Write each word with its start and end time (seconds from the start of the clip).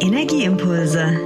Energieimpulse, 0.00 1.18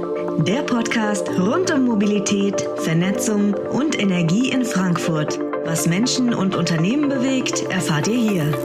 der 0.47 0.63
Podcast 0.63 1.29
rund 1.29 1.71
um 1.71 1.85
Mobilität, 1.85 2.67
Vernetzung 2.77 3.53
und 3.53 3.99
Energie 3.99 4.49
in 4.49 4.65
Frankfurt. 4.65 5.39
Was 5.63 5.87
Menschen 5.87 6.33
und 6.33 6.55
Unternehmen 6.55 7.07
bewegt, 7.07 7.61
erfahrt 7.69 8.07
ihr 8.07 8.17
hier. 8.17 8.57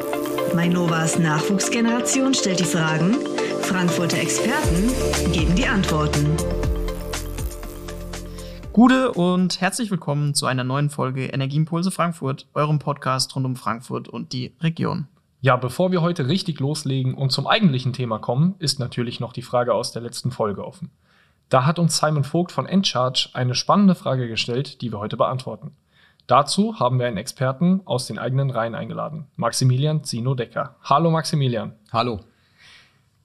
Mainovas 0.54 1.18
Nachwuchsgeneration 1.18 2.32
stellt 2.32 2.60
die 2.60 2.64
Fragen, 2.64 3.16
Frankfurter 3.60 4.18
Experten 4.18 4.90
geben 5.32 5.54
die 5.54 5.66
Antworten. 5.66 6.26
Gute 8.72 9.12
und 9.12 9.60
herzlich 9.60 9.90
willkommen 9.90 10.32
zu 10.32 10.46
einer 10.46 10.64
neuen 10.64 10.88
Folge 10.88 11.26
Energieimpulse 11.26 11.90
Frankfurt, 11.90 12.46
eurem 12.54 12.78
Podcast 12.78 13.36
rund 13.36 13.44
um 13.44 13.56
Frankfurt 13.56 14.08
und 14.08 14.32
die 14.32 14.54
Region. 14.62 15.06
Ja, 15.40 15.56
bevor 15.56 15.92
wir 15.92 16.02
heute 16.02 16.26
richtig 16.26 16.58
loslegen 16.58 17.14
und 17.14 17.30
zum 17.30 17.46
eigentlichen 17.46 17.92
Thema 17.92 18.18
kommen, 18.18 18.56
ist 18.58 18.80
natürlich 18.80 19.20
noch 19.20 19.32
die 19.32 19.42
Frage 19.42 19.72
aus 19.72 19.92
der 19.92 20.02
letzten 20.02 20.32
Folge 20.32 20.64
offen. 20.64 20.90
Da 21.48 21.64
hat 21.64 21.78
uns 21.78 21.96
Simon 21.96 22.24
Vogt 22.24 22.50
von 22.50 22.66
Encharge 22.66 23.30
eine 23.34 23.54
spannende 23.54 23.94
Frage 23.94 24.26
gestellt, 24.26 24.82
die 24.82 24.92
wir 24.92 24.98
heute 24.98 25.16
beantworten. 25.16 25.76
Dazu 26.26 26.80
haben 26.80 26.98
wir 26.98 27.06
einen 27.06 27.16
Experten 27.16 27.82
aus 27.84 28.06
den 28.06 28.18
eigenen 28.18 28.50
Reihen 28.50 28.74
eingeladen, 28.74 29.28
Maximilian 29.36 30.02
Zino 30.02 30.34
Decker. 30.34 30.74
Hallo 30.82 31.10
Maximilian. 31.10 31.72
Hallo. 31.92 32.20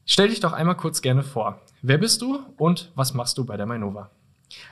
Stell 0.05 0.29
dich 0.29 0.39
doch 0.39 0.53
einmal 0.53 0.77
kurz 0.77 1.01
gerne 1.01 1.23
vor. 1.23 1.61
Wer 1.81 1.97
bist 1.97 2.21
du 2.21 2.39
und 2.57 2.91
was 2.93 3.15
machst 3.15 3.39
du 3.39 3.45
bei 3.45 3.57
der 3.57 3.65
Mainova? 3.65 4.11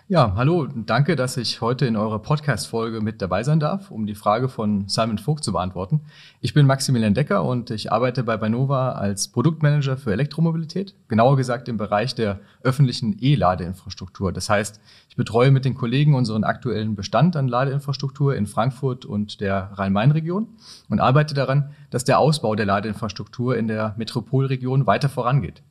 Ja, 0.08 0.34
hallo, 0.36 0.68
danke, 0.68 1.16
dass 1.16 1.38
ich 1.38 1.62
heute 1.62 1.86
in 1.86 1.96
eurer 1.96 2.20
Podcast-Folge 2.20 3.00
mit 3.00 3.22
dabei 3.22 3.44
sein 3.44 3.60
darf, 3.60 3.92
um 3.92 4.06
die 4.06 4.16
Frage 4.16 4.50
von 4.50 4.90
Simon 4.90 5.18
Vogt 5.18 5.44
zu 5.44 5.54
beantworten. 5.54 6.02
Ich 6.42 6.54
bin 6.54 6.66
Maximilian 6.66 7.14
Decker 7.14 7.44
und 7.44 7.72
ich 7.72 7.92
arbeite 7.92 8.24
bei 8.24 8.36
Banova 8.36 8.92
als 8.92 9.30
Produktmanager 9.30 9.96
für 9.96 10.12
Elektromobilität, 10.12 10.96
genauer 11.08 11.38
gesagt 11.38 11.70
im 11.70 11.78
Bereich 11.78 12.14
der 12.14 12.42
öffentlichen 12.62 13.16
E-Ladeinfrastruktur. 13.22 14.34
Das 14.34 14.50
heißt, 14.50 14.82
ich 15.10 15.16
betreue 15.16 15.52
mit 15.52 15.64
den 15.64 15.76
Kollegen 15.76 16.14
unseren 16.16 16.44
aktuellen 16.44 16.96
Bestand 16.96 17.36
an 17.36 17.48
Ladeinfrastruktur 17.48 18.36
in 18.36 18.48
Frankfurt 18.48 19.06
und 19.06 19.40
der 19.40 19.72
Rhein-Main-Region 19.76 20.48
und 20.90 21.00
arbeite 21.00 21.34
daran, 21.34 21.72
dass 21.90 22.04
der 22.04 22.20
Ausbau 22.20 22.56
der 22.56 22.66
Ladeinfrastruktur 22.66 23.56
in 23.56 23.68
der 23.68 23.94
Metropolregion 23.98 24.88
weiter 24.88 25.10
vorangeht. 25.10 25.64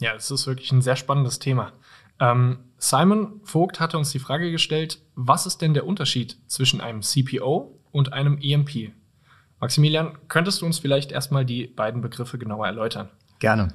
Ja, 0.00 0.14
es 0.14 0.30
ist 0.30 0.46
wirklich 0.46 0.72
ein 0.72 0.82
sehr 0.82 0.96
spannendes 0.96 1.38
Thema. 1.38 1.72
Ähm, 2.20 2.58
Simon 2.78 3.40
Vogt 3.44 3.80
hatte 3.80 3.98
uns 3.98 4.10
die 4.10 4.18
Frage 4.18 4.50
gestellt, 4.50 5.00
was 5.14 5.46
ist 5.46 5.62
denn 5.62 5.74
der 5.74 5.86
Unterschied 5.86 6.36
zwischen 6.46 6.80
einem 6.80 7.02
CPO 7.02 7.78
und 7.92 8.12
einem 8.12 8.38
EMP? 8.40 8.92
Maximilian, 9.60 10.18
könntest 10.28 10.60
du 10.60 10.66
uns 10.66 10.78
vielleicht 10.78 11.12
erstmal 11.12 11.44
die 11.44 11.66
beiden 11.66 12.02
Begriffe 12.02 12.38
genauer 12.38 12.66
erläutern? 12.66 13.08
Gerne. 13.38 13.74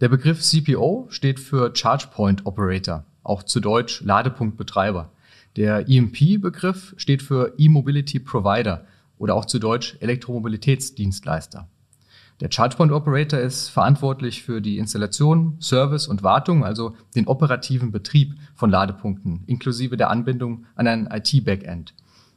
Der 0.00 0.08
Begriff 0.08 0.40
CPO 0.40 1.06
steht 1.10 1.40
für 1.40 1.74
Charge 1.74 2.08
Point 2.12 2.46
Operator, 2.46 3.04
auch 3.22 3.42
zu 3.42 3.60
Deutsch 3.60 4.00
Ladepunktbetreiber. 4.02 5.10
Der 5.56 5.88
EMP-Begriff 5.88 6.94
steht 6.96 7.22
für 7.22 7.54
E-Mobility 7.58 8.18
Provider 8.18 8.86
oder 9.18 9.34
auch 9.34 9.44
zu 9.44 9.58
Deutsch 9.58 9.96
Elektromobilitätsdienstleister. 10.00 11.68
Der 12.40 12.48
ChargePoint 12.48 12.90
Operator 12.90 13.38
ist 13.38 13.68
verantwortlich 13.68 14.42
für 14.42 14.60
die 14.60 14.78
Installation, 14.78 15.56
Service 15.60 16.08
und 16.08 16.24
Wartung, 16.24 16.64
also 16.64 16.96
den 17.14 17.28
operativen 17.28 17.92
Betrieb 17.92 18.34
von 18.54 18.70
Ladepunkten, 18.70 19.44
inklusive 19.46 19.96
der 19.96 20.10
Anbindung 20.10 20.66
an 20.74 20.88
ein 20.88 21.08
IT-Backend. 21.10 21.94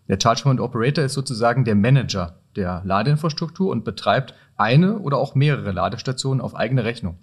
Der 0.07 0.17
ChargePoint 0.17 0.59
Operator 0.59 1.03
ist 1.03 1.13
sozusagen 1.13 1.65
der 1.65 1.75
Manager 1.75 2.39
der 2.55 2.81
Ladeinfrastruktur 2.85 3.71
und 3.71 3.83
betreibt 3.85 4.35
eine 4.55 4.99
oder 4.99 5.17
auch 5.17 5.35
mehrere 5.35 5.71
Ladestationen 5.71 6.41
auf 6.41 6.55
eigene 6.55 6.83
Rechnung. 6.83 7.17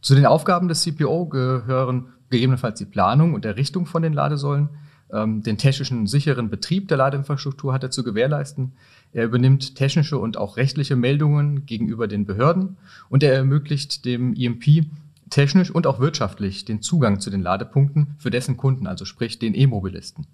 Zu 0.00 0.14
den 0.14 0.26
Aufgaben 0.26 0.68
des 0.68 0.82
CPO 0.82 1.26
gehören 1.26 2.12
gegebenenfalls 2.30 2.78
die 2.78 2.84
Planung 2.84 3.34
und 3.34 3.44
Errichtung 3.44 3.86
von 3.86 4.02
den 4.02 4.12
Ladesäulen, 4.12 4.70
ähm, 5.12 5.42
den 5.42 5.58
technischen 5.58 6.06
sicheren 6.06 6.50
Betrieb 6.50 6.88
der 6.88 6.96
Ladeinfrastruktur 6.96 7.72
hat 7.72 7.82
er 7.82 7.90
zu 7.90 8.02
gewährleisten. 8.02 8.72
Er 9.14 9.24
übernimmt 9.24 9.76
technische 9.76 10.18
und 10.18 10.36
auch 10.36 10.56
rechtliche 10.56 10.96
Meldungen 10.96 11.66
gegenüber 11.66 12.08
den 12.08 12.26
Behörden 12.26 12.76
und 13.08 13.22
er 13.22 13.32
ermöglicht 13.32 14.04
dem 14.04 14.34
EMP 14.34 14.86
technisch 15.30 15.70
und 15.70 15.86
auch 15.86 16.00
wirtschaftlich 16.00 16.64
den 16.64 16.82
Zugang 16.82 17.20
zu 17.20 17.30
den 17.30 17.40
Ladepunkten 17.40 18.16
für 18.18 18.30
dessen 18.30 18.56
Kunden, 18.56 18.88
also 18.88 19.04
sprich 19.04 19.38
den 19.38 19.54
E-Mobilisten. 19.54 20.26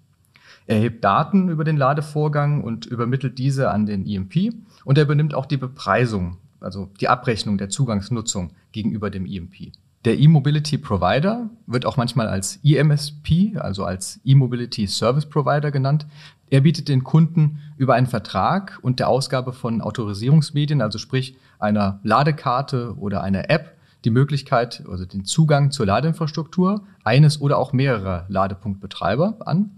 Er 0.65 0.77
erhebt 0.77 1.03
Daten 1.03 1.49
über 1.49 1.63
den 1.63 1.77
Ladevorgang 1.77 2.63
und 2.63 2.87
übermittelt 2.87 3.37
diese 3.37 3.69
an 3.69 3.85
den 3.85 4.05
EMP 4.05 4.53
und 4.83 4.97
er 4.97 5.03
übernimmt 5.03 5.35
auch 5.35 5.45
die 5.45 5.57
Bepreisung, 5.57 6.37
also 6.59 6.89
die 6.99 7.07
Abrechnung 7.07 7.59
der 7.59 7.69
Zugangsnutzung 7.69 8.51
gegenüber 8.71 9.11
dem 9.11 9.25
EMP. 9.25 9.73
Der 10.03 10.17
E-Mobility 10.17 10.79
Provider 10.79 11.51
wird 11.67 11.85
auch 11.85 11.95
manchmal 11.95 12.27
als 12.27 12.59
EMSP, 12.63 13.55
also 13.57 13.85
als 13.85 14.19
E-Mobility 14.25 14.87
Service 14.87 15.27
Provider 15.27 15.69
genannt. 15.69 16.07
Er 16.49 16.61
bietet 16.61 16.89
den 16.89 17.03
Kunden 17.03 17.59
über 17.77 17.93
einen 17.93 18.07
Vertrag 18.07 18.79
und 18.81 18.99
der 18.99 19.09
Ausgabe 19.09 19.53
von 19.53 19.79
Autorisierungsmedien, 19.79 20.81
also 20.81 20.97
sprich 20.97 21.37
einer 21.59 21.99
Ladekarte 22.03 22.95
oder 22.97 23.21
einer 23.21 23.51
App, 23.51 23.77
die 24.03 24.09
Möglichkeit, 24.09 24.83
also 24.89 25.05
den 25.05 25.23
Zugang 25.25 25.69
zur 25.69 25.85
Ladeinfrastruktur 25.85 26.83
eines 27.03 27.39
oder 27.39 27.59
auch 27.59 27.71
mehrerer 27.71 28.25
Ladepunktbetreiber 28.27 29.37
an, 29.45 29.69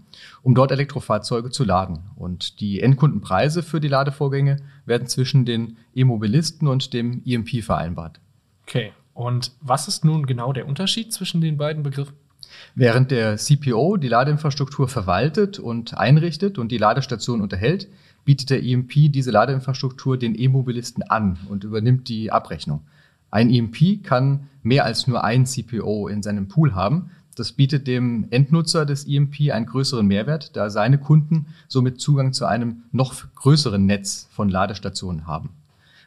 um 0.42 0.54
dort 0.54 0.72
Elektrofahrzeuge 0.72 1.50
zu 1.50 1.64
laden. 1.64 1.98
Und 2.16 2.60
die 2.60 2.80
Endkundenpreise 2.80 3.62
für 3.62 3.80
die 3.80 3.88
Ladevorgänge 3.88 4.56
werden 4.86 5.06
zwischen 5.06 5.44
den 5.44 5.76
E-Mobilisten 5.94 6.66
und 6.66 6.94
dem 6.94 7.20
EMP 7.26 7.62
vereinbart. 7.62 8.20
Okay, 8.66 8.92
und 9.14 9.52
was 9.60 9.88
ist 9.88 10.04
nun 10.04 10.26
genau 10.26 10.52
der 10.52 10.66
Unterschied 10.66 11.12
zwischen 11.12 11.40
den 11.40 11.56
beiden 11.56 11.82
Begriffen? 11.82 12.14
Während 12.74 13.10
der 13.10 13.36
CPO 13.36 13.96
die 13.96 14.08
Ladeinfrastruktur 14.08 14.88
verwaltet 14.88 15.58
und 15.58 15.96
einrichtet 15.96 16.58
und 16.58 16.72
die 16.72 16.78
Ladestation 16.78 17.40
unterhält, 17.40 17.88
bietet 18.24 18.50
der 18.50 18.62
EMP 18.62 19.12
diese 19.12 19.30
Ladeinfrastruktur 19.30 20.18
den 20.18 20.38
E-Mobilisten 20.38 21.02
an 21.02 21.38
und 21.48 21.64
übernimmt 21.64 22.08
die 22.08 22.32
Abrechnung. 22.32 22.80
Ein 23.30 23.50
EMP 23.50 24.02
kann 24.02 24.48
mehr 24.62 24.84
als 24.84 25.06
nur 25.06 25.24
ein 25.24 25.46
CPO 25.46 26.08
in 26.08 26.22
seinem 26.22 26.48
Pool 26.48 26.74
haben. 26.74 27.10
Das 27.36 27.52
bietet 27.52 27.86
dem 27.86 28.26
Endnutzer 28.30 28.86
des 28.86 29.06
EMP 29.06 29.52
einen 29.52 29.66
größeren 29.66 30.06
Mehrwert, 30.06 30.56
da 30.56 30.70
seine 30.70 30.98
Kunden 30.98 31.46
somit 31.68 32.00
Zugang 32.00 32.32
zu 32.32 32.46
einem 32.46 32.84
noch 32.92 33.14
größeren 33.34 33.84
Netz 33.84 34.28
von 34.30 34.48
Ladestationen 34.48 35.26
haben. 35.26 35.50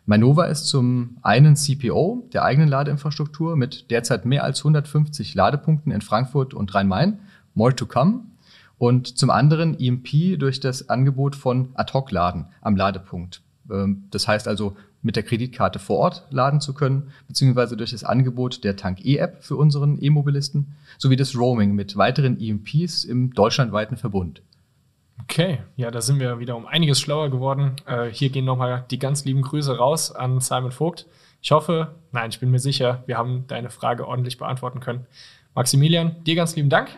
Mainova 0.10 0.46
ist 0.46 0.68
zum 0.68 1.18
einen 1.22 1.58
CPO 1.58 2.30
der 2.32 2.46
eigenen 2.46 2.70
Ladeinfrastruktur 2.70 3.58
mit 3.58 3.92
derzeit 3.92 4.26
mehr 4.26 4.46
als 4.46 4.60
150 4.60 5.36
Ladepunkten 5.36 5.92
in 5.92 6.00
Frankfurt 6.00 6.54
und 6.54 6.74
Rhein-Main, 6.74 7.20
more 7.56 7.76
to 7.76 7.86
come. 7.86 8.22
Und 8.78 9.18
zum 9.18 9.30
anderen 9.30 9.78
EMP 9.78 10.40
durch 10.40 10.62
das 10.62 10.88
Angebot 10.88 11.36
von 11.36 11.70
Ad-Hoc-Laden 11.74 12.46
am 12.62 12.78
Ladepunkt. 12.78 13.42
Ähm, 13.70 14.06
das 14.10 14.30
heißt 14.30 14.48
also, 14.48 14.78
mit 15.02 15.18
der 15.18 15.24
Kreditkarte 15.24 15.78
vor 15.78 15.98
Ort 15.98 16.28
laden 16.30 16.62
zu 16.62 16.74
können, 16.74 17.12
beziehungsweise 17.28 17.76
durch 17.76 17.92
das 17.92 18.06
Angebot 18.06 18.64
der 18.64 18.78
Tank-E-App 18.78 19.44
für 19.44 19.58
unseren 19.58 20.02
E-Mobilisten, 20.02 20.76
sowie 20.98 21.18
das 21.18 21.36
Roaming 21.36 21.76
mit 21.76 21.98
weiteren 21.98 22.40
EMPs 22.40 23.04
im 23.04 23.34
deutschlandweiten 23.34 23.98
Verbund. 23.98 24.42
Okay, 25.24 25.60
ja, 25.76 25.92
da 25.92 26.02
sind 26.02 26.20
wir 26.20 26.40
wieder 26.40 26.56
um 26.56 26.66
einiges 26.66 27.00
schlauer 27.00 27.30
geworden. 27.30 27.76
Äh, 27.86 28.06
hier 28.06 28.30
gehen 28.30 28.46
nochmal 28.46 28.86
die 28.92 29.00
ganz 29.00 29.26
lieben 29.26 29.42
Grüße 29.42 29.78
raus 29.78 30.12
an 30.12 30.40
Simon 30.40 30.72
Vogt. 30.72 31.08
Ich 31.42 31.52
hoffe, 31.52 31.96
nein, 32.12 32.30
ich 32.30 32.40
bin 32.40 32.52
mir 32.52 32.60
sicher, 32.60 33.04
wir 33.06 33.18
haben 33.18 33.46
deine 33.48 33.70
Frage 33.70 34.08
ordentlich 34.08 34.38
beantworten 34.38 34.80
können. 34.80 35.06
Maximilian, 35.56 36.24
dir 36.24 36.36
ganz 36.36 36.56
lieben 36.56 36.70
Dank, 36.70 36.90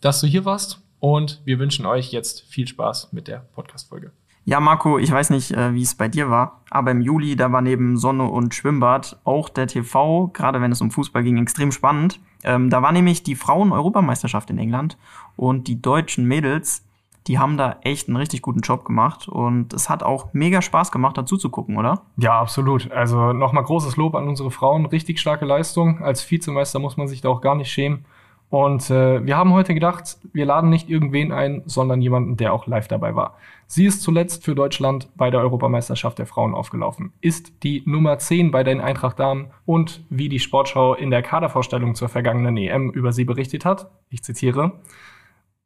dass 0.00 0.20
du 0.20 0.26
hier 0.26 0.44
warst 0.44 0.80
und 1.00 1.40
wir 1.44 1.58
wünschen 1.58 1.86
euch 1.86 2.12
jetzt 2.12 2.42
viel 2.42 2.66
Spaß 2.66 3.12
mit 3.12 3.26
der 3.26 3.38
Podcast-Folge. 3.38 4.12
Ja, 4.44 4.58
Marco, 4.58 4.98
ich 4.98 5.10
weiß 5.10 5.30
nicht, 5.30 5.52
äh, 5.52 5.74
wie 5.74 5.82
es 5.82 5.94
bei 5.94 6.08
dir 6.08 6.30
war, 6.30 6.62
aber 6.70 6.90
im 6.90 7.00
Juli, 7.00 7.36
da 7.36 7.52
war 7.52 7.60
neben 7.60 7.98
Sonne 7.98 8.24
und 8.24 8.54
Schwimmbad 8.54 9.18
auch 9.24 9.48
der 9.48 9.66
TV, 9.66 10.28
gerade 10.28 10.60
wenn 10.60 10.72
es 10.72 10.80
um 10.80 10.90
Fußball 10.90 11.22
ging, 11.22 11.36
extrem 11.36 11.72
spannend. 11.72 12.20
Ähm, 12.42 12.70
da 12.70 12.82
war 12.82 12.92
nämlich 12.92 13.22
die 13.22 13.36
Frauen-Europameisterschaft 13.36 14.50
in 14.50 14.58
England 14.58 14.96
und 15.36 15.68
die 15.68 15.82
deutschen 15.82 16.24
Mädels, 16.24 16.84
die 17.26 17.38
haben 17.38 17.56
da 17.56 17.76
echt 17.82 18.08
einen 18.08 18.16
richtig 18.16 18.42
guten 18.42 18.60
Job 18.60 18.84
gemacht 18.84 19.28
und 19.28 19.72
es 19.72 19.88
hat 19.88 20.02
auch 20.02 20.32
mega 20.32 20.62
Spaß 20.62 20.90
gemacht, 20.90 21.18
dazu 21.18 21.36
zu 21.36 21.50
gucken, 21.50 21.76
oder? 21.76 22.02
Ja, 22.16 22.40
absolut. 22.40 22.90
Also 22.92 23.32
nochmal 23.32 23.64
großes 23.64 23.96
Lob 23.96 24.14
an 24.14 24.28
unsere 24.28 24.50
Frauen. 24.50 24.86
Richtig 24.86 25.20
starke 25.20 25.44
Leistung. 25.44 26.02
Als 26.02 26.28
Vizemeister 26.30 26.78
muss 26.78 26.96
man 26.96 27.08
sich 27.08 27.20
da 27.20 27.28
auch 27.28 27.40
gar 27.40 27.54
nicht 27.54 27.70
schämen. 27.70 28.04
Und 28.50 28.90
äh, 28.90 29.24
wir 29.24 29.36
haben 29.36 29.52
heute 29.52 29.74
gedacht, 29.74 30.18
wir 30.32 30.44
laden 30.44 30.70
nicht 30.70 30.90
irgendwen 30.90 31.30
ein, 31.30 31.62
sondern 31.66 32.02
jemanden, 32.02 32.36
der 32.36 32.52
auch 32.52 32.66
live 32.66 32.88
dabei 32.88 33.14
war. 33.14 33.36
Sie 33.68 33.86
ist 33.86 34.02
zuletzt 34.02 34.44
für 34.44 34.56
Deutschland 34.56 35.08
bei 35.16 35.30
der 35.30 35.38
Europameisterschaft 35.38 36.18
der 36.18 36.26
Frauen 36.26 36.56
aufgelaufen, 36.56 37.12
ist 37.20 37.62
die 37.62 37.84
Nummer 37.86 38.18
10 38.18 38.50
bei 38.50 38.64
den 38.64 38.80
Eintracht 38.80 39.20
Damen 39.20 39.52
und 39.66 40.04
wie 40.10 40.28
die 40.28 40.40
Sportschau 40.40 40.94
in 40.94 41.12
der 41.12 41.22
Kadervorstellung 41.22 41.94
zur 41.94 42.08
vergangenen 42.08 42.56
EM 42.56 42.90
über 42.90 43.12
sie 43.12 43.24
berichtet 43.24 43.64
hat, 43.64 43.88
ich 44.08 44.24
zitiere, 44.24 44.72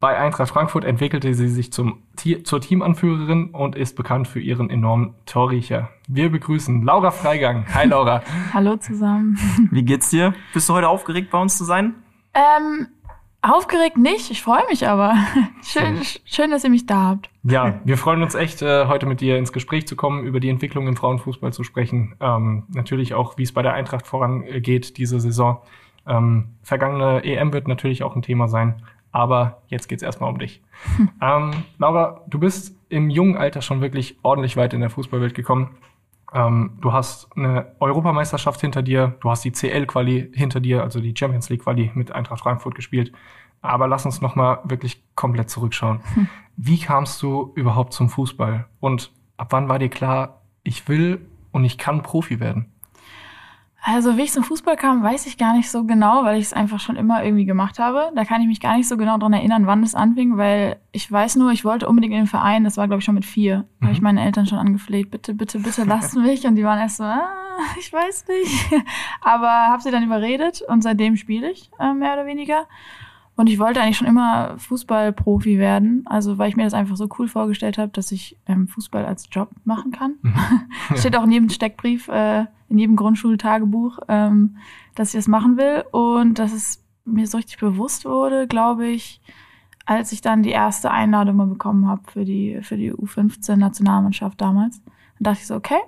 Bei 0.04 0.18
Eintracht 0.18 0.50
Frankfurt 0.50 0.84
entwickelte 0.84 1.32
sie 1.32 1.48
sich 1.48 1.72
zum, 1.72 2.02
zur 2.42 2.60
Teamanführerin 2.60 3.48
und 3.52 3.74
ist 3.74 3.96
bekannt 3.96 4.28
für 4.28 4.38
ihren 4.38 4.68
enormen 4.68 5.14
Torriecher. 5.24 5.88
Wir 6.08 6.30
begrüßen 6.30 6.84
Laura 6.84 7.10
Freigang. 7.10 7.64
Hi 7.72 7.86
Laura. 7.86 8.22
Hallo 8.52 8.76
zusammen. 8.76 9.38
Wie 9.70 9.82
geht's 9.82 10.10
dir? 10.10 10.34
Bist 10.52 10.68
du 10.68 10.74
heute 10.74 10.90
aufgeregt, 10.90 11.30
bei 11.30 11.40
uns 11.40 11.56
zu 11.56 11.64
sein? 11.64 11.94
Ähm, 12.34 12.88
aufgeregt 13.40 13.96
nicht, 13.96 14.30
ich 14.30 14.42
freue 14.42 14.66
mich 14.68 14.86
aber. 14.86 15.14
Schön, 15.62 16.02
schön, 16.26 16.50
dass 16.50 16.64
ihr 16.64 16.70
mich 16.70 16.84
da 16.84 17.00
habt. 17.04 17.30
Ja, 17.42 17.80
wir 17.84 17.96
freuen 17.96 18.22
uns 18.22 18.34
echt, 18.34 18.60
äh, 18.60 18.86
heute 18.88 19.06
mit 19.06 19.22
dir 19.22 19.38
ins 19.38 19.54
Gespräch 19.54 19.86
zu 19.86 19.96
kommen, 19.96 20.24
über 20.24 20.38
die 20.38 20.50
Entwicklung 20.50 20.86
im 20.86 20.96
Frauenfußball 20.96 21.54
zu 21.54 21.64
sprechen. 21.64 22.14
Ähm, 22.20 22.64
natürlich 22.68 23.14
auch, 23.14 23.38
wie 23.38 23.42
es 23.44 23.52
bei 23.52 23.62
der 23.62 23.72
Eintracht 23.72 24.06
vorangeht 24.06 24.98
diese 24.98 25.18
Saison. 25.18 25.62
Ähm, 26.06 26.50
vergangene 26.62 27.24
EM 27.24 27.54
wird 27.54 27.68
natürlich 27.68 28.02
auch 28.02 28.14
ein 28.14 28.20
Thema 28.20 28.48
sein, 28.48 28.82
aber 29.14 29.62
jetzt 29.68 29.88
geht's 29.88 30.02
erstmal 30.02 30.28
um 30.28 30.38
dich. 30.40 30.60
Hm. 30.96 31.08
Ähm, 31.22 31.50
Laura, 31.78 32.22
du 32.26 32.40
bist 32.40 32.76
im 32.88 33.10
jungen 33.10 33.36
Alter 33.36 33.62
schon 33.62 33.80
wirklich 33.80 34.18
ordentlich 34.24 34.56
weit 34.56 34.74
in 34.74 34.80
der 34.80 34.90
Fußballwelt 34.90 35.34
gekommen. 35.34 35.76
Ähm, 36.32 36.78
du 36.80 36.92
hast 36.92 37.28
eine 37.36 37.76
Europameisterschaft 37.78 38.60
hinter 38.60 38.82
dir, 38.82 39.14
du 39.20 39.30
hast 39.30 39.44
die 39.44 39.52
CL-Quali 39.52 40.32
hinter 40.34 40.58
dir, 40.58 40.82
also 40.82 41.00
die 41.00 41.14
Champions 41.16 41.48
League-Quali 41.48 41.92
mit 41.94 42.10
Eintracht 42.10 42.40
Frankfurt 42.40 42.74
gespielt. 42.74 43.12
Aber 43.62 43.86
lass 43.86 44.04
uns 44.04 44.20
nochmal 44.20 44.58
wirklich 44.64 45.00
komplett 45.14 45.48
zurückschauen. 45.48 46.00
Hm. 46.14 46.28
Wie 46.56 46.80
kamst 46.80 47.22
du 47.22 47.52
überhaupt 47.54 47.92
zum 47.92 48.08
Fußball? 48.08 48.66
Und 48.80 49.12
ab 49.36 49.52
wann 49.52 49.68
war 49.68 49.78
dir 49.78 49.90
klar, 49.90 50.42
ich 50.64 50.88
will 50.88 51.24
und 51.52 51.64
ich 51.64 51.78
kann 51.78 52.02
Profi 52.02 52.40
werden? 52.40 52.72
Also 53.86 54.16
wie 54.16 54.22
ich 54.22 54.32
zum 54.32 54.44
Fußball 54.44 54.76
kam, 54.76 55.02
weiß 55.02 55.26
ich 55.26 55.36
gar 55.36 55.54
nicht 55.54 55.70
so 55.70 55.84
genau, 55.84 56.24
weil 56.24 56.38
ich 56.38 56.46
es 56.46 56.52
einfach 56.54 56.80
schon 56.80 56.96
immer 56.96 57.22
irgendwie 57.22 57.44
gemacht 57.44 57.78
habe. 57.78 58.10
Da 58.16 58.24
kann 58.24 58.40
ich 58.40 58.46
mich 58.46 58.60
gar 58.60 58.78
nicht 58.78 58.88
so 58.88 58.96
genau 58.96 59.18
dran 59.18 59.34
erinnern, 59.34 59.66
wann 59.66 59.82
es 59.82 59.94
anfing, 59.94 60.38
weil 60.38 60.78
ich 60.92 61.12
weiß 61.12 61.36
nur, 61.36 61.52
ich 61.52 61.66
wollte 61.66 61.86
unbedingt 61.86 62.14
in 62.14 62.20
den 62.20 62.26
Verein. 62.26 62.64
Das 62.64 62.78
war, 62.78 62.86
glaube 62.86 63.00
ich, 63.00 63.04
schon 63.04 63.14
mit 63.14 63.26
vier. 63.26 63.66
Mhm. 63.80 63.84
Habe 63.84 63.92
ich 63.92 64.00
meine 64.00 64.24
Eltern 64.24 64.46
schon 64.46 64.58
angefleht, 64.58 65.10
bitte, 65.10 65.34
bitte, 65.34 65.58
bitte 65.58 65.84
lasst 65.86 66.16
mich. 66.16 66.46
Und 66.46 66.56
die 66.56 66.64
waren 66.64 66.78
erst 66.78 66.96
so, 66.96 67.04
ah, 67.04 67.28
ich 67.78 67.92
weiß 67.92 68.24
nicht. 68.28 68.72
Aber 69.20 69.50
habe 69.50 69.82
sie 69.82 69.90
dann 69.90 70.02
überredet 70.02 70.62
und 70.62 70.82
seitdem 70.82 71.16
spiele 71.16 71.50
ich, 71.50 71.70
äh, 71.78 71.92
mehr 71.92 72.14
oder 72.14 72.24
weniger. 72.24 72.66
Und 73.36 73.48
ich 73.48 73.58
wollte 73.58 73.82
eigentlich 73.82 73.98
schon 73.98 74.06
immer 74.06 74.56
Fußballprofi 74.58 75.58
werden, 75.58 76.04
also 76.06 76.38
weil 76.38 76.48
ich 76.48 76.56
mir 76.56 76.62
das 76.62 76.72
einfach 76.72 76.96
so 76.96 77.08
cool 77.18 77.26
vorgestellt 77.26 77.78
habe, 77.78 77.90
dass 77.90 78.12
ich 78.12 78.38
ähm, 78.46 78.68
Fußball 78.68 79.04
als 79.04 79.28
Job 79.30 79.50
machen 79.64 79.90
kann. 79.90 80.14
Mhm. 80.22 80.34
Steht 80.96 81.16
auch 81.16 81.24
in 81.24 81.32
jedem 81.32 81.48
Steckbrief, 81.48 82.08
äh, 82.08 82.46
in 82.74 82.78
jedem 82.80 82.96
Grundschultagebuch, 82.96 84.00
ähm, 84.08 84.56
dass 84.94 85.14
ich 85.14 85.18
das 85.18 85.28
machen 85.28 85.56
will. 85.56 85.84
Und 85.92 86.38
dass 86.38 86.52
es 86.52 86.84
mir 87.04 87.26
so 87.26 87.38
richtig 87.38 87.58
bewusst 87.58 88.04
wurde, 88.04 88.46
glaube 88.46 88.86
ich, 88.86 89.20
als 89.86 90.12
ich 90.12 90.20
dann 90.20 90.42
die 90.42 90.50
erste 90.50 90.90
Einladung 90.90 91.36
mal 91.36 91.46
bekommen 91.46 91.86
habe 91.86 92.02
für 92.10 92.24
die, 92.24 92.60
für 92.62 92.76
die 92.76 92.92
U15-Nationalmannschaft 92.92 94.40
damals. 94.40 94.82
Dann 94.84 95.24
dachte 95.24 95.38
ich 95.40 95.46
so, 95.46 95.54
okay, 95.54 95.78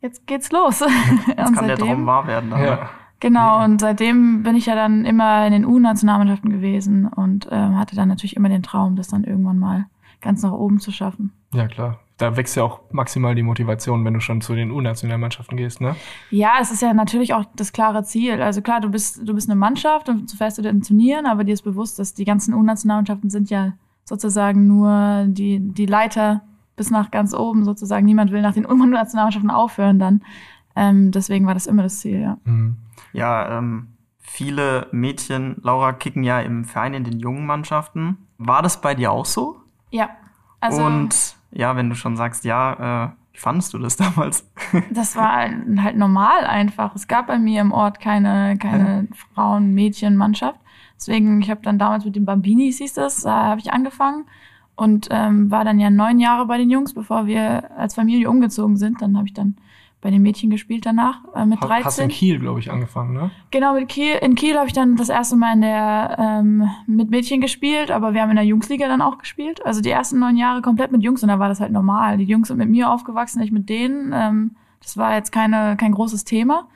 jetzt 0.00 0.26
geht's 0.26 0.50
los. 0.52 0.80
Jetzt 0.80 0.88
kann 1.36 1.54
seitdem, 1.54 1.66
der 1.66 1.76
Traum 1.78 2.06
wahr 2.06 2.26
werden. 2.26 2.50
Dann. 2.50 2.64
Ja. 2.64 2.90
Genau, 3.20 3.62
und 3.62 3.80
seitdem 3.80 4.42
bin 4.42 4.56
ich 4.56 4.66
ja 4.66 4.74
dann 4.74 5.04
immer 5.04 5.46
in 5.46 5.52
den 5.52 5.66
U-Nationalmannschaften 5.66 6.50
gewesen 6.50 7.06
und 7.06 7.48
ähm, 7.50 7.76
hatte 7.78 7.94
dann 7.94 8.08
natürlich 8.08 8.36
immer 8.36 8.48
den 8.48 8.62
Traum, 8.62 8.96
das 8.96 9.08
dann 9.08 9.24
irgendwann 9.24 9.58
mal 9.58 9.86
ganz 10.22 10.42
nach 10.42 10.52
oben 10.52 10.80
zu 10.80 10.90
schaffen. 10.90 11.32
Ja, 11.52 11.66
klar. 11.66 12.00
Da 12.16 12.36
wächst 12.36 12.56
ja 12.56 12.64
auch 12.64 12.80
maximal 12.92 13.34
die 13.34 13.42
Motivation, 13.42 14.04
wenn 14.04 14.12
du 14.12 14.20
schon 14.20 14.42
zu 14.42 14.54
den 14.54 14.70
U-Nationalmannschaften 14.70 15.56
gehst, 15.56 15.80
ne? 15.80 15.96
Ja, 16.30 16.58
es 16.60 16.70
ist 16.70 16.82
ja 16.82 16.92
natürlich 16.92 17.32
auch 17.32 17.44
das 17.56 17.72
klare 17.72 18.04
Ziel. 18.04 18.42
Also 18.42 18.60
klar, 18.60 18.80
du 18.80 18.90
bist, 18.90 19.26
du 19.26 19.34
bist 19.34 19.48
eine 19.48 19.58
Mannschaft 19.58 20.08
und 20.08 20.30
du 20.30 20.36
fährst 20.36 20.58
du 20.58 20.62
den 20.62 20.82
Turnieren, 20.82 21.24
aber 21.24 21.44
dir 21.44 21.54
ist 21.54 21.62
bewusst, 21.62 21.98
dass 21.98 22.12
die 22.12 22.26
ganzen 22.26 22.52
U-Nationalmannschaften 22.52 23.30
sind 23.30 23.48
ja 23.48 23.72
sozusagen 24.04 24.66
nur 24.66 25.24
die, 25.28 25.60
die 25.60 25.86
Leiter 25.86 26.42
bis 26.76 26.90
nach 26.90 27.10
ganz 27.10 27.32
oben 27.32 27.64
sozusagen. 27.64 28.04
Niemand 28.04 28.32
will 28.32 28.42
nach 28.42 28.54
den 28.54 28.66
U-Nationalmannschaften 28.70 29.50
aufhören 29.50 29.98
dann. 29.98 30.22
Ähm, 30.76 31.10
deswegen 31.12 31.46
war 31.46 31.54
das 31.54 31.66
immer 31.66 31.82
das 31.82 32.00
Ziel, 32.00 32.20
ja. 32.20 32.36
Mhm. 32.44 32.76
Ja, 33.12 33.58
ähm, 33.58 33.88
viele 34.18 34.88
Mädchen, 34.92 35.56
Laura, 35.62 35.92
kicken 35.92 36.22
ja 36.22 36.40
im 36.40 36.64
Verein 36.64 36.94
in 36.94 37.04
den 37.04 37.18
jungen 37.18 37.46
Mannschaften. 37.46 38.18
War 38.38 38.62
das 38.62 38.80
bei 38.80 38.94
dir 38.94 39.10
auch 39.10 39.26
so? 39.26 39.56
Ja. 39.90 40.10
Also, 40.60 40.84
Und 40.84 41.36
ja, 41.52 41.76
wenn 41.76 41.88
du 41.88 41.94
schon 41.94 42.16
sagst, 42.16 42.44
ja, 42.44 43.06
äh, 43.06 43.10
wie 43.32 43.38
fandest 43.38 43.72
du 43.74 43.78
das 43.78 43.96
damals? 43.96 44.48
das 44.92 45.16
war 45.16 45.48
halt 45.82 45.96
normal 45.96 46.44
einfach. 46.44 46.94
Es 46.94 47.08
gab 47.08 47.26
bei 47.26 47.38
mir 47.38 47.60
im 47.60 47.72
Ort 47.72 48.00
keine, 48.00 48.56
keine 48.58 49.08
Frauen-, 49.34 49.74
Mädchen-, 49.74 50.16
Mannschaft. 50.16 50.58
Deswegen, 50.96 51.40
ich 51.40 51.50
habe 51.50 51.62
dann 51.62 51.78
damals 51.78 52.04
mit 52.04 52.16
den 52.16 52.26
Bambinis, 52.26 52.78
hieß 52.78 52.94
das, 52.94 53.22
da 53.22 53.44
habe 53.44 53.60
ich 53.60 53.72
angefangen 53.72 54.26
und 54.76 55.08
ähm, 55.10 55.50
war 55.50 55.64
dann 55.64 55.78
ja 55.78 55.90
neun 55.90 56.18
Jahre 56.18 56.46
bei 56.46 56.58
den 56.58 56.70
Jungs, 56.70 56.92
bevor 56.92 57.26
wir 57.26 57.70
als 57.76 57.94
Familie 57.94 58.28
umgezogen 58.28 58.76
sind. 58.76 59.00
Dann 59.00 59.16
habe 59.16 59.26
ich 59.26 59.34
dann 59.34 59.56
bei 60.00 60.10
den 60.10 60.22
Mädchen 60.22 60.48
gespielt 60.48 60.86
danach 60.86 61.20
äh, 61.34 61.44
mit 61.44 61.62
13. 61.62 61.84
Hast 61.84 61.98
in 61.98 62.08
Kiel, 62.08 62.38
glaube 62.38 62.60
ich, 62.60 62.70
angefangen, 62.70 63.12
ne? 63.12 63.30
Genau, 63.50 63.74
mit 63.74 63.88
Kiel. 63.88 64.16
In 64.22 64.34
Kiel 64.34 64.56
habe 64.56 64.66
ich 64.66 64.72
dann 64.72 64.96
das 64.96 65.10
erste 65.10 65.36
Mal 65.36 65.54
in 65.54 65.60
der 65.60 66.16
ähm, 66.18 66.70
mit 66.86 67.10
Mädchen 67.10 67.40
gespielt, 67.40 67.90
aber 67.90 68.14
wir 68.14 68.22
haben 68.22 68.30
in 68.30 68.36
der 68.36 68.44
Jungsliga 68.44 68.88
dann 68.88 69.02
auch 69.02 69.18
gespielt. 69.18 69.64
Also 69.66 69.82
die 69.82 69.90
ersten 69.90 70.18
neun 70.18 70.36
Jahre 70.36 70.62
komplett 70.62 70.90
mit 70.90 71.02
Jungs 71.02 71.22
und 71.22 71.28
da 71.28 71.38
war 71.38 71.48
das 71.48 71.60
halt 71.60 71.72
normal. 71.72 72.16
Die 72.16 72.24
Jungs 72.24 72.48
sind 72.48 72.56
mit 72.56 72.70
mir 72.70 72.90
aufgewachsen, 72.90 73.42
ich 73.42 73.52
mit 73.52 73.68
denen. 73.68 74.12
Ähm, 74.14 74.56
das 74.80 74.96
war 74.96 75.14
jetzt 75.14 75.32
keine 75.32 75.76
kein 75.76 75.92
großes 75.92 76.24
Thema. 76.24 76.66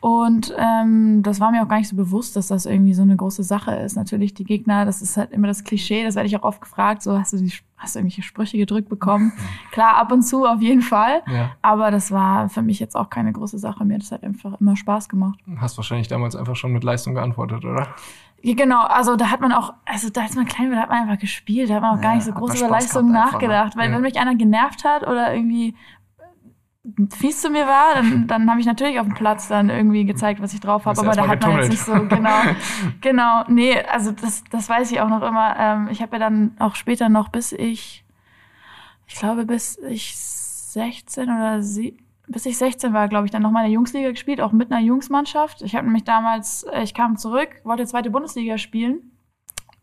Und 0.00 0.54
ähm, 0.56 1.22
das 1.22 1.40
war 1.40 1.50
mir 1.50 1.62
auch 1.62 1.68
gar 1.68 1.76
nicht 1.76 1.88
so 1.88 1.96
bewusst, 1.96 2.34
dass 2.34 2.48
das 2.48 2.64
irgendwie 2.64 2.94
so 2.94 3.02
eine 3.02 3.16
große 3.16 3.42
Sache 3.42 3.72
ist. 3.72 3.96
Natürlich 3.96 4.32
die 4.32 4.44
Gegner, 4.44 4.86
das 4.86 5.02
ist 5.02 5.18
halt 5.18 5.30
immer 5.30 5.46
das 5.46 5.62
Klischee, 5.62 6.04
das 6.04 6.14
werde 6.14 6.26
ich 6.26 6.36
auch 6.38 6.42
oft 6.42 6.62
gefragt, 6.62 7.02
so 7.02 7.18
hast 7.18 7.34
du, 7.34 7.36
die, 7.36 7.52
hast 7.76 7.94
du 7.94 7.98
irgendwelche 7.98 8.22
Sprüche 8.22 8.56
gedrückt 8.56 8.88
bekommen? 8.88 9.32
Klar, 9.72 9.96
ab 9.96 10.10
und 10.10 10.22
zu 10.22 10.46
auf 10.46 10.62
jeden 10.62 10.80
Fall. 10.80 11.22
Ja. 11.30 11.50
Aber 11.60 11.90
das 11.90 12.10
war 12.10 12.48
für 12.48 12.62
mich 12.62 12.80
jetzt 12.80 12.96
auch 12.96 13.10
keine 13.10 13.30
große 13.32 13.58
Sache. 13.58 13.84
Mir 13.84 13.94
hat 13.94 14.02
das 14.02 14.12
halt 14.12 14.24
einfach 14.24 14.58
immer 14.58 14.74
Spaß 14.74 15.10
gemacht. 15.10 15.38
Hast 15.58 15.76
wahrscheinlich 15.76 16.08
damals 16.08 16.34
einfach 16.34 16.56
schon 16.56 16.72
mit 16.72 16.82
Leistung 16.82 17.14
geantwortet, 17.14 17.66
oder? 17.66 17.88
Ja, 18.42 18.54
genau, 18.54 18.86
also 18.86 19.16
da 19.16 19.30
hat 19.30 19.42
man 19.42 19.52
auch, 19.52 19.74
also 19.84 20.08
da 20.08 20.22
als 20.22 20.34
man 20.34 20.46
klein 20.46 20.70
war, 20.70 20.76
da 20.76 20.82
hat 20.82 20.88
man 20.88 21.02
einfach 21.02 21.18
gespielt, 21.18 21.68
da 21.68 21.74
hat 21.74 21.82
man 21.82 21.90
auch 21.90 22.02
ja, 22.02 22.02
gar 22.02 22.14
nicht 22.14 22.24
so 22.24 22.32
groß 22.32 22.58
über 22.58 22.70
Leistungen 22.70 23.12
nachgedacht. 23.12 23.76
Weil 23.76 23.90
ja. 23.90 23.94
wenn 23.94 24.02
mich 24.02 24.18
einer 24.18 24.34
genervt 24.34 24.84
hat 24.84 25.02
oder 25.02 25.34
irgendwie 25.34 25.74
fies 27.16 27.40
zu 27.40 27.50
mir 27.50 27.66
war, 27.66 27.94
dann, 27.94 28.26
dann 28.26 28.50
habe 28.50 28.60
ich 28.60 28.66
natürlich 28.66 29.00
auf 29.00 29.06
dem 29.06 29.14
Platz 29.14 29.48
dann 29.48 29.70
irgendwie 29.70 30.04
gezeigt, 30.04 30.40
was 30.40 30.54
ich 30.54 30.60
drauf 30.60 30.86
habe. 30.86 31.00
Aber 31.00 31.12
da 31.12 31.26
hat 31.26 31.42
man 31.42 31.56
jetzt 31.58 31.70
nicht 31.70 31.82
so 31.82 31.92
genau. 31.92 32.40
genau, 33.00 33.44
nee, 33.48 33.80
also 33.82 34.12
das, 34.12 34.44
das 34.50 34.68
weiß 34.68 34.90
ich 34.92 35.00
auch 35.00 35.08
noch 35.08 35.22
immer. 35.22 35.56
Ähm, 35.58 35.88
ich 35.90 36.02
habe 36.02 36.12
ja 36.12 36.18
dann 36.18 36.56
auch 36.58 36.74
später 36.74 37.08
noch, 37.08 37.28
bis 37.28 37.52
ich, 37.52 38.04
ich 39.06 39.14
glaube, 39.14 39.46
bis 39.46 39.78
ich 39.88 40.16
16 40.16 41.24
oder 41.24 41.62
sie, 41.62 41.96
bis 42.26 42.46
ich 42.46 42.58
16 42.58 42.92
war, 42.92 43.08
glaube 43.08 43.26
ich, 43.26 43.30
dann 43.30 43.42
noch 43.42 43.50
mal 43.50 43.60
in 43.60 43.66
der 43.66 43.74
Jungsliga 43.74 44.10
gespielt, 44.10 44.40
auch 44.40 44.52
mit 44.52 44.70
einer 44.70 44.80
Jungsmannschaft. 44.80 45.62
Ich 45.62 45.74
habe 45.74 45.86
nämlich 45.86 46.04
damals, 46.04 46.64
äh, 46.64 46.82
ich 46.82 46.94
kam 46.94 47.16
zurück, 47.16 47.48
wollte 47.64 47.86
zweite 47.86 48.10
Bundesliga 48.10 48.58
spielen 48.58 49.10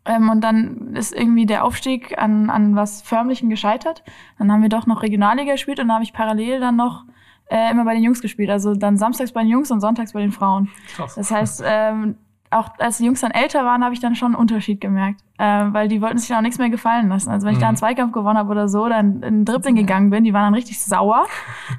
ähm, 0.08 0.30
und 0.30 0.40
dann 0.40 0.96
ist 0.96 1.14
irgendwie 1.14 1.44
der 1.44 1.64
Aufstieg 1.64 2.16
an, 2.18 2.48
an 2.48 2.74
was 2.74 3.02
Förmlichen 3.02 3.50
gescheitert. 3.50 4.02
Dann 4.38 4.50
haben 4.50 4.62
wir 4.62 4.70
doch 4.70 4.86
noch 4.86 5.02
Regionalliga 5.02 5.52
gespielt 5.52 5.78
und 5.80 5.88
dann 5.88 5.94
habe 5.96 6.04
ich 6.04 6.14
parallel 6.14 6.60
dann 6.60 6.76
noch 6.76 7.04
äh, 7.50 7.70
immer 7.70 7.84
bei 7.84 7.92
den 7.92 8.02
Jungs 8.02 8.22
gespielt. 8.22 8.48
Also 8.48 8.74
dann 8.74 8.96
samstags 8.96 9.32
bei 9.32 9.42
den 9.42 9.50
Jungs 9.50 9.70
und 9.70 9.80
sonntags 9.80 10.14
bei 10.14 10.20
den 10.20 10.32
Frauen. 10.32 10.70
Krass. 10.96 11.14
Das 11.14 11.30
heißt, 11.30 11.62
ähm, 11.64 12.16
auch 12.50 12.70
als 12.78 12.98
die 12.98 13.04
Jungs 13.04 13.20
dann 13.20 13.30
älter 13.30 13.64
waren, 13.64 13.84
habe 13.84 13.94
ich 13.94 14.00
dann 14.00 14.14
schon 14.14 14.34
einen 14.34 14.40
Unterschied 14.40 14.80
gemerkt. 14.80 15.20
Äh, 15.38 15.72
weil 15.72 15.86
die 15.86 16.02
wollten 16.02 16.18
sich 16.18 16.28
dann 16.28 16.38
auch 16.38 16.42
nichts 16.42 16.58
mehr 16.58 16.68
gefallen 16.68 17.08
lassen. 17.08 17.30
Also 17.30 17.46
wenn 17.46 17.54
ich 17.54 17.60
da 17.60 17.68
einen 17.68 17.74
mhm. 17.74 17.78
Zweikampf 17.78 18.12
gewonnen 18.12 18.36
habe 18.36 18.50
oder 18.50 18.68
so, 18.68 18.88
dann 18.88 19.22
in 19.22 19.44
Dribbling 19.44 19.76
gegangen 19.76 20.10
bin, 20.10 20.24
die 20.24 20.32
waren 20.32 20.44
dann 20.44 20.54
richtig 20.54 20.80
sauer. 20.80 21.26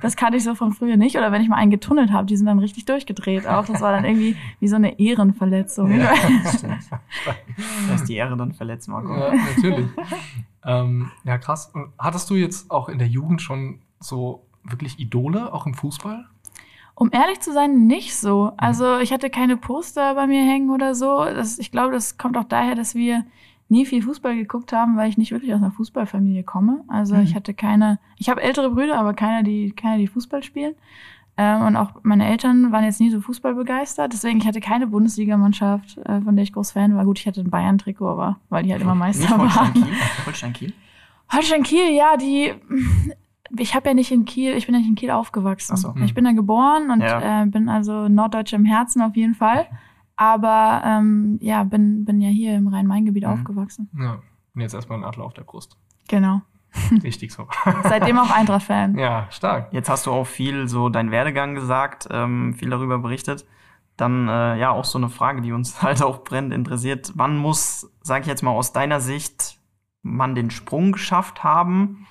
Das 0.02 0.16
kannte 0.16 0.38
ich 0.38 0.46
so 0.46 0.56
von 0.56 0.72
früher 0.72 0.96
nicht. 0.96 1.18
Oder 1.18 1.32
wenn 1.32 1.42
ich 1.42 1.50
mal 1.50 1.58
einen 1.58 1.72
getunnelt 1.72 2.12
habe, 2.14 2.26
die 2.26 2.38
sind 2.38 2.46
dann 2.46 2.60
richtig 2.60 2.86
durchgedreht. 2.86 3.48
Auch 3.48 3.66
das 3.66 3.82
war 3.82 3.92
dann 3.92 4.06
irgendwie 4.06 4.38
wie 4.62 4.68
so 4.70 4.78
eine 4.78 4.98
Ehrenverletzung. 4.98 5.92
Ja, 5.92 6.14
das 7.90 8.02
ist 8.02 8.08
die 8.08 8.16
Ehre 8.16 8.38
dann 8.38 8.54
verletzt, 8.54 8.88
Marco. 8.88 9.14
Ja, 9.14 9.34
natürlich. 9.34 9.90
ähm, 10.66 11.12
ja, 11.26 11.38
krass. 11.38 11.70
Und 11.74 11.92
hattest 11.98 12.30
du 12.30 12.36
jetzt 12.36 12.72
auch 12.72 12.88
in 12.88 12.98
der 12.98 13.08
Jugend 13.08 13.42
schon 13.42 13.82
so 14.00 14.46
wirklich 14.64 15.00
Idole, 15.00 15.52
auch 15.54 15.66
im 15.66 15.74
Fußball? 15.74 16.26
Um 17.00 17.10
ehrlich 17.14 17.40
zu 17.40 17.54
sein, 17.54 17.88
nicht 17.88 18.14
so. 18.18 18.52
Also 18.58 18.98
ich 18.98 19.14
hatte 19.14 19.30
keine 19.30 19.56
Poster 19.56 20.16
bei 20.16 20.28
mir 20.28 20.44
hängen 20.44 20.70
oder 20.70 20.96
so. 20.96 21.24
Das, 21.24 21.58
ich 21.58 21.72
glaube, 21.72 21.94
das 21.94 22.18
kommt 22.18 22.36
auch 22.36 22.44
daher, 22.44 22.76
dass 22.76 22.94
wir 22.94 23.24
nie 23.70 23.86
viel 23.86 24.02
Fußball 24.02 24.36
geguckt 24.36 24.74
haben, 24.74 24.98
weil 24.98 25.08
ich 25.08 25.18
nicht 25.18 25.32
wirklich 25.32 25.54
aus 25.54 25.62
einer 25.62 25.72
Fußballfamilie 25.72 26.44
komme. 26.44 26.84
Also 26.90 27.16
mhm. 27.16 27.22
ich 27.22 27.36
hatte 27.36 27.54
keine, 27.54 28.00
ich 28.18 28.28
habe 28.28 28.42
ältere 28.42 28.72
Brüder, 28.72 29.00
aber 29.00 29.14
keine, 29.14 29.44
die, 29.46 29.72
keine, 29.72 30.00
die 30.00 30.08
Fußball 30.08 30.44
spielen. 30.44 30.76
Ähm, 31.38 31.62
und 31.62 31.78
auch 31.78 31.92
meine 32.04 32.28
Eltern 32.28 32.74
waren 32.74 32.84
jetzt 32.84 33.00
nie 33.00 33.12
so 33.12 33.22
Fußball 33.22 33.56
begeistert. 33.56 34.12
Deswegen, 34.12 34.40
ich 34.40 34.46
hatte 34.46 34.60
keine 34.60 34.86
Bundesligamannschaft, 34.88 36.00
äh, 36.00 36.20
von 36.20 36.36
der 36.36 36.44
ich 36.44 36.52
groß 36.52 36.72
Fan 36.72 36.98
war. 36.98 37.06
Gut, 37.06 37.20
ich 37.20 37.28
hatte 37.28 37.40
ein 37.40 37.50
Bayern-Trikot, 37.50 38.10
aber 38.10 38.42
weil 38.50 38.64
die 38.64 38.74
halt 38.74 38.82
immer 38.82 38.96
Meister 38.96 39.40
waren. 39.40 39.88
Holstein 40.26 40.52
Kiel? 40.52 40.74
Holstein 41.32 41.64
Kiel, 41.64 41.94
ja, 41.94 42.18
die 42.18 42.56
ich 43.58 43.76
habe 43.76 43.90
ja 43.90 43.94
nicht 43.94 44.12
in 44.12 44.26
Kiel, 44.26 44.54
ich 44.54 44.66
bin 44.66 44.76
ja 44.76 44.80
nicht 44.80 44.90
in 44.90 44.96
Kiel 44.96 45.12
aufgewachsen. 45.12 45.76
So, 45.78 45.96
hm. 45.96 46.04
Ich 46.04 46.14
bin 46.14 46.26
da 46.26 46.32
geboren 46.32 46.92
und 46.92 47.02
ja. 47.02 47.44
äh, 47.44 47.46
bin 47.46 47.70
also 47.70 48.08
Norddeutsche 48.08 48.56
im 48.56 48.66
Herzen 48.66 49.02
auf 49.02 49.16
jeden 49.16 49.36
Fall. 49.36 49.68
Aber 50.16 50.82
ähm, 50.86 51.38
ja, 51.42 51.64
bin, 51.64 52.04
bin 52.04 52.20
ja 52.20 52.30
hier 52.30 52.56
im 52.56 52.68
Rhein-Main-Gebiet 52.68 53.24
mhm. 53.24 53.30
aufgewachsen. 53.30 53.90
Ja. 53.98 54.20
Und 54.54 54.62
jetzt 54.62 54.74
erstmal 54.74 55.00
ein 55.00 55.06
Adler 55.06 55.24
auf 55.24 55.34
der 55.34 55.44
Brust. 55.44 55.78
Genau. 56.10 56.42
Richtig 57.04 57.32
so. 57.32 57.48
Seitdem 57.84 58.20
auch 58.20 58.30
Eintracht-Fan. 58.30 58.98
Ja, 58.98 59.28
stark. 59.32 59.72
Jetzt 59.72 59.90
hast 59.90 60.06
du 60.06 60.12
auch 60.12 60.28
viel 60.28 60.68
so 60.68 60.90
deinen 60.90 61.12
Werdegang 61.12 61.56
gesagt, 61.56 62.08
ähm, 62.12 62.54
viel 62.54 62.70
darüber 62.70 63.00
berichtet. 63.00 63.46
Dann 63.96 64.28
äh, 64.28 64.58
ja 64.58 64.72
auch 64.72 64.86
so 64.86 64.98
eine 64.98 65.10
Frage, 65.10 65.42
die 65.42 65.52
uns 65.52 65.82
halt 65.82 66.04
auch 66.04 66.26
brennend 66.26 66.54
interessiert. 66.54 67.14
Wann 67.16 67.38
muss, 67.38 67.90
sag 68.02 68.24
ich 68.24 68.28
jetzt 68.28 68.44
mal 68.44 68.52
aus 68.52 68.74
deiner 68.74 69.00
Sicht, 69.00 69.58
man 70.02 70.36
den 70.36 70.52
Sprung 70.52 70.92
geschafft 70.92 71.44
haben, 71.44 72.08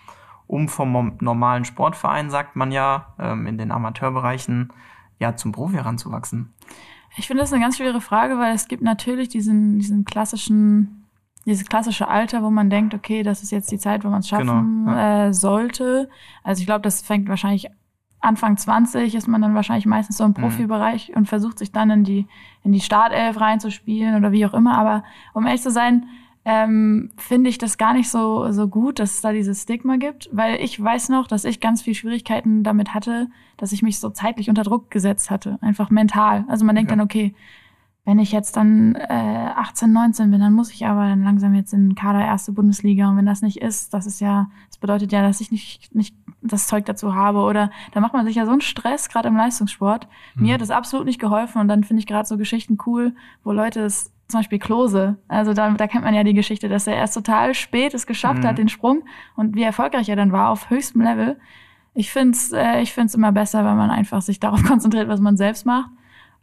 um 0.49 0.67
vom 0.69 1.17
normalen 1.21 1.65
Sportverein, 1.65 2.31
sagt 2.31 2.57
man 2.57 2.73
ja, 2.73 3.15
ähm, 3.21 3.47
in 3.47 3.59
den 3.59 3.71
Amateurbereichen, 3.71 4.73
ja, 5.21 5.37
zum 5.37 5.53
Profi 5.53 5.75
heranzuwachsen? 5.75 6.53
Ich 7.17 7.27
finde 7.27 7.43
das 7.43 7.53
eine 7.53 7.63
ganz 7.63 7.77
schwere 7.77 8.01
Frage, 8.01 8.39
weil 8.39 8.55
es 8.55 8.67
gibt 8.67 8.83
natürlich 8.83 9.29
diesen, 9.29 9.79
diesen 9.79 10.05
klassischen, 10.05 11.05
dieses 11.47 11.67
klassische 11.67 12.09
Alter, 12.09 12.43
wo 12.43 12.51
man 12.51 12.71
denkt, 12.71 12.95
okay, 12.95 13.23
das 13.23 13.43
ist 13.43 13.53
jetzt 13.53 13.71
die 13.71 13.79
Zeit, 13.79 14.05
wo 14.05 14.09
man 14.09 14.21
es 14.21 14.29
schaffen 14.29 14.87
genau, 14.87 14.97
ja. 14.97 15.27
äh, 15.27 15.35
sollte. 15.35 16.09
Also 16.43 16.61
ich 16.61 16.67
glaube, 16.67 16.83
das 16.83 17.03
fängt 17.03 17.29
wahrscheinlich 17.29 17.69
Anfang 18.21 18.57
20 18.57 19.15
ist 19.15 19.29
man 19.29 19.43
dann 19.43 19.55
wahrscheinlich 19.55 19.87
meistens 19.87 20.17
so 20.17 20.25
im 20.25 20.31
mhm. 20.31 20.35
Profibereich 20.35 21.11
mhm. 21.11 21.19
und 21.19 21.27
versucht 21.27 21.59
sich 21.59 21.71
dann 21.71 21.91
in 21.91 22.05
die, 22.05 22.27
in 22.65 22.73
die 22.73 22.81
Startelf 22.81 23.41
reinzuspielen 23.41 24.17
oder 24.17 24.33
wie 24.33 24.45
auch 24.45 24.55
immer. 24.55 24.77
Aber 24.77 25.05
um 25.35 25.47
ehrlich 25.47 25.63
zu 25.63 25.71
sein, 25.71 26.07
ähm, 26.51 27.11
finde 27.19 27.51
ich 27.51 27.59
das 27.59 27.77
gar 27.77 27.93
nicht 27.93 28.09
so, 28.09 28.51
so 28.53 28.69
gut, 28.69 29.01
dass 29.01 29.17
es 29.17 29.21
da 29.21 29.33
dieses 29.33 29.65
Stigma 29.65 29.97
gibt, 29.97 30.31
weil 30.33 30.59
ich 30.63 30.83
weiß 30.83 31.11
noch, 31.11 31.27
dass 31.27 31.45
ich 31.45 31.61
ganz 31.61 31.83
viel 31.83 31.95
Schwierigkeiten 31.95 32.63
damit 32.63 32.95
hatte, 32.95 33.29
dass 33.59 33.73
ich 33.73 33.83
mich 33.83 33.99
so 33.99 34.09
zeitlich 34.09 34.49
unter 34.49 34.63
Druck 34.63 34.91
gesetzt 34.91 35.31
hatte, 35.31 35.59
einfach 35.61 35.91
mental. 35.91 36.47
Also 36.49 36.65
man 36.65 36.75
denkt 36.75 36.91
ja. 36.91 36.97
dann, 36.97 37.05
okay, 37.05 37.35
wenn 38.07 38.19
ich 38.19 38.33
jetzt 38.33 38.57
dann 38.57 38.95
äh, 38.95 39.51
18, 39.57 39.93
19 39.93 40.31
bin, 40.31 40.41
dann 40.41 40.55
muss 40.55 40.73
ich 40.73 40.87
aber 40.87 41.03
dann 41.03 41.23
langsam 41.23 41.53
jetzt 41.53 41.75
in 41.75 41.91
den 41.91 41.95
Kader 41.95 42.25
erste 42.25 42.53
Bundesliga. 42.53 43.11
Und 43.11 43.19
wenn 43.19 43.27
das 43.27 43.43
nicht 43.43 43.59
ist, 43.59 43.93
das 43.93 44.07
ist 44.07 44.19
ja, 44.23 44.49
das 44.69 44.79
bedeutet 44.79 45.13
ja, 45.13 45.21
dass 45.21 45.43
ich 45.43 45.53
nicht, 45.53 45.95
nicht 45.95 46.17
das 46.41 46.67
Zeug 46.67 46.87
dazu 46.87 47.15
habe. 47.15 47.41
Oder 47.41 47.71
da 47.93 48.01
macht 48.01 48.15
man 48.15 48.25
sich 48.25 48.37
ja 48.37 48.47
so 48.47 48.53
einen 48.53 48.63
Stress, 48.63 49.11
gerade 49.11 49.29
im 49.29 49.37
Leistungssport. 49.37 50.09
Mhm. 50.35 50.43
Mir 50.43 50.55
hat 50.55 50.63
das 50.63 50.71
absolut 50.71 51.05
nicht 51.05 51.21
geholfen. 51.21 51.61
Und 51.61 51.69
dann 51.69 51.85
finde 51.85 52.01
ich 52.01 52.07
gerade 52.07 52.27
so 52.27 52.39
Geschichten 52.39 52.79
cool, 52.87 53.15
wo 53.45 53.53
Leute 53.53 53.81
es 53.81 54.11
zum 54.29 54.41
Beispiel 54.41 54.59
Klose. 54.59 55.17
Also 55.27 55.55
da, 55.55 55.71
da 55.71 55.87
kennt 55.87 56.05
man 56.05 56.15
ja 56.15 56.23
die 56.23 56.35
Geschichte, 56.35 56.69
dass 56.69 56.87
er 56.87 56.97
erst 56.97 57.15
total 57.15 57.55
spät 57.55 57.95
es 57.95 58.07
geschafft 58.07 58.43
mhm. 58.43 58.47
hat, 58.47 58.59
den 58.59 58.69
Sprung 58.69 59.05
und 59.37 59.57
wie 59.57 59.63
erfolgreich 59.63 60.09
er 60.09 60.17
dann 60.17 60.33
war 60.33 60.51
auf 60.51 60.71
höchstem 60.71 61.01
Level. 61.03 61.39
Ich 61.95 62.13
finde 62.13 62.33
es 62.33 62.53
äh, 62.53 62.81
ich 62.83 62.93
find's 62.93 63.15
immer 63.15 63.33
besser, 63.33 63.65
wenn 63.65 63.77
man 63.77 63.91
einfach 63.91 64.23
sich 64.23 64.39
darauf 64.39 64.63
konzentriert, 64.67 65.09
was 65.09 65.21
man 65.21 65.37
selbst 65.37 65.67
macht 65.67 65.91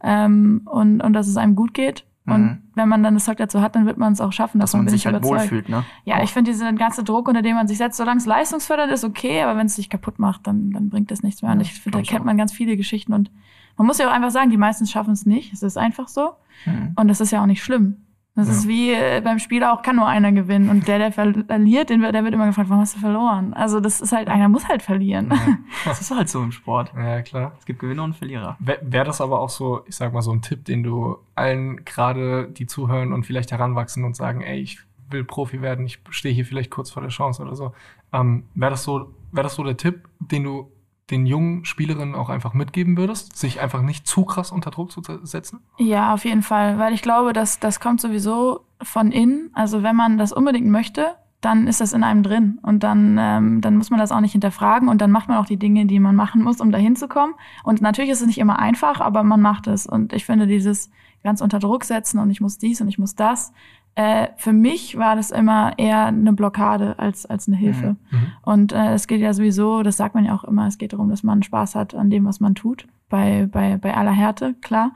ähm, 0.02 0.62
und, 0.64 1.00
und 1.00 1.12
dass 1.12 1.28
es 1.28 1.36
einem 1.36 1.54
gut 1.54 1.74
geht. 1.74 2.04
Mhm. 2.24 2.34
Und 2.34 2.62
wenn 2.74 2.88
man 2.88 3.02
dann 3.02 3.14
das 3.14 3.24
Zeug 3.24 3.38
dazu 3.38 3.60
hat, 3.60 3.76
dann 3.76 3.86
wird 3.86 3.98
man 3.98 4.12
es 4.12 4.20
auch 4.20 4.32
schaffen, 4.32 4.58
dass, 4.58 4.72
dass 4.72 4.78
man, 4.78 4.88
sich 4.88 5.06
halt 5.06 5.16
überzeugt. 5.16 5.42
wohlfühlt. 5.42 5.68
Ne? 5.68 5.84
Ja, 6.04 6.16
auch. 6.16 6.24
ich 6.24 6.32
finde 6.32 6.50
diesen 6.50 6.76
ganze 6.76 7.04
Druck, 7.04 7.28
unter 7.28 7.42
dem 7.42 7.54
man 7.54 7.68
sich 7.68 7.78
setzt, 7.78 7.96
solange 7.96 8.18
es 8.18 8.26
leistungsfördernd 8.26 8.92
ist, 8.92 9.04
okay, 9.04 9.42
aber 9.42 9.56
wenn 9.56 9.66
es 9.66 9.76
sich 9.76 9.88
kaputt 9.88 10.18
macht, 10.18 10.46
dann, 10.46 10.72
dann 10.72 10.90
bringt 10.90 11.10
das 11.10 11.22
nichts 11.22 11.42
mehr. 11.42 11.50
Ja, 11.50 11.54
und 11.54 11.60
ich 11.60 11.72
finde, 11.72 11.98
da 11.98 12.04
kennt 12.04 12.24
man 12.24 12.36
ganz 12.36 12.52
viele 12.52 12.76
Geschichten 12.76 13.12
und 13.12 13.30
man 13.76 13.86
muss 13.86 13.98
ja 13.98 14.08
auch 14.08 14.12
einfach 14.12 14.30
sagen, 14.30 14.50
die 14.50 14.56
meisten 14.56 14.86
schaffen 14.86 15.12
es 15.12 15.26
nicht. 15.26 15.52
Es 15.52 15.62
ist 15.62 15.76
einfach 15.76 16.08
so. 16.08 16.32
Mhm. 16.64 16.92
Und 16.96 17.08
das 17.08 17.20
ist 17.20 17.30
ja 17.30 17.42
auch 17.42 17.46
nicht 17.46 17.62
schlimm. 17.62 18.06
Das 18.36 18.48
ja. 18.48 18.52
ist 18.52 18.68
wie 18.68 18.92
äh, 18.92 19.22
beim 19.24 19.38
Spiel 19.38 19.64
auch, 19.64 19.80
kann 19.80 19.96
nur 19.96 20.06
einer 20.06 20.30
gewinnen. 20.30 20.68
Und 20.68 20.86
der, 20.86 20.98
der 20.98 21.10
verliert, 21.10 21.88
den, 21.88 22.02
der 22.02 22.22
wird 22.22 22.34
immer 22.34 22.46
gefragt, 22.46 22.68
warum 22.68 22.82
hast 22.82 22.94
du 22.94 23.00
verloren? 23.00 23.54
Also 23.54 23.80
das 23.80 24.02
ist 24.02 24.12
halt, 24.12 24.28
einer 24.28 24.50
muss 24.50 24.68
halt 24.68 24.82
verlieren. 24.82 25.30
Ja. 25.30 25.58
Das 25.86 26.00
ist 26.00 26.10
halt 26.10 26.28
so 26.28 26.42
im 26.42 26.52
Sport. 26.52 26.92
Ja, 26.94 27.22
klar. 27.22 27.52
Es 27.58 27.64
gibt 27.64 27.78
Gewinner 27.78 28.04
und 28.04 28.14
Verlierer. 28.14 28.56
Wäre 28.58 28.80
wär 28.82 29.04
das 29.04 29.20
aber 29.20 29.40
auch 29.40 29.48
so, 29.48 29.84
ich 29.86 29.96
sag 29.96 30.12
mal, 30.12 30.20
so 30.20 30.32
ein 30.32 30.42
Tipp, 30.42 30.64
den 30.64 30.82
du 30.82 31.16
allen 31.34 31.84
gerade, 31.84 32.48
die 32.48 32.66
zuhören 32.66 33.12
und 33.12 33.24
vielleicht 33.24 33.52
heranwachsen 33.52 34.04
und 34.04 34.16
sagen, 34.16 34.42
ey, 34.42 34.60
ich 34.60 34.80
will 35.08 35.24
Profi 35.24 35.62
werden, 35.62 35.86
ich 35.86 36.00
stehe 36.10 36.34
hier 36.34 36.44
vielleicht 36.44 36.70
kurz 36.70 36.90
vor 36.90 37.02
der 37.02 37.10
Chance 37.10 37.40
oder 37.42 37.54
so. 37.54 37.72
Ähm, 38.12 38.44
Wäre 38.54 38.72
das 38.72 38.82
so, 38.82 39.14
wäre 39.32 39.44
das 39.44 39.54
so 39.54 39.62
der 39.64 39.76
Tipp, 39.76 40.08
den 40.18 40.44
du 40.44 40.70
den 41.10 41.26
jungen 41.26 41.64
Spielerinnen 41.64 42.14
auch 42.14 42.28
einfach 42.28 42.52
mitgeben 42.52 42.96
würdest, 42.96 43.36
sich 43.36 43.60
einfach 43.60 43.82
nicht 43.82 44.06
zu 44.06 44.24
krass 44.24 44.50
unter 44.50 44.70
Druck 44.70 44.90
zu 44.90 45.02
setzen? 45.22 45.60
Ja, 45.78 46.12
auf 46.12 46.24
jeden 46.24 46.42
Fall, 46.42 46.78
weil 46.78 46.92
ich 46.92 47.02
glaube, 47.02 47.32
dass 47.32 47.60
das 47.60 47.80
kommt 47.80 48.00
sowieso 48.00 48.60
von 48.82 49.12
innen. 49.12 49.50
Also 49.54 49.82
wenn 49.82 49.96
man 49.96 50.18
das 50.18 50.32
unbedingt 50.32 50.66
möchte, 50.66 51.14
dann 51.40 51.68
ist 51.68 51.80
das 51.80 51.92
in 51.92 52.02
einem 52.02 52.22
drin 52.22 52.58
und 52.62 52.82
dann, 52.82 53.18
ähm, 53.20 53.60
dann 53.60 53.76
muss 53.76 53.90
man 53.90 54.00
das 54.00 54.10
auch 54.10 54.20
nicht 54.20 54.32
hinterfragen 54.32 54.88
und 54.88 55.00
dann 55.00 55.12
macht 55.12 55.28
man 55.28 55.38
auch 55.38 55.46
die 55.46 55.58
Dinge, 55.58 55.86
die 55.86 56.00
man 56.00 56.16
machen 56.16 56.42
muss, 56.42 56.60
um 56.60 56.72
dahin 56.72 56.96
zu 56.96 57.08
kommen. 57.08 57.34
Und 57.62 57.80
natürlich 57.80 58.10
ist 58.10 58.20
es 58.20 58.26
nicht 58.26 58.38
immer 58.38 58.58
einfach, 58.58 59.00
aber 59.00 59.22
man 59.22 59.40
macht 59.40 59.66
es. 59.68 59.86
Und 59.86 60.12
ich 60.12 60.24
finde 60.24 60.46
dieses 60.46 60.90
ganz 61.22 61.40
unter 61.40 61.58
Druck 61.58 61.84
setzen 61.84 62.18
und 62.18 62.30
ich 62.30 62.40
muss 62.40 62.58
dies 62.58 62.80
und 62.80 62.88
ich 62.88 62.98
muss 62.98 63.14
das, 63.14 63.52
äh, 63.96 64.28
für 64.36 64.52
mich 64.52 64.98
war 64.98 65.16
das 65.16 65.30
immer 65.30 65.78
eher 65.78 66.06
eine 66.06 66.34
Blockade 66.34 66.98
als, 66.98 67.24
als 67.24 67.48
eine 67.48 67.56
Hilfe. 67.56 67.96
Mhm. 68.10 68.18
mhm. 68.18 68.26
Und 68.42 68.72
äh, 68.72 68.92
es 68.92 69.06
geht 69.06 69.20
ja 69.20 69.32
sowieso, 69.32 69.82
das 69.82 69.96
sagt 69.96 70.14
man 70.14 70.26
ja 70.26 70.34
auch 70.34 70.44
immer, 70.44 70.66
es 70.66 70.76
geht 70.76 70.92
darum, 70.92 71.08
dass 71.08 71.22
man 71.22 71.42
Spaß 71.42 71.74
hat 71.74 71.94
an 71.94 72.10
dem, 72.10 72.26
was 72.26 72.38
man 72.38 72.54
tut, 72.54 72.86
bei, 73.08 73.48
bei, 73.50 73.78
bei 73.78 73.94
aller 73.96 74.12
Härte, 74.12 74.54
klar. 74.60 74.92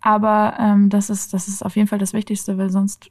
Aber 0.00 0.54
ähm, 0.60 0.88
das, 0.88 1.10
ist, 1.10 1.34
das 1.34 1.48
ist 1.48 1.64
auf 1.64 1.74
jeden 1.74 1.88
Fall 1.88 1.98
das 1.98 2.12
Wichtigste, 2.12 2.56
weil 2.56 2.70
sonst, 2.70 3.10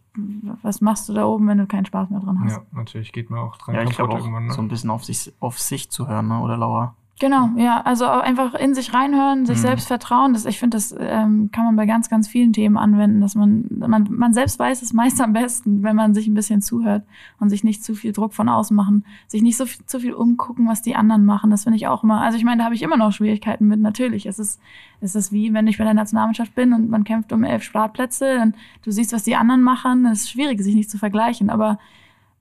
was 0.62 0.79
machst 0.79 1.09
du 1.09 1.13
da 1.13 1.25
oben, 1.25 1.47
wenn 1.47 1.57
du 1.57 1.67
keinen 1.67 1.85
Spaß 1.85 2.09
mehr 2.09 2.21
dran 2.21 2.39
hast? 2.41 2.51
Ja, 2.51 2.62
natürlich 2.71 3.12
geht 3.12 3.29
man 3.29 3.39
auch 3.39 3.57
dran. 3.57 3.75
Ja, 3.75 3.83
ich 3.83 3.89
glaube 3.89 4.13
auch, 4.13 4.25
ne? 4.25 4.51
so 4.51 4.62
ein 4.62 4.69
bisschen 4.69 4.91
auf 4.91 5.03
sich, 5.03 5.33
auf 5.41 5.59
sich 5.59 5.89
zu 5.89 6.07
hören, 6.07 6.29
ne? 6.29 6.39
oder 6.39 6.55
Laura? 6.55 6.95
Genau, 7.20 7.51
ja. 7.58 7.79
Also 7.82 8.05
einfach 8.05 8.55
in 8.55 8.74
sich 8.74 8.93
reinhören, 8.93 9.46
sich 9.46 9.58
mhm. 9.58 9.62
selbst 9.62 9.88
vertrauen. 9.88 10.34
Das, 10.34 10.46
ich 10.46 10.60
finde, 10.60 10.77
das 10.77 10.96
ähm, 10.98 11.51
kann 11.51 11.63
man 11.63 11.75
bei 11.75 11.86
ganz, 11.86 12.10
ganz 12.10 12.27
vielen 12.27 12.53
Themen 12.53 12.75
anwenden, 12.75 13.22
dass 13.22 13.36
man, 13.36 13.65
man, 13.70 14.08
man 14.10 14.34
selbst 14.34 14.58
weiß 14.58 14.82
es 14.82 14.93
meist 14.93 15.22
am 15.22 15.32
besten, 15.32 15.84
wenn 15.84 15.96
man 15.96 16.15
sich 16.15 16.27
ein 16.27 16.34
bisschen 16.34 16.62
zuhört 16.62 17.03
und 17.39 17.50
sich 17.50 17.63
nicht 17.63 17.84
zu 17.84 17.93
viel 17.93 18.13
Druck 18.13 18.34
von 18.34 18.50
außen 18.50 18.75
machen, 18.75 19.05
sich 19.27 19.43
nicht 19.43 19.58
so 19.58 19.67
viel, 19.67 19.86
zu 19.86 20.00
viel 20.00 20.13
umgucken, 20.13 20.67
was 20.67 20.82
die 20.82 20.96
anderen 20.96 21.24
machen. 21.24 21.51
Das 21.51 21.63
finde 21.63 21.77
ich 21.77 21.88
auch 21.88 22.03
immer. 22.03 22.20
Also 22.20 22.38
ich 22.38 22.43
meine, 22.43 22.60
da 22.60 22.65
habe 22.65 22.75
ich 22.75 22.82
immer 22.82 22.98
noch 22.98 23.12
Schwierigkeiten 23.12 23.67
mit. 23.67 23.79
Natürlich, 23.79 24.25
es 24.25 24.39
ist, 24.39 24.60
es 25.00 25.13
ist 25.13 25.32
wie, 25.32 25.53
wenn 25.53 25.67
ich 25.67 25.77
bei 25.77 25.84
der 25.84 25.93
Nationalmannschaft 25.93 26.55
bin 26.55 26.74
und 26.74 26.89
man 26.89 27.03
kämpft 27.03 27.32
um 27.32 27.43
elf 27.43 27.62
Startplätze, 27.62 28.38
dann 28.38 28.55
du 28.84 28.91
siehst, 28.91 29.13
was 29.13 29.24
die 29.24 29.36
anderen 29.36 29.62
machen. 29.62 30.08
Es 30.08 30.22
ist 30.22 30.32
schwierig, 30.32 30.60
sich 30.62 30.75
nicht 30.75 30.89
zu 30.89 30.98
vergleichen. 30.98 31.51
Aber 31.51 31.77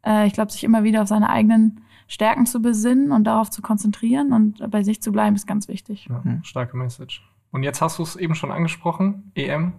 äh, 0.05 0.27
ich 0.27 0.33
glaube, 0.33 0.51
sich 0.51 0.65
immer 0.65 0.83
wieder 0.83 1.03
auf 1.03 1.09
seine 1.09 1.29
eigenen 1.29 1.83
Stärken 2.13 2.45
zu 2.45 2.61
besinnen 2.61 3.11
und 3.11 3.25
darauf 3.25 3.49
zu 3.49 3.63
konzentrieren 3.63 4.35
und 4.35 4.71
bei 4.71 4.83
sich 4.83 5.01
zu 5.01 5.13
bleiben, 5.13 5.35
ist 5.35 5.47
ganz 5.47 5.67
wichtig. 5.67 6.09
Ja, 6.11 6.21
mhm. 6.23 6.45
starke 6.45 6.77
Message. 6.77 7.27
Und 7.53 7.63
jetzt 7.63 7.81
hast 7.81 7.99
du 7.99 8.03
es 8.03 8.17
eben 8.17 8.35
schon 8.35 8.53
angesprochen, 8.53 9.33
EM, 9.35 9.73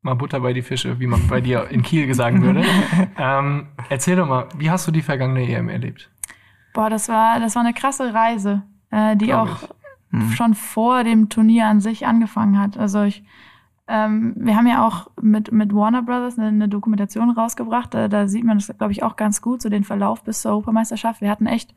mal 0.00 0.14
Butter 0.14 0.40
bei 0.40 0.54
die 0.54 0.62
Fische, 0.62 0.98
wie 1.00 1.06
man 1.06 1.28
bei 1.28 1.42
dir 1.42 1.68
in 1.68 1.82
Kiel 1.82 2.14
sagen 2.14 2.40
würde. 2.40 2.64
ähm, 3.18 3.68
erzähl 3.90 4.16
doch 4.16 4.26
mal, 4.26 4.48
wie 4.56 4.70
hast 4.70 4.86
du 4.86 4.90
die 4.90 5.02
vergangene 5.02 5.46
EM 5.46 5.68
erlebt? 5.68 6.10
Boah, 6.72 6.88
das 6.88 7.10
war, 7.10 7.40
das 7.40 7.54
war 7.56 7.62
eine 7.62 7.74
krasse 7.74 8.14
Reise, 8.14 8.62
äh, 8.90 9.14
die 9.14 9.26
Glaub 9.26 9.48
auch 9.50 9.68
mhm. 10.12 10.30
schon 10.30 10.54
vor 10.54 11.04
dem 11.04 11.28
Turnier 11.28 11.66
an 11.66 11.80
sich 11.80 12.06
angefangen 12.06 12.58
hat. 12.58 12.78
Also 12.78 13.02
ich 13.02 13.22
ähm, 13.88 14.34
wir 14.36 14.56
haben 14.56 14.66
ja 14.66 14.86
auch 14.86 15.08
mit, 15.20 15.52
mit 15.52 15.74
Warner 15.74 16.02
Brothers 16.02 16.38
eine, 16.38 16.48
eine 16.48 16.68
Dokumentation 16.68 17.30
rausgebracht. 17.30 17.94
Da, 17.94 18.08
da 18.08 18.26
sieht 18.26 18.44
man 18.44 18.58
das, 18.58 18.76
glaube 18.76 18.92
ich, 18.92 19.02
auch 19.02 19.16
ganz 19.16 19.40
gut, 19.40 19.62
so 19.62 19.68
den 19.68 19.84
Verlauf 19.84 20.24
bis 20.24 20.42
zur 20.42 20.52
Europameisterschaft. 20.52 21.20
Wir 21.20 21.30
hatten 21.30 21.46
echt 21.46 21.74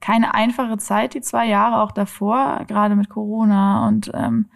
keine 0.00 0.34
einfache 0.34 0.76
Zeit, 0.78 1.14
die 1.14 1.20
zwei 1.20 1.46
Jahre 1.46 1.80
auch 1.80 1.92
davor, 1.92 2.64
gerade 2.66 2.96
mit 2.96 3.08
Corona. 3.08 3.86
Und 3.86 4.10
ähm, 4.12 4.46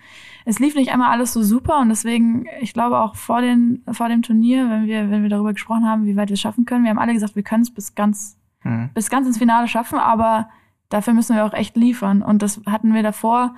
es 0.45 0.59
lief 0.59 0.75
nicht 0.75 0.93
einmal 0.93 1.13
alles 1.13 1.33
so 1.33 1.43
super. 1.43 1.79
Und 1.79 1.89
deswegen, 1.89 2.47
ich 2.61 2.75
glaube 2.75 2.99
auch 2.99 3.15
vor, 3.15 3.41
den, 3.41 3.85
vor 3.93 4.09
dem 4.09 4.23
Turnier, 4.23 4.69
wenn 4.69 4.87
wir, 4.87 5.09
wenn 5.09 5.23
wir 5.23 5.31
darüber 5.31 5.53
gesprochen 5.53 5.87
haben, 5.87 6.07
wie 6.07 6.17
weit 6.17 6.29
wir 6.29 6.35
es 6.35 6.41
schaffen 6.41 6.65
können, 6.65 6.83
wir 6.83 6.91
haben 6.91 6.99
alle 6.99 7.13
gesagt, 7.13 7.37
wir 7.37 7.45
können 7.45 7.63
es 7.63 7.73
bis 7.73 7.95
ganz, 7.95 8.37
mhm. 8.65 8.91
bis 8.93 9.09
ganz 9.09 9.29
ins 9.29 9.39
Finale 9.39 9.69
schaffen, 9.69 10.01
aber 10.01 10.49
dafür 10.89 11.15
müssen 11.15 11.37
wir 11.37 11.45
auch 11.45 11.53
echt 11.53 11.77
liefern. 11.77 12.23
Und 12.23 12.43
das 12.43 12.61
hatten 12.67 12.93
wir 12.93 13.05
davor 13.05 13.55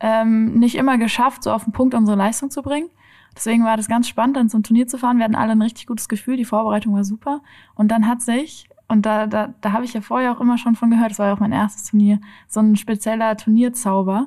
ähm, 0.00 0.54
nicht 0.54 0.76
immer 0.76 0.98
geschafft, 0.98 1.42
so 1.42 1.52
auf 1.52 1.64
den 1.64 1.72
Punkt 1.72 1.94
unsere 1.94 2.16
Leistung 2.16 2.50
zu 2.50 2.62
bringen. 2.62 2.88
Deswegen 3.34 3.64
war 3.64 3.76
das 3.76 3.88
ganz 3.88 4.08
spannend, 4.08 4.36
dann 4.36 4.48
zum 4.48 4.62
Turnier 4.62 4.88
zu 4.88 4.98
fahren. 4.98 5.18
Wir 5.18 5.24
hatten 5.24 5.34
alle 5.34 5.52
ein 5.52 5.62
richtig 5.62 5.86
gutes 5.86 6.08
Gefühl, 6.08 6.36
die 6.36 6.44
Vorbereitung 6.44 6.94
war 6.94 7.04
super. 7.04 7.40
Und 7.74 7.88
dann 7.88 8.08
hat 8.08 8.20
sich, 8.20 8.68
und 8.88 9.06
da, 9.06 9.26
da, 9.26 9.54
da 9.60 9.72
habe 9.72 9.84
ich 9.84 9.92
ja 9.92 10.00
vorher 10.00 10.32
auch 10.32 10.40
immer 10.40 10.58
schon 10.58 10.74
von 10.74 10.90
gehört, 10.90 11.12
das 11.12 11.18
war 11.18 11.28
ja 11.28 11.34
auch 11.34 11.40
mein 11.40 11.52
erstes 11.52 11.84
Turnier, 11.90 12.20
so 12.48 12.60
ein 12.60 12.74
spezieller 12.76 13.36
Turnierzauber, 13.36 14.26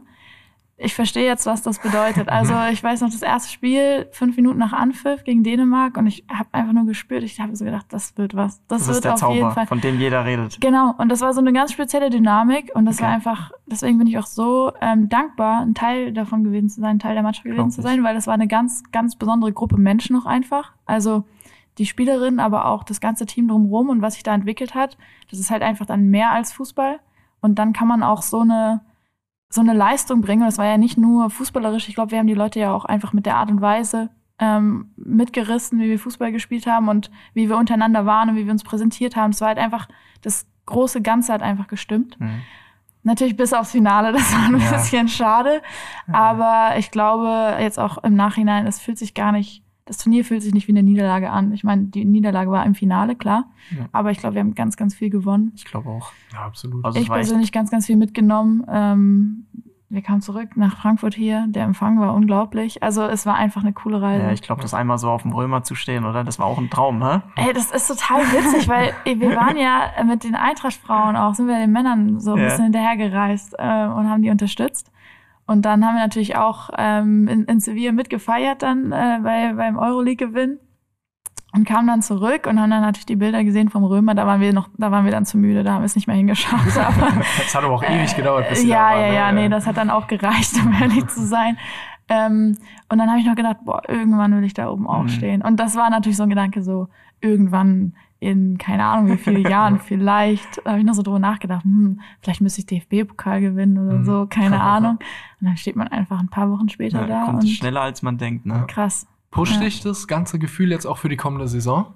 ich 0.84 0.96
verstehe 0.96 1.26
jetzt, 1.26 1.46
was 1.46 1.62
das 1.62 1.80
bedeutet. 1.80 2.30
Also 2.42 2.54
ich 2.72 2.82
weiß 2.82 3.02
noch, 3.02 3.10
das 3.10 3.22
erste 3.22 3.52
Spiel, 3.52 4.08
fünf 4.12 4.36
Minuten 4.36 4.58
nach 4.58 4.74
Anpfiff 4.74 5.24
gegen 5.24 5.44
Dänemark 5.44 5.98
und 5.98 6.08
ich 6.08 6.24
habe 6.32 6.48
einfach 6.54 6.74
nur 6.74 6.86
gespürt, 6.86 7.24
ich 7.24 7.40
habe 7.40 7.56
so 7.56 7.66
gedacht, 7.66 7.88
das 7.90 8.18
wird 8.18 8.36
was. 8.36 8.66
Das, 8.68 8.80
das 8.80 8.88
wird 8.88 8.96
ist 8.96 9.04
der 9.04 9.14
auf 9.14 9.20
Zauber, 9.20 9.36
jeden 9.36 9.52
Fall. 9.52 9.68
von 9.68 9.82
dem 9.82 10.00
jeder 10.00 10.26
redet. 10.26 10.60
Genau, 10.62 10.96
und 10.98 11.10
das 11.10 11.22
war 11.22 11.34
so 11.34 11.42
eine 11.42 11.54
ganz 11.54 11.74
spezielle 11.74 12.10
Dynamik 12.10 12.72
und 12.74 12.86
das 12.86 12.98
okay. 12.98 13.06
war 13.06 13.12
einfach, 13.12 13.52
deswegen 13.68 13.98
bin 13.98 14.08
ich 14.08 14.18
auch 14.18 14.26
so 14.26 14.72
ähm, 14.82 15.10
dankbar, 15.10 15.62
ein 15.62 15.76
Teil 15.76 16.14
davon 16.14 16.44
gewesen 16.44 16.70
zu 16.70 16.82
sein, 16.82 16.92
ein 16.92 17.00
Teil 17.00 17.14
der 17.14 17.24
Mannschaft 17.24 17.44
gewesen 17.44 17.58
Glaub 17.58 17.72
zu 17.72 17.82
sein, 17.82 18.04
weil 18.04 18.16
das 18.16 18.28
war 18.28 18.34
eine 18.34 18.48
ganz, 18.48 18.84
ganz 18.92 19.16
besondere 19.16 19.52
Gruppe 19.52 19.78
Menschen 19.78 20.16
noch 20.16 20.26
einfach. 20.26 20.72
Also 20.86 21.26
die 21.78 21.86
Spielerin, 21.86 22.40
aber 22.40 22.66
auch 22.66 22.84
das 22.84 23.02
ganze 23.02 23.26
Team 23.26 23.48
drumherum 23.48 23.90
und 23.90 24.02
was 24.02 24.14
sich 24.14 24.24
da 24.24 24.34
entwickelt 24.34 24.74
hat, 24.74 24.98
das 25.30 25.40
ist 25.40 25.52
halt 25.52 25.62
einfach 25.62 25.86
dann 25.86 26.10
mehr 26.10 26.32
als 26.32 26.54
Fußball. 26.54 27.00
Und 27.42 27.60
dann 27.60 27.74
kann 27.74 27.88
man 27.88 28.04
auch 28.04 28.22
so 28.22 28.42
eine 28.42 28.82
so 29.52 29.62
eine 29.62 29.74
Leistung 29.74 30.22
bringen. 30.22 30.42
Und 30.42 30.48
das 30.48 30.58
war 30.58 30.66
ja 30.66 30.78
nicht 30.78 30.98
nur 30.98 31.30
fußballerisch. 31.30 31.88
Ich 31.90 31.96
glaube, 31.96 32.12
wir 32.12 32.20
haben 32.20 32.28
die 32.28 32.34
Leute 32.34 32.60
ja 32.60 32.74
auch 32.74 32.86
einfach 32.86 33.14
mit 33.14 33.26
der 33.26 33.36
Art 33.36 33.52
und 33.52 33.62
Weise 33.62 34.10
ähm, 34.40 34.92
mitgerissen, 34.96 35.80
wie 35.80 35.90
wir 35.90 36.00
Fußball 36.00 36.32
gespielt 36.32 36.66
haben 36.66 36.88
und 36.88 37.12
wie 37.34 37.48
wir 37.50 37.58
untereinander 37.58 38.06
waren 38.06 38.30
und 38.30 38.36
wie 38.38 38.46
wir 38.46 38.52
uns 38.52 38.64
präsentiert 38.64 39.16
haben. 39.16 39.32
Es 39.32 39.42
war 39.42 39.50
halt 39.50 39.60
einfach, 39.60 39.88
das 40.22 40.48
große 40.66 41.02
Ganze 41.02 41.34
hat 41.34 41.44
einfach 41.44 41.68
gestimmt. 41.68 42.20
Mhm. 42.20 42.42
Natürlich 43.04 43.36
bis 43.36 43.54
aufs 43.54 43.72
Finale, 43.72 44.12
das 44.14 44.34
war 44.34 44.46
ein 44.46 44.60
ja. 44.60 44.72
bisschen 44.72 45.08
schade. 45.10 45.62
Aber 46.12 46.78
ich 46.78 46.92
glaube 46.92 47.58
jetzt 47.60 47.80
auch 47.80 47.98
im 48.04 48.16
Nachhinein, 48.16 48.66
es 48.68 48.80
fühlt 48.80 48.98
sich 48.98 49.14
gar 49.14 49.32
nicht, 49.32 49.64
das 49.92 49.98
Turnier 49.98 50.24
fühlt 50.24 50.42
sich 50.42 50.54
nicht 50.54 50.70
wie 50.70 50.72
eine 50.72 50.84
Niederlage 50.84 51.30
an. 51.32 51.52
Ich 51.52 51.66
meine, 51.66 51.84
die 51.84 52.06
Niederlage 52.06 52.50
war 52.50 52.66
im 52.66 52.76
Finale, 52.76 53.14
klar. 53.14 53.48
Ja. 53.72 53.90
Aber 53.92 54.10
ich 54.12 54.20
glaube, 54.20 54.36
wir 54.36 54.40
haben 54.40 54.56
ganz, 54.56 54.78
ganz 54.78 54.96
viel 54.96 55.10
gewonnen. 55.10 55.52
Ich 55.54 55.66
glaube 55.66 55.90
auch. 55.90 56.14
Ja, 56.32 56.46
absolut. 56.46 56.86
Also 56.86 56.98
ich 56.98 57.10
persönlich 57.10 57.52
ganz, 57.52 57.72
ganz 57.72 57.88
viel 57.88 57.98
mitgenommen. 57.98 58.64
Ähm, 58.70 59.48
wir 59.90 60.02
kamen 60.02 60.22
zurück 60.22 60.56
nach 60.56 60.78
Frankfurt 60.78 61.14
hier. 61.14 61.46
Der 61.50 61.66
Empfang 61.66 62.00
war 62.00 62.14
unglaublich. 62.14 62.82
Also 62.82 63.04
es 63.04 63.26
war 63.26 63.36
einfach 63.36 63.64
eine 63.64 63.74
coole 63.74 64.02
Reise. 64.02 64.24
Ja, 64.24 64.32
ich 64.32 64.42
glaube, 64.42 64.62
das 64.62 64.74
einmal 64.74 64.98
so 64.98 65.10
auf 65.10 65.24
dem 65.24 65.34
Römer 65.34 65.64
zu 65.64 65.76
stehen, 65.76 66.06
oder? 66.06 66.24
Das 66.24 66.40
war 66.40 66.46
auch 66.46 66.58
ein 66.58 66.70
Traum, 66.70 67.04
hä? 67.06 67.20
Ey, 67.36 67.52
das 67.52 67.70
ist 67.72 67.88
total 67.88 68.22
witzig, 68.22 68.70
weil 68.70 68.94
wir 69.20 69.36
waren 69.36 69.58
ja 69.58 69.92
mit 70.06 70.24
den 70.24 70.36
Eintracht-Frauen 70.36 71.18
auch, 71.18 71.36
sind 71.36 71.48
wir 71.48 71.58
den 71.58 71.74
Männern 71.74 72.22
so 72.22 72.32
ein 72.32 72.38
ja. 72.38 72.46
bisschen 72.46 72.64
hinterhergereist 72.64 73.56
äh, 73.58 73.88
und 73.88 74.10
haben 74.10 74.22
die 74.22 74.30
unterstützt. 74.30 74.90
Und 75.52 75.64
dann 75.64 75.86
haben 75.86 75.96
wir 75.96 76.02
natürlich 76.02 76.38
auch 76.38 76.70
ähm, 76.78 77.28
in, 77.28 77.44
in 77.44 77.60
Sevilla 77.60 77.92
mitgefeiert 77.92 78.64
dann 78.64 78.94
äh, 78.94 79.20
bei, 79.22 79.52
beim 79.54 79.78
Euroleague-Gewinn 79.78 80.60
und 81.52 81.66
kamen 81.66 81.88
dann 81.88 82.02
zurück 82.02 82.48
und 82.48 82.58
haben 82.58 82.72
dann 82.72 82.82
natürlich 82.82 83.06
die 83.06 83.18
Bilder 83.18 83.44
gesehen 83.44 83.68
vom 83.68 83.84
Römer. 83.84 84.16
Da 84.16 84.26
waren 84.26 84.40
wir 84.40 84.54
noch, 84.54 84.70
da 84.78 84.92
waren 84.92 85.04
wir 85.04 85.12
dann 85.12 85.26
zu 85.26 85.38
müde, 85.38 85.66
da 85.66 85.74
haben 85.74 85.82
wir 85.82 85.88
es 85.88 85.96
nicht 85.96 86.08
mehr 86.08 86.16
hingeschafft. 86.16 86.78
Aber, 86.78 87.12
das 87.38 87.54
hat 87.54 87.66
aber 87.66 87.74
auch 87.74 87.84
ewig 87.84 88.16
gedauert, 88.16 88.48
bis 88.48 88.64
Ja, 88.64 88.92
da 88.92 88.96
waren, 88.96 89.02
ja, 89.02 89.08
ne? 89.10 89.16
ja, 89.16 89.32
nee, 89.34 89.50
das 89.50 89.68
hat 89.68 89.76
dann 89.76 89.90
auch 89.90 90.08
gereicht, 90.08 90.54
um 90.64 90.72
ehrlich 90.82 91.06
zu 91.08 91.26
sein. 91.26 91.58
Ähm, 92.08 92.58
und 92.88 92.98
dann 92.98 93.10
habe 93.10 93.20
ich 93.20 93.26
noch 93.26 93.36
gedacht, 93.36 93.58
boah, 93.66 93.82
irgendwann 93.90 94.34
will 94.34 94.46
ich 94.46 94.54
da 94.54 94.70
oben 94.70 94.88
auch 94.88 95.04
mhm. 95.04 95.10
stehen. 95.10 95.42
Und 95.42 95.60
das 95.60 95.76
war 95.76 95.90
natürlich 95.90 96.16
so 96.16 96.24
ein 96.24 96.30
Gedanke, 96.30 96.64
so 96.64 96.88
irgendwann 97.20 97.98
in 98.22 98.60
keine 98.60 98.86
Ahnung 98.86 99.12
wie 99.12 99.18
viele 99.18 99.40
Jahren 99.50 99.80
vielleicht, 99.80 100.62
da 100.64 100.72
habe 100.72 100.80
ich 100.80 100.86
noch 100.86 100.94
so 100.94 101.02
drüber 101.02 101.20
nachgedacht, 101.20 101.64
hm, 101.64 102.00
vielleicht 102.22 102.40
müsste 102.40 102.62
ich 102.62 102.68
DFB-Pokal 102.68 103.42
gewinnen 103.42 103.80
oder 103.80 103.98
mhm. 103.98 104.06
so, 104.06 104.28
keine 104.30 104.62
Ahnung. 104.62 105.00
Und 105.42 105.48
dann 105.48 105.58
steht 105.58 105.76
man 105.76 105.88
einfach 105.88 106.20
ein 106.20 106.30
paar 106.30 106.50
Wochen 106.52 106.70
später 106.70 107.02
ja, 107.02 107.08
da. 107.08 107.26
Kommt 107.26 107.42
und 107.42 107.50
schneller 107.50 107.82
als 107.82 108.04
man 108.04 108.20
denkt, 108.20 108.46
ne? 108.46 108.66
Krass. 108.68 109.08
Pusht 109.32 109.56
ja. 109.56 109.62
dich 109.62 109.82
das 109.82 110.08
ganze 110.08 110.38
Gefühl 110.38 110.70
jetzt 110.70 110.86
auch 110.86 111.00
für 111.00 111.10
die 111.10 111.18
kommende 111.18 111.48
Saison? 111.48 111.88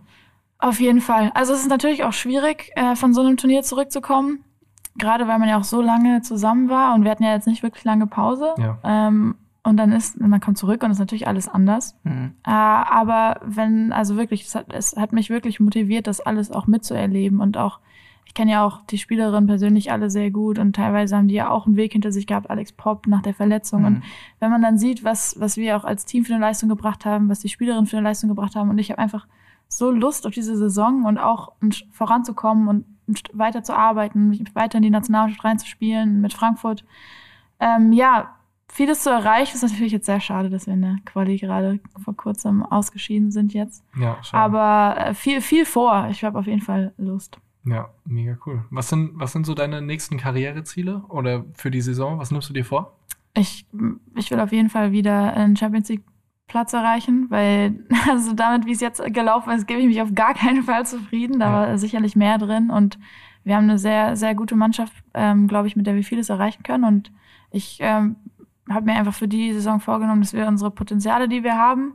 Auf 0.58 0.80
jeden 0.80 1.02
Fall. 1.02 1.32
Also 1.36 1.54
es 1.54 1.60
ist 1.60 1.70
natürlich 1.70 2.04
auch 2.04 2.14
schwierig, 2.14 2.72
äh, 2.76 2.96
von 2.96 3.14
so 3.14 3.22
einem 3.22 3.38
Turnier 3.38 3.62
zurückzukommen. 3.62 4.40
Gerade 4.98 5.28
weil 5.28 5.38
man 5.38 5.50
ja 5.50 5.60
auch 5.60 5.64
so 5.66 5.82
lange 5.82 6.22
zusammen 6.22 6.70
war 6.70 6.96
und 6.96 7.04
wir 7.04 7.12
hatten 7.12 7.24
ja 7.24 7.34
jetzt 7.34 7.48
nicht 7.48 7.62
wirklich 7.62 7.84
lange 7.84 8.08
Pause. 8.08 8.56
Ja. 8.58 8.80
Ähm, 8.84 9.36
und 9.66 9.78
dann 9.78 9.92
ist, 9.92 10.22
man 10.22 10.40
kommt 10.40 10.60
zurück 10.60 10.84
und 10.84 10.92
ist 10.92 11.00
natürlich 11.00 11.28
alles 11.28 11.48
anders. 11.48 11.98
Mhm. 12.04 12.34
Äh, 12.46 12.52
aber 12.52 13.42
wenn, 13.44 13.92
also 13.92 14.16
wirklich, 14.16 14.44
es 14.44 14.54
hat, 14.54 14.72
es 14.72 14.96
hat 14.96 15.12
mich 15.12 15.32
wirklich 15.32 15.60
motiviert, 15.60 16.06
das 16.06 16.22
alles 16.22 16.52
auch 16.52 16.68
mitzuerleben 16.68 17.40
und 17.40 17.58
auch 17.58 17.80
ich 18.28 18.34
kenne 18.34 18.52
ja 18.52 18.66
auch 18.66 18.82
die 18.88 18.98
Spielerinnen 18.98 19.48
persönlich 19.48 19.92
alle 19.92 20.10
sehr 20.10 20.30
gut 20.30 20.60
und 20.60 20.76
teilweise 20.76 21.16
haben 21.16 21.28
die 21.28 21.36
ja 21.36 21.50
auch 21.50 21.66
einen 21.66 21.78
Weg 21.78 21.94
hinter 21.94 22.12
sich 22.12 22.28
gehabt, 22.28 22.50
Alex 22.50 22.74
Popp 22.74 23.08
nach 23.08 23.22
der 23.22 23.34
Verletzung. 23.34 23.82
Mhm. 23.82 23.86
Und 23.86 24.04
wenn 24.40 24.52
man 24.52 24.62
dann 24.62 24.78
sieht, 24.78 25.04
was, 25.04 25.40
was 25.40 25.58
wir 25.58 25.78
auch 25.78 25.84
als 25.84 26.06
Team 26.06 26.26
für 26.26 26.34
eine 26.34 26.42
Leistung 26.42 26.70
gebracht 26.70 27.06
haben, 27.06 27.30
was 27.30 27.40
die 27.40 27.50
Spielerinnen 27.50 27.86
für 27.88 27.98
eine 27.98 28.08
Leistung 28.08 28.30
gebracht 28.30 28.56
haben 28.56 28.70
und 28.70 28.78
ich 28.78 28.92
habe 28.92 29.00
einfach 29.00 29.28
so 29.68 29.90
Lust 29.90 30.28
auf 30.28 30.34
diese 30.34 30.56
Saison 30.58 31.06
und 31.06 31.18
auch 31.18 31.54
voranzukommen 31.92 32.68
und 32.68 32.86
weiter 33.34 33.64
zu 33.64 33.76
arbeiten, 33.76 34.30
mich 34.30 34.44
weiter 34.54 34.78
in 34.78 34.84
die 34.84 34.90
Nationalmannschaft 34.90 35.44
reinzuspielen 35.44 36.22
mit 36.22 36.34
Frankfurt. 36.34 36.86
Ähm, 37.60 37.94
ja, 37.94 38.35
vieles 38.76 39.04
zu 39.04 39.10
erreichen. 39.10 39.56
Ist 39.56 39.62
natürlich 39.64 39.94
jetzt 39.94 40.06
sehr 40.06 40.20
schade, 40.20 40.50
dass 40.50 40.68
wir 40.68 40.74
in 40.74 40.82
der 40.82 40.98
Quali 41.06 41.38
gerade 41.38 41.80
vor 42.04 42.16
kurzem 42.16 42.62
ausgeschieden 42.62 43.32
sind 43.32 43.54
jetzt. 43.54 43.84
Ja, 43.98 44.22
schade. 44.22 44.44
Aber 44.44 44.98
äh, 45.00 45.14
viel, 45.14 45.40
viel 45.42 45.66
vor. 45.66 46.10
Ich 46.12 46.24
habe 46.24 46.38
auf 46.38 46.46
jeden 46.46 46.62
Fall 46.62 46.94
Lust. 46.98 47.40
Ja, 47.64 47.90
mega 48.04 48.38
cool. 48.46 48.66
Was 48.70 48.90
sind, 48.90 49.12
was 49.16 49.32
sind 49.32 49.46
so 49.46 49.56
deine 49.56 49.82
nächsten 49.82 50.18
Karriereziele 50.18 51.04
oder 51.08 51.46
für 51.54 51.72
die 51.72 51.82
Saison? 51.82 52.20
Was 52.20 52.32
nimmst 52.32 52.50
du 52.50 52.54
dir 52.54 52.66
vor? 52.66 53.00
Ich, 53.34 53.66
ich 54.16 54.30
will 54.30 54.40
auf 54.40 54.52
jeden 54.52 54.70
Fall 54.70 54.92
wieder 54.92 55.34
einen 55.34 55.56
Champions 55.56 55.90
League 55.90 56.04
Platz 56.48 56.74
erreichen, 56.74 57.28
weil 57.30 57.80
also 58.10 58.34
damit, 58.34 58.66
wie 58.66 58.74
es 58.74 58.82
jetzt 58.82 59.02
gelaufen 59.14 59.52
ist, 59.52 59.68
gebe 59.68 59.80
ich 59.80 59.88
mich 59.88 60.02
auf 60.02 60.14
gar 60.14 60.34
keinen 60.34 60.64
Fall 60.64 60.86
zufrieden. 60.86 61.40
Da 61.40 61.46
ja. 61.46 61.54
war 61.54 61.78
sicherlich 61.78 62.18
mehr 62.18 62.38
drin 62.38 62.70
und 62.70 63.00
wir 63.46 63.56
haben 63.56 63.70
eine 63.70 63.80
sehr, 63.80 64.18
sehr 64.18 64.36
gute 64.36 64.56
Mannschaft, 64.56 64.94
ähm, 65.14 65.48
glaube 65.48 65.68
ich, 65.68 65.76
mit 65.76 65.88
der 65.88 65.96
wir 65.96 66.04
vieles 66.04 66.30
erreichen 66.30 66.64
können. 66.64 66.84
Und 66.84 67.12
ich 67.52 67.78
ähm, 67.80 68.18
habe 68.70 68.86
mir 68.86 68.94
einfach 68.94 69.14
für 69.14 69.28
die 69.28 69.54
Saison 69.54 69.80
vorgenommen, 69.80 70.22
dass 70.22 70.34
wir 70.34 70.48
unsere 70.48 70.72
Potenziale, 70.72 71.28
die 71.28 71.44
wir 71.44 71.56
haben, 71.56 71.94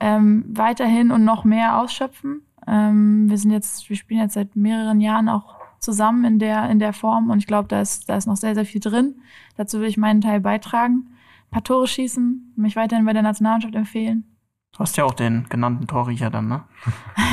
ähm, 0.00 0.44
weiterhin 0.48 1.10
und 1.10 1.24
noch 1.24 1.44
mehr 1.44 1.78
ausschöpfen 1.78 2.42
ähm, 2.66 3.28
wir 3.28 3.38
sind 3.38 3.50
jetzt, 3.50 3.88
wir 3.88 3.96
spielen 3.96 4.20
jetzt 4.20 4.34
seit 4.34 4.54
mehreren 4.56 5.00
Jahren 5.00 5.28
auch 5.28 5.56
zusammen 5.78 6.24
in 6.24 6.38
der, 6.38 6.70
in 6.70 6.78
der 6.78 6.92
Form 6.92 7.30
und 7.30 7.38
ich 7.38 7.46
glaube, 7.46 7.68
da 7.68 7.80
ist, 7.80 8.08
da 8.08 8.16
ist 8.16 8.26
noch 8.26 8.36
sehr, 8.36 8.54
sehr 8.54 8.64
viel 8.64 8.80
drin. 8.80 9.16
Dazu 9.56 9.80
will 9.80 9.88
ich 9.88 9.96
meinen 9.96 10.20
Teil 10.20 10.40
beitragen. 10.40 11.08
Ein 11.46 11.50
paar 11.50 11.64
Tore 11.64 11.88
schießen, 11.88 12.54
mich 12.56 12.76
weiterhin 12.76 13.04
bei 13.04 13.12
der 13.12 13.22
Nationalmannschaft 13.22 13.74
empfehlen. 13.74 14.24
Du 14.72 14.78
hast 14.78 14.96
ja 14.96 15.04
auch 15.04 15.14
den 15.14 15.46
genannten 15.48 15.86
Torriecher 15.86 16.30
dann, 16.30 16.48
ne? 16.48 16.62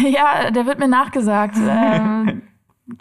ja, 0.10 0.52
der 0.52 0.65
wird 0.65 0.80
mir 0.80 0.89
nachgesagt. 0.89 1.56
ähm, 1.60 2.42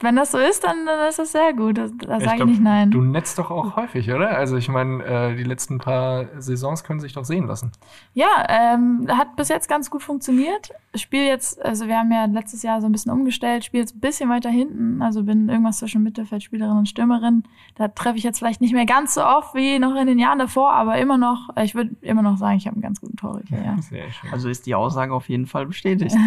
wenn 0.01 0.17
das 0.17 0.33
so 0.33 0.39
ist, 0.39 0.65
dann, 0.65 0.87
dann 0.87 1.09
ist 1.09 1.19
das 1.19 1.33
sehr 1.33 1.53
gut. 1.55 1.79
Da, 1.79 1.89
da 1.89 2.21
sage 2.21 2.39
ich, 2.39 2.45
nicht 2.45 2.63
nein. 2.63 2.91
Du 2.91 3.01
netzt 3.01 3.39
doch 3.39 3.51
auch 3.51 3.77
häufig, 3.77 4.11
oder? 4.13 4.37
Also 4.37 4.57
ich 4.57 4.69
meine, 4.69 5.05
äh, 5.05 5.37
die 5.37 5.45
letzten 5.45 5.79
paar 5.79 6.27
Saisons 6.39 6.85
können 6.85 7.01
sich 7.01 7.13
doch 7.15 7.25
sehen 7.25 7.47
lassen. 7.47 7.73
Ja, 8.13 8.47
ähm, 8.49 9.07
hat 9.09 9.37
bis 9.37 9.49
jetzt 9.49 9.69
ganz 9.69 9.91
gut 9.91 10.03
funktioniert. 10.03 10.71
Spiel 10.95 11.25
jetzt, 11.25 11.65
also 11.65 11.87
wir 11.87 11.99
haben 11.99 12.13
ja 12.13 12.27
letztes 12.27 12.63
Jahr 12.63 12.81
so 12.81 12.87
ein 12.87 12.93
bisschen 12.93 13.13
umgestellt, 13.13 13.65
spiele 13.65 13.83
jetzt 13.83 13.97
ein 13.97 14.01
bisschen 14.01 14.29
weiter 14.31 14.51
hinten, 14.51 15.01
also 15.01 15.23
bin 15.23 15.49
irgendwas 15.49 15.79
zwischen 15.79 16.03
Mittelfeldspielerin 16.03 16.77
und 16.77 16.89
Stürmerin. 16.89 17.45
Da 17.77 17.89
treffe 17.89 18.19
ich 18.19 18.25
jetzt 18.25 18.39
vielleicht 18.39 18.61
nicht 18.61 18.75
mehr 18.75 18.87
ganz 18.87 19.15
so 19.15 19.25
oft 19.25 19.55
wie 19.55 19.79
noch 19.79 19.95
in 19.95 20.07
den 20.07 20.19
Jahren 20.19 20.39
davor, 20.39 20.73
aber 20.73 20.99
immer 20.99 21.19
noch, 21.19 21.51
ich 21.63 21.75
würde 21.75 21.95
immer 22.03 22.23
noch 22.23 22.37
sagen, 22.37 22.57
ich 22.57 22.67
habe 22.67 22.75
einen 22.75 22.83
ganz 22.83 23.01
guten 23.01 23.17
Torhüter, 23.17 23.63
ja. 23.63 23.77
Sehr 23.81 24.11
schön. 24.11 24.33
Also 24.33 24.49
ist 24.49 24.67
die 24.67 24.75
Aussage 24.75 25.15
auf 25.15 25.29
jeden 25.29 25.47
Fall 25.47 25.67
bestätigt. 25.67 26.17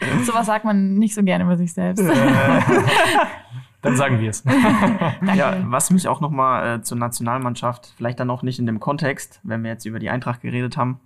Sowas 0.24 0.46
sagt 0.46 0.64
man 0.64 0.94
nicht 0.94 1.14
so 1.14 1.22
gerne 1.22 1.44
über 1.44 1.56
sich 1.56 1.72
selbst. 1.72 2.04
dann 3.82 3.96
sagen 3.96 4.20
wir 4.20 4.30
es. 4.30 4.44
ja, 5.34 5.56
was 5.64 5.90
mich 5.90 6.08
auch 6.08 6.20
noch 6.20 6.30
mal 6.30 6.76
äh, 6.76 6.82
zur 6.82 6.98
Nationalmannschaft, 6.98 7.94
vielleicht 7.96 8.20
dann 8.20 8.30
auch 8.30 8.42
nicht 8.42 8.58
in 8.58 8.66
dem 8.66 8.80
Kontext, 8.80 9.40
wenn 9.42 9.62
wir 9.62 9.70
jetzt 9.70 9.84
über 9.84 9.98
die 9.98 10.10
Eintracht 10.10 10.42
geredet 10.42 10.76
haben. 10.76 11.00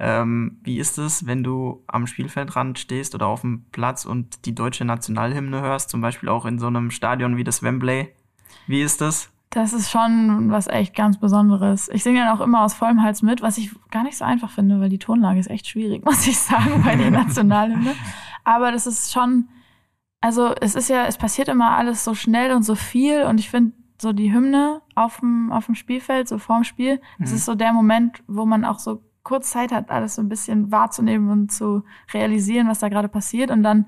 Ähm, 0.00 0.58
wie 0.62 0.78
ist 0.78 0.96
es, 0.96 1.26
wenn 1.26 1.42
du 1.42 1.82
am 1.88 2.06
Spielfeldrand 2.06 2.78
stehst 2.78 3.16
oder 3.16 3.26
auf 3.26 3.40
dem 3.40 3.64
Platz 3.72 4.04
und 4.04 4.46
die 4.46 4.54
deutsche 4.54 4.84
Nationalhymne 4.84 5.60
hörst, 5.60 5.90
zum 5.90 6.00
Beispiel 6.00 6.28
auch 6.28 6.46
in 6.46 6.60
so 6.60 6.68
einem 6.68 6.92
Stadion 6.92 7.36
wie 7.36 7.44
das 7.44 7.64
Wembley? 7.64 8.14
Wie 8.68 8.80
ist 8.80 9.00
das? 9.00 9.30
Das 9.50 9.72
ist 9.72 9.90
schon 9.90 10.50
was 10.50 10.66
echt 10.66 10.94
ganz 10.94 11.18
Besonderes. 11.18 11.88
Ich 11.88 12.02
singe 12.02 12.20
dann 12.20 12.36
auch 12.36 12.42
immer 12.42 12.64
aus 12.64 12.74
vollem 12.74 13.02
Hals 13.02 13.22
mit, 13.22 13.40
was 13.40 13.56
ich 13.58 13.70
gar 13.90 14.04
nicht 14.04 14.18
so 14.18 14.24
einfach 14.24 14.50
finde, 14.50 14.78
weil 14.78 14.90
die 14.90 14.98
Tonlage 14.98 15.40
ist 15.40 15.50
echt 15.50 15.66
schwierig, 15.66 16.04
muss 16.04 16.26
ich 16.26 16.38
sagen, 16.38 16.82
bei 16.84 16.94
der 16.94 17.10
Nationalhymne. 17.10 17.94
Aber 18.44 18.70
das 18.70 18.86
ist 18.86 19.12
schon, 19.12 19.48
also 20.20 20.54
es 20.60 20.74
ist 20.74 20.88
ja, 20.88 21.06
es 21.06 21.16
passiert 21.16 21.48
immer 21.48 21.76
alles 21.76 22.04
so 22.04 22.14
schnell 22.14 22.52
und 22.52 22.62
so 22.62 22.74
viel 22.74 23.22
und 23.22 23.38
ich 23.38 23.50
finde 23.50 23.72
so 24.00 24.12
die 24.12 24.32
Hymne 24.32 24.82
auf 24.94 25.20
dem, 25.20 25.52
auf 25.52 25.66
dem 25.66 25.74
Spielfeld, 25.74 26.28
so 26.28 26.38
vorm 26.38 26.64
Spiel, 26.64 26.96
mhm. 26.96 27.24
das 27.24 27.32
ist 27.32 27.44
so 27.44 27.54
der 27.54 27.72
Moment, 27.72 28.22
wo 28.26 28.46
man 28.46 28.64
auch 28.64 28.78
so 28.78 29.02
kurz 29.22 29.50
Zeit 29.50 29.72
hat, 29.72 29.90
alles 29.90 30.14
so 30.14 30.22
ein 30.22 30.28
bisschen 30.28 30.72
wahrzunehmen 30.72 31.30
und 31.30 31.52
zu 31.52 31.82
realisieren, 32.12 32.68
was 32.68 32.78
da 32.78 32.88
gerade 32.88 33.08
passiert 33.08 33.50
und 33.50 33.62
dann 33.62 33.86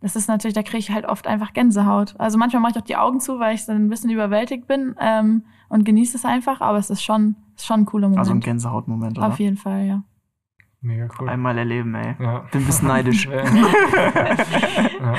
das 0.00 0.14
ist 0.14 0.28
natürlich, 0.28 0.54
da 0.54 0.62
kriege 0.62 0.78
ich 0.78 0.90
halt 0.90 1.06
oft 1.06 1.26
einfach 1.26 1.54
Gänsehaut. 1.54 2.14
Also 2.18 2.38
manchmal 2.38 2.60
mache 2.60 2.72
ich 2.72 2.78
auch 2.78 2.86
die 2.86 2.96
Augen 2.96 3.18
zu, 3.18 3.38
weil 3.38 3.54
ich 3.54 3.64
dann 3.64 3.86
ein 3.86 3.88
bisschen 3.88 4.10
überwältigt 4.10 4.66
bin 4.66 4.94
ähm, 5.00 5.44
und 5.68 5.84
genieße 5.84 6.16
es 6.16 6.24
einfach, 6.24 6.60
aber 6.60 6.78
es 6.78 6.90
ist 6.90 7.02
schon, 7.02 7.34
ist 7.56 7.66
schon 7.66 7.80
ein 7.80 7.86
cooler 7.86 8.08
Moment. 8.08 8.20
Also 8.20 8.32
ein 8.32 8.40
Gänsehautmoment, 8.40 9.18
oder? 9.18 9.26
Auf 9.26 9.40
jeden 9.40 9.56
Fall, 9.56 9.86
ja. 9.86 10.02
Mega 10.80 11.08
cool. 11.18 11.28
Einmal 11.28 11.58
erleben, 11.58 11.94
ey. 11.94 12.14
Ja. 12.18 12.40
Bin 12.50 12.62
ein 12.62 12.66
bisschen 12.66 12.88
neidisch. 12.88 13.26
ja. 13.26 15.16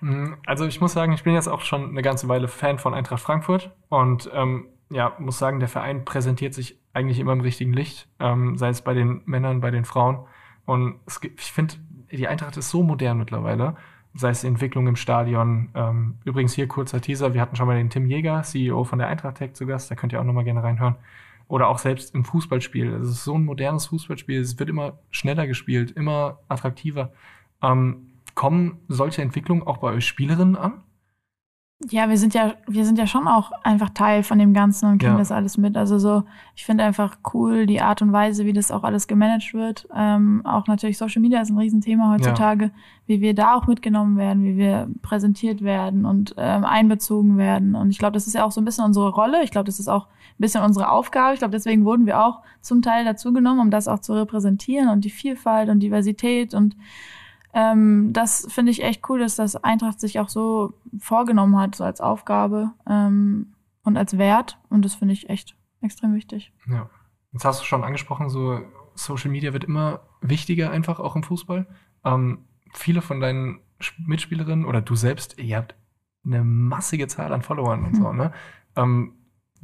Mm, 0.00 0.34
also 0.46 0.66
ich 0.66 0.80
muss 0.80 0.92
sagen, 0.92 1.12
ich 1.12 1.24
bin 1.24 1.34
jetzt 1.34 1.48
auch 1.48 1.62
schon 1.62 1.90
eine 1.90 2.02
ganze 2.02 2.28
Weile 2.28 2.48
Fan 2.48 2.78
von 2.78 2.94
Eintracht 2.94 3.20
Frankfurt 3.20 3.74
und 3.88 4.30
ähm, 4.32 4.66
ja, 4.90 5.14
muss 5.18 5.38
sagen, 5.38 5.60
der 5.60 5.68
Verein 5.68 6.04
präsentiert 6.04 6.54
sich 6.54 6.78
eigentlich 6.92 7.18
immer 7.18 7.32
im 7.32 7.40
richtigen 7.40 7.72
Licht, 7.72 8.08
ähm, 8.20 8.56
sei 8.56 8.68
es 8.68 8.82
bei 8.82 8.94
den 8.94 9.22
Männern, 9.26 9.60
bei 9.60 9.70
den 9.70 9.84
Frauen. 9.84 10.20
Und 10.64 11.00
es, 11.06 11.20
ich 11.22 11.52
finde, 11.52 11.74
die 12.10 12.28
Eintracht 12.28 12.56
ist 12.56 12.70
so 12.70 12.82
modern 12.82 13.18
mittlerweile, 13.18 13.76
sei 14.14 14.30
es 14.30 14.40
die 14.40 14.46
Entwicklung 14.46 14.86
im 14.86 14.96
Stadion. 14.96 15.70
Ähm, 15.74 16.18
übrigens 16.24 16.54
hier 16.54 16.68
kurzer 16.68 17.00
Teaser, 17.00 17.34
wir 17.34 17.40
hatten 17.40 17.56
schon 17.56 17.66
mal 17.66 17.76
den 17.76 17.90
Tim 17.90 18.06
Jäger, 18.06 18.42
CEO 18.42 18.84
von 18.84 18.98
der 18.98 19.08
Eintracht 19.08 19.36
Tech 19.36 19.54
zu 19.54 19.66
Gast, 19.66 19.90
da 19.90 19.94
könnt 19.94 20.12
ihr 20.12 20.20
auch 20.20 20.24
nochmal 20.24 20.44
gerne 20.44 20.62
reinhören 20.62 20.96
oder 21.48 21.68
auch 21.68 21.78
selbst 21.78 22.14
im 22.14 22.24
Fußballspiel. 22.24 22.92
Es 22.94 23.08
ist 23.08 23.24
so 23.24 23.36
ein 23.36 23.44
modernes 23.44 23.86
Fußballspiel. 23.86 24.40
Es 24.40 24.58
wird 24.58 24.68
immer 24.68 24.98
schneller 25.10 25.46
gespielt, 25.46 25.90
immer 25.92 26.38
attraktiver. 26.48 27.12
Ähm, 27.62 28.08
kommen 28.34 28.78
solche 28.88 29.22
Entwicklungen 29.22 29.62
auch 29.62 29.78
bei 29.78 29.92
euch 29.92 30.06
Spielerinnen 30.06 30.56
an? 30.56 30.82
Ja, 31.90 32.08
wir 32.08 32.18
sind 32.18 32.34
ja, 32.34 32.54
wir 32.66 32.84
sind 32.84 32.98
ja 32.98 33.06
schon 33.06 33.28
auch 33.28 33.52
einfach 33.62 33.90
Teil 33.90 34.24
von 34.24 34.40
dem 34.40 34.52
Ganzen 34.52 34.86
und 34.90 34.98
kriegen 34.98 35.12
Ja. 35.12 35.18
das 35.18 35.30
alles 35.30 35.56
mit. 35.58 35.76
Also 35.76 36.00
so, 36.00 36.24
ich 36.56 36.64
finde 36.66 36.82
einfach 36.82 37.18
cool 37.32 37.66
die 37.66 37.80
Art 37.80 38.02
und 38.02 38.12
Weise, 38.12 38.44
wie 38.46 38.52
das 38.52 38.72
auch 38.72 38.82
alles 38.82 39.06
gemanagt 39.06 39.54
wird. 39.54 39.86
Ähm, 39.94 40.44
auch 40.44 40.66
natürlich 40.66 40.98
Social 40.98 41.22
Media 41.22 41.40
ist 41.40 41.50
ein 41.50 41.58
Riesenthema 41.58 42.10
heutzutage, 42.14 42.72
wie 43.06 43.20
wir 43.20 43.32
da 43.32 43.54
auch 43.54 43.68
mitgenommen 43.68 44.16
werden, 44.16 44.42
wie 44.42 44.56
wir 44.56 44.88
präsentiert 45.02 45.62
werden 45.62 46.04
und 46.04 46.34
ähm, 46.36 46.64
einbezogen 46.64 47.38
werden. 47.38 47.76
Und 47.76 47.90
ich 47.90 47.98
glaube, 47.98 48.14
das 48.14 48.26
ist 48.26 48.34
ja 48.34 48.42
auch 48.44 48.50
so 48.50 48.60
ein 48.60 48.64
bisschen 48.64 48.84
unsere 48.84 49.10
Rolle. 49.10 49.44
Ich 49.44 49.52
glaube, 49.52 49.66
das 49.66 49.78
ist 49.78 49.86
auch 49.88 50.06
ein 50.06 50.38
bisschen 50.38 50.64
unsere 50.64 50.90
Aufgabe. 50.90 51.34
Ich 51.34 51.38
glaube, 51.38 51.52
deswegen 51.52 51.84
wurden 51.84 52.06
wir 52.06 52.20
auch 52.24 52.40
zum 52.60 52.82
Teil 52.82 53.04
dazu 53.04 53.32
genommen, 53.32 53.60
um 53.60 53.70
das 53.70 53.86
auch 53.86 54.00
zu 54.00 54.14
repräsentieren 54.14 54.88
und 54.88 55.04
die 55.04 55.10
Vielfalt 55.10 55.68
und 55.68 55.78
Diversität 55.78 56.54
und 56.54 56.74
ähm, 57.54 58.12
das 58.12 58.46
finde 58.50 58.72
ich 58.72 58.82
echt 58.82 59.08
cool, 59.08 59.20
dass 59.20 59.36
das 59.36 59.56
Eintracht 59.56 60.00
sich 60.00 60.18
auch 60.20 60.28
so 60.28 60.74
vorgenommen 60.98 61.58
hat, 61.58 61.74
so 61.74 61.84
als 61.84 62.00
Aufgabe 62.00 62.72
ähm, 62.88 63.54
und 63.82 63.96
als 63.96 64.18
Wert. 64.18 64.58
Und 64.68 64.84
das 64.84 64.94
finde 64.94 65.14
ich 65.14 65.30
echt 65.30 65.56
extrem 65.80 66.14
wichtig. 66.14 66.52
Ja. 66.68 66.88
Jetzt 67.32 67.44
hast 67.44 67.60
du 67.60 67.64
schon 67.64 67.84
angesprochen, 67.84 68.30
so 68.30 68.60
Social 68.94 69.30
Media 69.30 69.52
wird 69.52 69.64
immer 69.64 70.00
wichtiger, 70.20 70.70
einfach 70.70 70.98
auch 70.98 71.14
im 71.14 71.22
Fußball. 71.22 71.66
Ähm, 72.04 72.46
viele 72.74 73.02
von 73.02 73.20
deinen 73.20 73.60
Mitspielerinnen 73.98 74.64
oder 74.64 74.80
du 74.80 74.94
selbst, 74.94 75.38
ihr 75.38 75.56
habt 75.56 75.74
eine 76.24 76.44
massige 76.44 77.06
Zahl 77.06 77.32
an 77.32 77.42
Followern 77.42 77.84
und 77.84 77.96
so, 77.96 78.12
ne? 78.12 78.32
Ähm, 78.76 79.14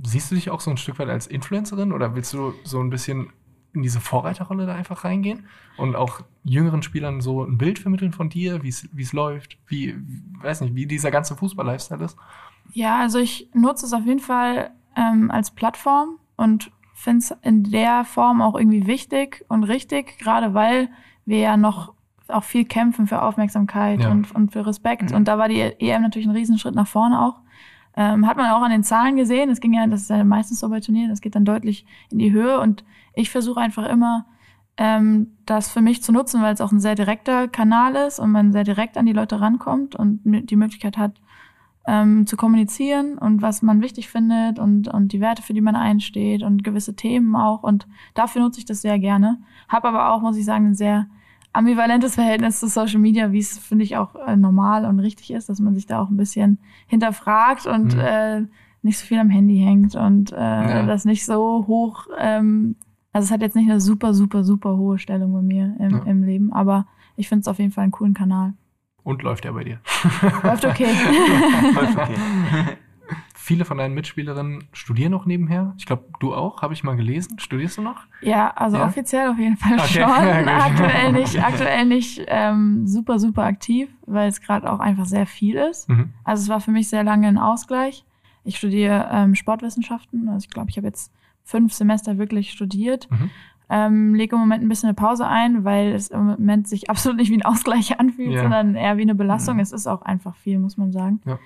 siehst 0.03 0.31
du 0.31 0.35
dich 0.35 0.51
auch 0.51 0.61
so 0.61 0.71
ein 0.71 0.77
Stück 0.77 0.99
weit 0.99 1.09
als 1.09 1.27
Influencerin 1.27 1.93
oder 1.93 2.15
willst 2.15 2.33
du 2.33 2.55
so 2.65 2.81
ein 2.81 2.91
bisschen 2.91 3.33
in 3.75 3.83
diese 3.83 4.01
Vorreiterrolle 4.01 4.67
da 4.67 4.75
einfach 4.75 5.05
reingehen 5.05 5.47
und 5.77 5.97
auch 5.97 6.21
jüngeren 6.45 6.83
Spielern 6.83 7.21
so 7.21 7.43
ein 7.45 7.59
Bild 7.59 7.79
vermitteln 7.79 8.13
von 8.13 8.29
dir, 8.29 8.63
wie 8.63 8.69
es 8.69 9.13
läuft, 9.13 9.59
wie, 9.67 9.97
weiß 10.41 10.61
nicht, 10.63 10.75
wie 10.75 10.87
dieser 10.87 11.11
ganze 11.11 11.37
Fußball-Lifestyle 11.37 12.05
ist? 12.05 12.17
Ja, 12.73 13.01
also 13.01 13.19
ich 13.19 13.51
nutze 13.53 13.87
es 13.87 13.93
auf 13.93 14.07
jeden 14.07 14.21
Fall 14.21 14.71
ähm, 14.97 15.31
als 15.31 15.51
Plattform 15.51 16.19
und 16.37 16.71
finde 16.95 17.19
es 17.19 17.35
in 17.43 17.65
der 17.65 18.05
Form 18.05 18.41
auch 18.41 18.55
irgendwie 18.55 18.87
wichtig 18.87 19.45
und 19.49 19.65
richtig, 19.65 20.19
gerade 20.19 20.55
weil 20.55 20.89
wir 21.27 21.39
ja 21.39 21.57
noch 21.57 21.93
auch 22.29 22.45
viel 22.45 22.65
kämpfen 22.65 23.07
für 23.07 23.21
Aufmerksamkeit 23.23 24.01
Ja. 24.01 24.11
und, 24.11 24.33
und 24.35 24.53
für 24.53 24.67
Respekt. 24.67 25.11
Mhm. 25.11 25.17
Und 25.17 25.29
da 25.29 25.37
war 25.37 25.49
die 25.49 25.61
EM 25.61 26.03
natürlich 26.03 26.27
ein 26.27 26.35
Riesenschritt 26.35 26.75
nach 26.75 26.87
vorne 26.87 27.21
auch. 27.21 27.41
Ähm, 27.97 28.27
hat 28.27 28.37
man 28.37 28.51
auch 28.51 28.63
an 28.63 28.71
den 28.71 28.83
Zahlen 28.83 29.17
gesehen. 29.17 29.51
Es 29.51 29.61
ging 29.61 29.75
ja, 29.75 29.87
das 29.87 30.03
ist 30.03 30.11
ja 30.11 30.25
meistens 30.25 30.61
so 30.61 30.69
bei 30.69 30.81
Turnieren, 30.81 31.11
das 31.11 31.21
geht 31.21 31.35
dann 31.35 31.45
deutlich 31.45 31.87
in 32.11 32.19
die 32.19 32.33
Höhe. 32.33 32.61
Und 32.61 32.85
ich 33.15 33.31
versuche 33.31 33.61
einfach 33.61 33.89
immer, 33.89 34.27
ähm, 34.77 35.37
das 35.47 35.71
für 35.71 35.81
mich 35.81 36.03
zu 36.03 36.13
nutzen, 36.13 36.43
weil 36.43 36.55
es 36.55 36.61
auch 36.61 36.73
ein 36.73 36.81
sehr 36.81 36.97
direkter 36.97 37.49
Kanal 37.49 37.95
ist 37.95 38.19
und 38.19 38.33
man 38.33 38.53
sehr 38.53 38.65
direkt 38.65 38.97
an 38.97 39.07
die 39.07 39.13
Leute 39.13 39.41
rankommt 39.41 39.95
und 39.95 40.21
die 40.25 40.57
Möglichkeit 40.57 40.97
hat, 40.97 41.21
ähm, 41.87 42.27
zu 42.27 42.37
kommunizieren 42.37 43.19
und 43.19 43.43
was 43.43 43.63
man 43.63 43.83
wichtig 43.83 44.09
findet 44.09 44.59
und, 44.59 44.89
und 44.89 45.13
die 45.13 45.21
Werte, 45.21 45.43
für 45.43 45.53
die 45.53 45.61
man 45.61 45.77
einsteht 45.77 46.43
und 46.43 46.65
gewisse 46.65 46.97
Themen 46.97 47.37
auch. 47.37 47.63
Und 47.63 47.87
dafür 48.15 48.43
nutze 48.43 48.59
ich 48.59 48.65
das 48.65 48.83
sehr 48.83 48.99
gerne. 48.99 49.39
Habe 49.69 49.89
aber 49.89 50.13
auch, 50.13 50.23
muss 50.23 50.37
ich 50.37 50.45
sagen, 50.45 50.69
ein 50.69 50.75
sehr 50.75 51.07
ambivalentes 51.55 52.17
Verhältnis 52.17 52.61
zu 52.61 52.69
Social 52.69 53.01
Media, 53.01 53.33
wie 53.33 53.39
es, 53.39 53.57
finde 53.59 53.85
ich, 53.85 53.97
auch 53.97 54.15
äh, 54.27 54.37
normal 54.37 54.85
und 54.85 55.01
richtig 55.01 55.31
ist, 55.31 55.49
dass 55.49 55.61
man 55.61 55.75
sich 55.75 55.87
da 55.87 56.01
auch 56.03 56.11
ein 56.11 56.17
bisschen 56.19 56.59
hinterfragt 56.87 57.67
und 57.67 57.95
Mhm. 57.95 58.01
äh, 58.01 58.41
nicht 58.83 58.99
so 58.99 59.07
viel 59.07 59.19
am 59.19 59.31
Handy 59.31 59.57
hängt 59.59 59.95
und 59.95 60.33
äh, 60.33 60.37
Ja. 60.37 60.83
das 60.87 61.05
nicht 61.07 61.25
so 61.25 61.65
hoch, 61.67 62.07
ähm, 62.19 62.77
also 63.13 63.25
es 63.27 63.31
hat 63.31 63.41
jetzt 63.41 63.57
nicht 63.57 63.71
eine 63.71 63.81
super, 63.81 64.13
super, 64.13 64.45
super 64.45 64.77
hohe 64.77 64.99
Stellung 64.99 65.33
bei 65.33 65.41
mir 65.43 65.75
im, 65.79 65.91
Ja. 65.91 66.03
im 66.05 66.23
Leben, 66.25 66.53
aber 66.53 66.87
ich 67.17 67.29
finde 67.29 67.41
es 67.43 67.49
auf 67.49 67.59
jeden 67.59 67.71
Fall 67.71 67.85
einen 67.85 67.93
coolen 67.93 68.13
Kanal. 68.15 68.53
Und 69.05 69.23
läuft 69.23 69.45
er 69.45 69.53
bei 69.53 69.65
dir? 69.65 69.79
Läuft 70.43 70.65
okay. 70.65 70.89
Läuft 71.75 71.97
okay. 71.97 72.15
Viele 73.47 73.67
von 73.67 73.77
deinen 73.77 73.93
Mitspielerinnen 73.93 74.65
studieren 74.73 75.13
noch 75.13 75.27
nebenher. 75.27 75.75
Ich 75.77 75.85
glaube, 75.85 76.05
du 76.19 76.35
auch, 76.35 76.63
habe 76.63 76.73
ich 76.73 76.83
mal 76.83 76.97
gelesen. 76.97 77.39
Studierst 77.39 77.77
du 77.77 77.83
noch? 77.83 78.01
Ja, 78.23 78.49
also 78.57 78.79
Ja? 78.79 78.87
offiziell 78.87 79.29
auf 79.29 79.39
jeden 79.39 79.59
Fall 79.59 79.75
Okay. 79.75 79.87
schon. 79.89 80.01
Ja, 80.01 80.65
aktuell 80.65 81.13
nicht, 81.13 81.45
aktuell 81.45 81.85
nicht 81.85 82.23
ähm, 82.27 82.87
super, 82.87 83.19
super 83.19 83.45
aktiv, 83.45 83.91
weil 84.07 84.31
es 84.31 84.41
gerade 84.41 84.73
auch 84.73 84.81
einfach 84.81 85.05
sehr 85.05 85.27
viel 85.27 85.57
ist. 85.57 85.91
Mhm. 85.91 86.15
Also 86.25 86.43
es 86.45 86.49
war 86.49 86.61
für 86.61 86.71
mich 86.71 86.89
sehr 86.89 87.05
lange 87.05 87.29
ein 87.29 87.37
Ausgleich. 87.37 88.07
Ich 88.45 88.57
studiere 88.57 89.09
ähm, 89.13 89.35
Sportwissenschaften. 89.35 90.27
Also 90.31 90.45
ich 90.45 90.51
glaube, 90.51 90.71
ich 90.71 90.79
habe 90.79 90.87
jetzt 90.87 91.13
fünf 91.45 91.75
Semester 91.75 92.17
wirklich 92.17 92.51
studiert. 92.51 93.11
Mhm. 93.11 93.31
Ähm, 93.69 94.15
lege 94.15 94.37
im 94.37 94.41
Moment 94.41 94.63
ein 94.63 94.69
bisschen 94.71 94.89
eine 94.89 94.95
Pause 94.95 95.27
ein, 95.27 95.65
weil 95.65 95.93
es 95.93 96.09
im 96.09 96.25
Moment 96.29 96.67
sich 96.67 96.89
absolut 96.91 97.19
nicht 97.19 97.31
wie 97.31 97.37
ein 97.37 97.45
Ausgleich 97.45 98.01
anfühlt, 98.01 98.33
Ja. 98.33 98.41
sondern 98.43 98.75
eher 98.75 98.97
wie 98.97 99.03
eine 99.03 99.15
Belastung. 99.15 99.57
Mhm. 99.57 99.61
Es 99.61 99.73
ist 99.73 99.87
auch 99.87 100.01
einfach 100.01 100.35
viel, 100.37 100.59
muss 100.59 100.79
man 100.79 100.93
sagen. 100.93 101.21
Ja. 101.27 101.39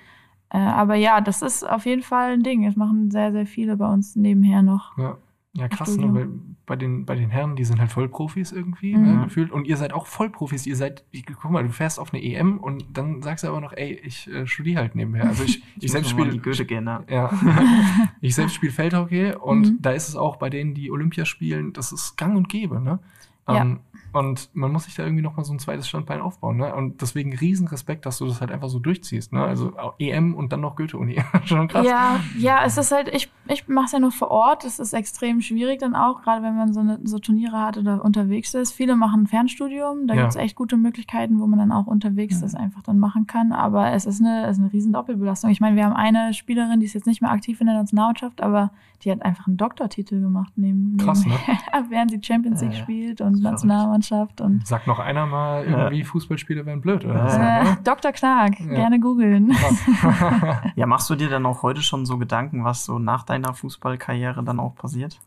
Äh, 0.51 0.57
aber 0.57 0.95
ja, 0.95 1.21
das 1.21 1.41
ist 1.41 1.63
auf 1.67 1.85
jeden 1.85 2.01
Fall 2.01 2.33
ein 2.33 2.43
Ding. 2.43 2.65
Es 2.65 2.75
machen 2.75 3.11
sehr, 3.11 3.31
sehr 3.31 3.45
viele 3.45 3.77
bei 3.77 3.87
uns 3.91 4.15
nebenher 4.15 4.61
noch. 4.61 4.97
Ja. 4.97 5.17
Ja, 5.53 5.67
krass, 5.67 5.97
ne? 5.97 6.13
Weil 6.13 6.29
bei 6.67 6.75
den, 6.75 7.05
bei 7.05 7.15
den 7.15 7.31
Herren, 7.31 7.55
die 7.55 7.63
sind 7.65 7.79
halt 7.79 7.91
Vollprofis 7.91 8.51
irgendwie, 8.51 8.95
Mhm. 8.95 9.01
ne, 9.17 9.23
gefühlt. 9.23 9.51
Und 9.51 9.65
ihr 9.67 9.77
seid 9.77 9.93
auch 9.93 10.05
Vollprofis. 10.05 10.67
Ihr 10.67 10.75
seid, 10.75 11.03
ich, 11.09 11.25
guck 11.25 11.49
mal, 11.49 11.63
du 11.63 11.71
fährst 11.71 11.99
auf 11.99 12.13
eine 12.13 12.21
EM 12.23 12.59
und 12.59 12.85
dann 12.93 13.23
sagst 13.23 13.43
du 13.43 13.47
aber 13.47 13.59
noch, 13.59 13.73
ey, 13.73 13.99
ich 14.03 14.29
äh, 14.31 14.45
studiere 14.45 14.81
halt 14.81 14.93
nebenher. 14.95 15.25
Also 15.25 15.43
ich, 15.43 15.57
ich, 15.57 15.63
Ich 15.85 15.91
selbst 15.91 16.11
spiele. 16.11 16.29
die 16.29 16.39
Goethe 16.39 16.65
gehen, 16.65 16.83
ne? 16.83 17.03
Ja. 17.09 17.31
ich 18.21 18.35
selbst 18.35 18.53
spiele 18.53 18.71
Feldhockey 18.71 19.33
und 19.33 19.61
Mhm. 19.61 19.77
da 19.81 19.91
ist 19.91 20.07
es 20.07 20.15
auch 20.15 20.35
bei 20.35 20.51
denen, 20.51 20.75
die 20.75 20.91
Olympia 20.91 21.25
spielen, 21.25 21.73
das 21.73 21.91
ist 21.91 22.15
gang 22.15 22.37
und 22.37 22.47
gäbe, 22.47 22.79
ne? 22.79 22.99
Ja. 23.47 23.65
Und 24.11 24.49
man 24.53 24.71
muss 24.71 24.85
sich 24.85 24.95
da 24.95 25.03
irgendwie 25.03 25.21
noch 25.21 25.37
mal 25.37 25.43
so 25.43 25.53
ein 25.53 25.59
zweites 25.59 25.87
Standbein 25.87 26.21
aufbauen, 26.21 26.57
ne? 26.57 26.73
Und 26.75 27.01
deswegen 27.01 27.35
riesen 27.35 27.67
Respekt, 27.67 28.05
dass 28.05 28.17
du 28.17 28.25
das 28.25 28.41
halt 28.41 28.51
einfach 28.51 28.69
so 28.69 28.79
durchziehst, 28.79 29.31
ne? 29.33 29.43
Also 29.43 29.73
EM 29.99 30.33
und 30.33 30.51
dann 30.51 30.61
noch 30.61 30.75
Goethe-Uni. 30.75 31.21
Schon 31.45 31.67
krass. 31.67 31.85
Ja, 31.85 32.19
ja, 32.37 32.63
es 32.65 32.77
ist 32.77 32.91
halt, 32.91 33.07
ich, 33.13 33.31
ich 33.47 33.67
mache 33.67 33.85
es 33.85 33.91
ja 33.91 33.99
nur 33.99 34.11
vor 34.11 34.31
Ort. 34.31 34.63
Das 34.63 34.79
ist 34.79 34.93
extrem 34.93 35.41
schwierig 35.41 35.79
dann 35.79 35.95
auch, 35.95 36.21
gerade 36.23 36.41
wenn 36.43 36.55
man 36.55 36.73
so, 36.73 36.79
eine, 36.79 36.99
so 37.03 37.19
Turniere 37.19 37.59
hat 37.61 37.77
oder 37.77 38.03
unterwegs 38.03 38.53
ist. 38.53 38.71
Viele 38.71 38.95
machen 38.95 39.23
ein 39.23 39.27
Fernstudium. 39.27 40.07
Da 40.07 40.15
Ja. 40.15 40.21
gibt's 40.21 40.35
echt 40.35 40.55
gute 40.55 40.77
Möglichkeiten, 40.77 41.39
wo 41.39 41.47
man 41.47 41.59
dann 41.59 41.71
auch 41.71 41.87
unterwegs 41.87 42.39
das 42.41 42.55
einfach 42.55 42.81
dann 42.83 42.99
machen 42.99 43.27
kann. 43.27 43.51
Aber 43.51 43.91
es 43.91 44.05
ist 44.05 44.21
eine, 44.21 44.45
es 44.47 44.57
ist 44.57 44.63
eine 44.63 44.73
riesen 44.73 44.93
Doppelbelastung. 44.93 45.49
Ich 45.51 45.61
meine, 45.61 45.75
wir 45.75 45.85
haben 45.85 45.93
eine 45.93 46.33
Spielerin, 46.33 46.79
die 46.79 46.85
ist 46.85 46.93
jetzt 46.93 47.07
nicht 47.07 47.21
mehr 47.21 47.31
aktiv 47.31 47.61
in 47.61 47.67
der 47.67 47.75
Nationalmannschaft, 47.75 48.41
aber 48.41 48.71
die 49.03 49.11
hat 49.11 49.21
einfach 49.23 49.47
einen 49.47 49.57
Doktortitel 49.57 50.19
gemacht 50.21 50.53
neben, 50.55 50.97
Krass, 50.97 51.25
ne? 51.25 51.31
nebenher, 51.31 51.57
während 51.89 52.11
sie 52.11 52.19
Champions 52.21 52.61
League 52.61 52.73
Äh, 52.73 52.75
spielt 52.81 53.21
und. 53.21 53.41
Nationalmannschaft 53.41 54.41
und 54.41 54.65
Sagt 54.67 54.87
noch 54.87 54.99
einer 54.99 55.25
mal, 55.25 55.63
irgendwie 55.65 56.03
Fußballspiele 56.03 56.65
wären 56.65 56.81
blöd, 56.81 57.05
oder? 57.05 57.15
Ja. 57.27 57.59
äh, 57.59 57.63
ne? 57.63 57.77
Dr. 57.83 58.11
Knark, 58.11 58.59
Ja. 58.59 58.65
gerne 58.67 58.99
googeln. 58.99 59.51
Ja, 60.75 60.85
machst 60.85 61.09
du 61.09 61.15
dir 61.15 61.29
dann 61.29 61.45
auch 61.45 61.63
heute 61.63 61.81
schon 61.81 62.05
so 62.05 62.17
Gedanken, 62.17 62.63
was 62.63 62.85
so 62.85 62.99
nach 62.99 63.23
deiner 63.23 63.53
Fußballkarriere 63.53 64.43
dann 64.43 64.59
auch 64.59 64.75
passiert? 64.75 65.19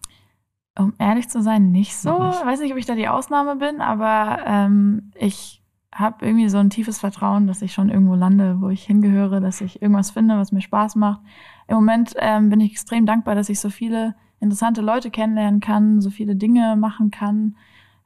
Um 0.79 0.95
ehrlich 0.99 1.29
zu 1.29 1.43
sein, 1.43 1.71
nicht 1.71 1.97
so. 1.97 2.19
Nicht. 2.27 2.39
Ich 2.41 2.47
weiß 2.47 2.61
nicht, 2.61 2.73
ob 2.73 2.79
ich 2.79 2.87
da 2.87 2.95
die 2.95 3.09
Ausnahme 3.09 3.57
bin, 3.57 3.81
aber 3.81 4.39
ähm, 4.47 5.11
ich 5.15 5.63
habe 5.95 6.25
irgendwie 6.25 6.49
so 6.49 6.57
ein 6.57 6.71
tiefes 6.71 7.01
Vertrauen, 7.01 7.47
dass 7.47 7.61
ich 7.61 7.75
schon 7.75 7.91
irgendwo 7.91 8.15
lande, 8.15 8.61
wo 8.61 8.71
ich 8.71 8.85
hingehöre, 8.85 9.41
dass 9.41 9.61
ich 9.61 9.83
irgendwas 9.83 10.11
finde, 10.11 10.39
was 10.39 10.51
mir 10.51 10.63
Spaß 10.63 10.97
macht. 10.97 11.21
Im 11.69 11.77
Moment 11.77 12.15
ähm, 12.19 12.51
bin 12.51 12.61
ich 12.61 12.73
extrem 12.73 13.07
dankbar, 13.07 13.35
dass 13.35 13.49
ich 13.49 13.61
so 13.61 13.71
viele 13.71 14.15
interessante 14.41 14.81
Leute 14.81 15.11
kennenlernen 15.11 15.61
kann, 15.61 16.01
so 16.01 16.11
viele 16.11 16.35
Dinge 16.37 16.77
machen 16.77 17.11
kann, 17.11 17.57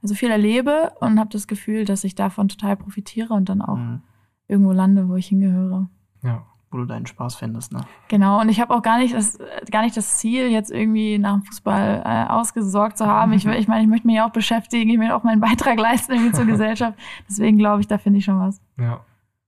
so 0.03 0.15
viel 0.15 0.31
erlebe 0.31 0.93
und 1.01 1.19
habe 1.19 1.31
das 1.31 1.47
Gefühl, 1.47 1.85
dass 1.85 2.05
ich 2.05 2.15
davon 2.15 2.49
total 2.49 2.77
profitiere 2.77 3.33
und 3.35 3.49
dann 3.49 3.63
auch 3.63 3.77
Mhm. 3.77 4.03
irgendwo 4.47 4.73
lande, 4.73 5.09
wo 5.09 5.15
ich 5.17 5.29
hingehöre. 5.29 5.89
ja. 6.23 6.45
Wo 6.73 6.79
du 6.79 6.85
deinen 6.85 7.07
Spaß 7.07 7.37
findest, 7.37 7.73
ne? 7.73 7.83
Genau, 8.09 8.41
und 8.41 8.49
ich 8.49 8.61
habe 8.61 8.75
auch 8.75 8.83
gar 8.83 8.99
nicht 8.99 9.15
das, 9.15 9.37
äh, 9.37 9.45
gar 9.71 9.83
nicht 9.83 9.97
das 9.97 10.19
Ziel, 10.19 10.49
jetzt 10.49 10.73
irgendwie 10.73 11.17
nach 11.17 11.35
dem 11.35 11.43
Fußball 11.45 12.03
äh, 12.05 12.29
ausgesorgt 12.29 12.99
zu 12.99 13.07
haben. 13.07 13.33
Ich, 13.35 13.47
ich 13.47 13.69
meine, 13.69 13.83
ich 13.83 13.89
möchte 13.89 14.05
mich 14.09 14.17
ja 14.17 14.27
auch 14.27 14.33
beschäftigen, 14.33 14.91
ich 14.91 14.99
will 14.99 15.13
auch 15.13 15.23
meinen 15.23 15.41
Beitrag 15.41 15.79
leisten 15.79 16.13
irgendwie 16.13 16.33
zur 16.33 16.45
Gesellschaft. 16.55 16.99
Deswegen 17.29 17.57
glaube 17.57 17.83
ich, 17.83 17.87
da 17.87 17.99
finde 17.99 18.19
ich 18.19 18.25
schon 18.25 18.41
was. 18.41 18.61
ja. 18.79 19.01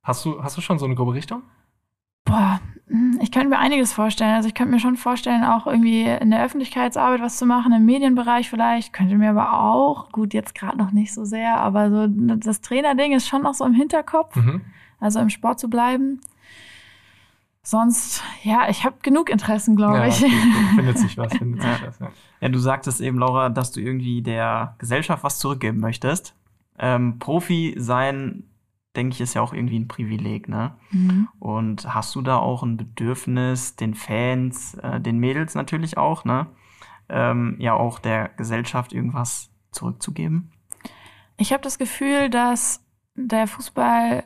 Hast 0.04 0.24
du, 0.24 0.40
hast 0.42 0.56
du 0.56 0.60
schon 0.60 0.78
so 0.78 0.86
eine 0.86 0.94
grobe 0.94 1.12
Richtung? 1.12 1.42
Boah, 2.28 2.60
hm, 2.88 3.18
ich 3.22 3.32
könnte 3.32 3.48
mir 3.48 3.58
einiges 3.58 3.92
vorstellen. 3.92 4.34
Also 4.34 4.48
ich 4.48 4.54
könnte 4.54 4.72
mir 4.72 4.80
schon 4.80 4.96
vorstellen, 4.96 5.44
auch 5.44 5.66
irgendwie 5.66 6.04
in 6.04 6.30
der 6.30 6.44
Öffentlichkeitsarbeit 6.44 7.20
was 7.20 7.36
zu 7.38 7.46
machen, 7.46 7.72
im 7.72 7.84
Medienbereich 7.84 8.48
vielleicht. 8.48 8.92
Könnte 8.92 9.16
mir 9.16 9.30
aber 9.30 9.60
auch, 9.60 10.10
gut, 10.12 10.34
jetzt 10.34 10.54
gerade 10.54 10.78
noch 10.78 10.92
nicht 10.92 11.12
so 11.12 11.24
sehr, 11.24 11.58
aber 11.58 11.90
so 11.90 12.06
das 12.08 12.60
Trainerding 12.60 13.12
ist 13.12 13.28
schon 13.28 13.42
noch 13.42 13.54
so 13.54 13.64
im 13.64 13.74
Hinterkopf. 13.74 14.36
Mhm. 14.36 14.62
Also 15.00 15.20
im 15.20 15.30
Sport 15.30 15.60
zu 15.60 15.68
bleiben. 15.68 16.20
Sonst, 17.62 18.22
ja, 18.44 18.68
ich 18.70 18.84
habe 18.84 18.96
genug 19.02 19.28
Interessen, 19.28 19.76
glaube 19.76 19.98
ja, 19.98 20.06
ich. 20.06 20.14
findet 20.74 20.98
sich 20.98 21.18
was, 21.18 21.36
findet 21.36 21.60
sich 21.60 21.70
Ja. 21.70 21.86
was, 21.86 21.98
ja. 21.98 22.08
Ja, 22.40 22.48
du 22.48 22.58
sagtest 22.58 23.00
eben, 23.02 23.18
Laura, 23.18 23.50
dass 23.50 23.72
du 23.72 23.80
irgendwie 23.80 24.22
der 24.22 24.74
Gesellschaft 24.78 25.22
was 25.22 25.38
zurückgeben 25.38 25.78
möchtest. 25.78 26.34
Ähm, 26.78 27.18
Profi 27.18 27.74
sein, 27.76 28.44
denke 28.98 29.14
ich, 29.14 29.20
ist 29.22 29.32
ja 29.34 29.40
auch 29.40 29.54
irgendwie 29.54 29.78
ein 29.78 29.88
Privileg, 29.88 30.48
ne? 30.48 30.72
Mhm. 30.90 31.28
Und 31.38 31.94
hast 31.94 32.14
du 32.14 32.20
da 32.20 32.36
auch 32.36 32.62
ein 32.62 32.76
Bedürfnis, 32.76 33.76
den 33.76 33.94
Fans, 33.94 34.74
äh, 34.74 35.00
den 35.00 35.18
Mädels 35.18 35.54
natürlich 35.54 35.96
auch, 35.96 36.24
ne? 36.26 36.48
Ähm, 37.08 37.56
ja, 37.58 37.72
auch 37.72 37.98
der 38.00 38.28
Gesellschaft 38.36 38.92
irgendwas 38.92 39.50
zurückzugeben? 39.72 40.50
Ich 41.38 41.52
habe 41.52 41.62
das 41.62 41.78
Gefühl, 41.78 42.28
dass 42.28 42.84
der 43.14 43.46
Fußball 43.46 44.24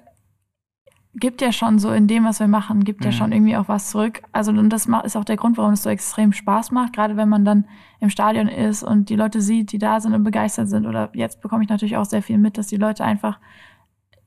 gibt 1.15 1.43
ja 1.43 1.53
schon 1.53 1.79
so 1.79 1.91
in 1.91 2.07
dem, 2.09 2.25
was 2.25 2.41
wir 2.41 2.49
machen, 2.49 2.85
gibt 2.85 3.05
ja 3.05 3.11
Mhm. 3.11 3.15
schon 3.15 3.33
irgendwie 3.33 3.57
auch 3.57 3.69
was 3.69 3.91
zurück. 3.91 4.23
Also 4.33 4.51
und 4.51 4.71
das 4.71 4.87
ist 5.05 5.17
auch 5.17 5.25
der 5.25 5.37
Grund, 5.37 5.59
warum 5.59 5.75
es 5.75 5.83
so 5.83 5.91
extrem 5.91 6.33
Spaß 6.33 6.71
macht, 6.71 6.95
gerade 6.95 7.17
wenn 7.17 7.29
man 7.29 7.45
dann 7.45 7.67
im 8.01 8.09
Stadion 8.09 8.49
ist 8.49 8.83
und 8.83 9.11
die 9.11 9.17
Leute 9.17 9.43
sieht, 9.43 9.73
die 9.73 9.79
da 9.79 10.01
sind 10.01 10.15
und 10.15 10.25
begeistert 10.25 10.69
sind. 10.69 10.87
Oder 10.87 11.11
jetzt 11.13 11.43
bekomme 11.43 11.65
ich 11.65 11.69
natürlich 11.69 11.99
auch 11.99 12.07
sehr 12.07 12.23
viel 12.23 12.39
mit, 12.39 12.57
dass 12.57 12.69
die 12.69 12.79
Leute 12.79 13.05
einfach 13.05 13.39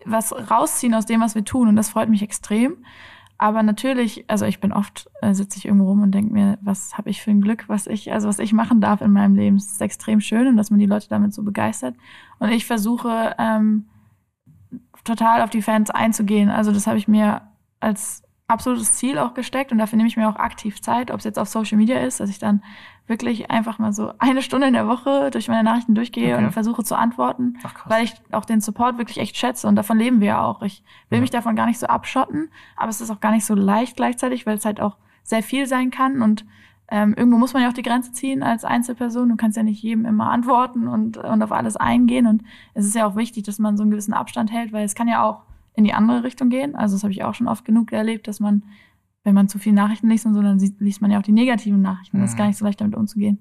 was 0.06 0.34
rausziehen 0.52 0.94
aus 0.94 1.06
dem, 1.06 1.22
was 1.22 1.36
wir 1.36 1.46
tun. 1.46 1.68
Und 1.68 1.76
das 1.76 1.90
freut 1.90 2.10
mich 2.10 2.22
extrem. 2.22 2.78
Aber 3.38 3.64
natürlich, 3.64 4.24
also 4.30 4.46
ich 4.46 4.62
bin 4.62 4.72
oft, 4.72 5.10
äh, 5.22 5.34
sitze 5.34 5.58
ich 5.58 5.66
irgendwo 5.66 5.88
rum 5.88 6.04
und 6.04 6.12
denke 6.12 6.34
mir, 6.34 6.58
was 6.62 6.98
habe 6.98 7.10
ich 7.10 7.22
für 7.22 7.32
ein 7.32 7.42
Glück, 7.42 7.66
was 7.68 7.86
ich, 7.86 8.14
also 8.14 8.30
was 8.30 8.40
ich 8.40 8.54
machen 8.54 8.80
darf 8.80 9.02
in 9.02 9.12
meinem 9.12 9.36
Leben. 9.36 9.58
Es 9.58 9.72
ist 9.72 9.82
extrem 9.82 10.22
schön 10.22 10.48
und 10.48 10.56
dass 10.56 10.70
man 10.70 10.80
die 10.80 10.86
Leute 10.86 11.10
damit 11.10 11.34
so 11.34 11.44
begeistert. 11.44 11.96
Und 12.40 12.50
ich 12.50 12.66
versuche 12.66 13.36
ähm, 13.38 13.88
total 15.04 15.42
auf 15.42 15.50
die 15.50 15.62
Fans 15.62 15.90
einzugehen. 15.90 16.50
Also 16.50 16.72
das 16.72 16.88
habe 16.88 16.98
ich 16.98 17.08
mir 17.10 17.42
als 17.82 18.25
absolutes 18.48 18.94
Ziel 18.94 19.18
auch 19.18 19.34
gesteckt 19.34 19.72
und 19.72 19.78
dafür 19.80 19.98
nehme 19.98 20.08
ich 20.08 20.18
mir 20.18 20.30
auch 20.30 20.36
aktiv 20.36 20.82
Zeit, 20.82 21.10
ob 21.12 21.18
es 21.20 21.24
jetzt 21.24 21.40
auf 21.40 21.48
Social 21.48 21.78
Media 21.78 22.00
ist, 22.00 22.20
dass 22.20 22.30
ich 22.30 22.38
dann 22.40 22.62
wirklich 23.08 23.50
einfach 23.50 23.80
mal 23.80 23.92
so 23.94 24.12
eine 24.20 24.42
Stunde 24.42 24.68
in 24.68 24.74
der 24.74 24.88
Woche 24.88 25.32
durch 25.32 25.48
meine 25.48 25.64
Nachrichten 25.64 25.96
durchgehe 25.96 26.36
Okay. 26.36 26.46
und 26.46 26.52
versuche 26.52 26.84
zu 26.84 26.96
antworten, 26.96 27.58
Ach, 27.64 27.90
weil 27.90 28.04
ich 28.06 28.14
auch 28.32 28.46
den 28.46 28.62
Support 28.62 28.98
wirklich 28.98 29.18
echt 29.20 29.36
schätze 29.38 29.68
und 29.68 29.76
davon 29.76 29.98
leben 29.98 30.20
wir 30.20 30.28
ja 30.28 30.44
auch. 30.44 30.62
Ich 30.62 30.84
will 31.10 31.18
Ja. 31.18 31.22
mich 31.22 31.32
davon 31.32 31.56
gar 31.56 31.66
nicht 31.66 31.80
so 31.80 31.88
abschotten, 31.88 32.50
aber 32.78 32.90
es 32.90 33.02
ist 33.02 33.10
auch 33.10 33.20
gar 33.20 33.32
nicht 33.32 33.46
so 33.46 33.56
leicht 33.56 33.96
gleichzeitig, 33.96 34.46
weil 34.46 34.58
es 34.58 34.66
halt 34.66 34.80
auch 34.80 34.98
sehr 35.24 35.42
viel 35.42 35.66
sein 35.66 35.90
kann 35.90 36.22
und 36.22 36.46
ähm, 36.88 37.16
irgendwo 37.18 37.40
muss 37.40 37.52
man 37.54 37.64
ja 37.64 37.70
auch 37.70 37.74
die 37.74 37.82
Grenze 37.82 38.12
ziehen 38.12 38.44
als 38.44 38.64
Einzelperson. 38.64 39.30
Du 39.30 39.36
kannst 39.38 39.58
ja 39.58 39.64
nicht 39.64 39.82
jedem 39.82 40.06
immer 40.06 40.30
antworten 40.30 40.88
und, 40.88 41.18
und 41.18 41.42
auf 41.42 41.52
alles 41.52 41.76
eingehen. 41.78 42.28
Und 42.28 42.44
es 42.76 42.86
ist 42.86 42.94
ja 42.94 43.08
auch 43.08 43.16
wichtig, 43.16 43.42
dass 43.44 43.58
man 43.58 43.76
so 43.76 43.82
einen 43.82 43.90
gewissen 43.90 44.14
Abstand 44.14 44.52
hält, 44.52 44.72
weil 44.72 44.86
es 44.86 44.94
kann 44.94 45.08
ja 45.08 45.24
auch 45.24 45.42
in 45.76 45.84
die 45.84 45.94
andere 45.94 46.24
Richtung 46.24 46.50
gehen. 46.50 46.76
Also 46.76 46.96
das 46.96 47.04
habe 47.04 47.12
ich 47.14 47.24
auch 47.24 47.34
schon 47.36 47.48
oft 47.48 47.66
genug 47.66 47.92
erlebt, 47.92 48.28
dass 48.28 48.40
man, 48.40 48.64
wenn 49.24 49.34
man 49.36 49.48
zu 49.50 49.60
viel 49.60 49.74
Nachrichten 49.74 50.10
liest 50.10 50.26
und 50.26 50.34
so, 50.34 50.42
dann 50.42 50.60
liest 50.80 51.02
man 51.02 51.12
ja 51.12 51.20
auch 51.20 51.24
die 51.24 51.32
negativen 51.32 51.82
Nachrichten. 51.82 52.20
Das 52.20 52.32
ist 52.32 52.36
Mhm. 52.36 52.40
gar 52.40 52.48
nicht 52.48 52.58
so 52.58 52.66
leicht, 52.66 52.80
damit 52.82 52.96
umzugehen. 52.96 53.40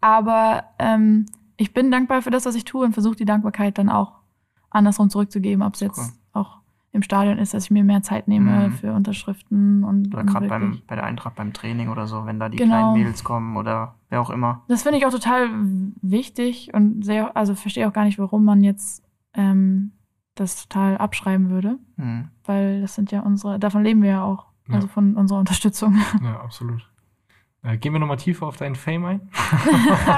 Aber 0.00 0.64
ähm, 0.78 1.26
ich 1.56 1.72
bin 1.74 1.90
dankbar 1.90 2.22
für 2.22 2.30
das, 2.30 2.46
was 2.46 2.54
ich 2.54 2.64
tue 2.64 2.84
und 2.84 2.92
versuche 2.92 3.16
die 3.16 3.24
Dankbarkeit 3.24 3.78
dann 3.78 3.88
auch 3.88 4.14
andersrum 4.70 5.10
zurückzugeben, 5.10 5.62
ob 5.62 5.74
es 5.74 5.80
jetzt 5.80 5.98
Cool. 5.98 6.42
auch 6.42 6.58
im 6.92 7.02
Stadion 7.02 7.38
ist, 7.38 7.52
dass 7.54 7.64
ich 7.64 7.70
mir 7.70 7.84
mehr 7.84 8.02
Zeit 8.02 8.28
nehme 8.28 8.68
Mhm. 8.68 8.72
für 8.72 8.92
Unterschriften 8.94 9.84
und, 9.84 10.14
Oder 10.14 10.24
gerade 10.24 10.48
bei 10.86 10.94
der 10.94 11.04
Eintracht 11.04 11.34
beim 11.36 11.52
Training 11.52 11.88
oder 11.90 12.06
so, 12.06 12.24
wenn 12.26 12.38
da 12.40 12.48
die 12.48 12.56
Genau. 12.58 12.70
kleinen 12.70 12.92
Mädels 12.94 13.24
kommen 13.24 13.56
oder 13.56 13.94
wer 14.08 14.20
auch 14.20 14.30
immer. 14.30 14.62
Das 14.68 14.82
finde 14.84 14.98
ich 14.98 15.06
auch 15.06 15.10
total 15.12 15.50
wichtig 16.00 16.72
und 16.74 17.04
sehr, 17.04 17.36
also 17.36 17.54
verstehe 17.54 17.86
auch 17.88 17.92
gar 17.92 18.04
nicht, 18.04 18.18
warum 18.18 18.44
man 18.44 18.62
jetzt 18.62 19.04
ähm, 19.34 19.92
das 20.40 20.66
total 20.68 20.96
abschreiben 20.98 21.50
würde, 21.50 21.78
Hm. 21.96 22.28
weil 22.44 22.80
das 22.80 22.94
sind 22.94 23.10
ja 23.10 23.20
unsere, 23.20 23.58
davon 23.58 23.82
leben 23.84 24.02
wir 24.02 24.10
ja 24.10 24.22
auch, 24.24 24.46
Ja. 24.68 24.76
also 24.76 24.88
von 24.88 25.16
unserer 25.16 25.38
Unterstützung. 25.38 25.96
Ja, 26.22 26.40
absolut. 26.40 26.88
Äh, 27.68 27.76
gehen 27.76 27.92
wir 27.92 27.98
nochmal 27.98 28.16
tiefer 28.16 28.46
auf 28.46 28.56
deinen 28.56 28.76
Fame 28.76 29.04
ein. 29.04 29.20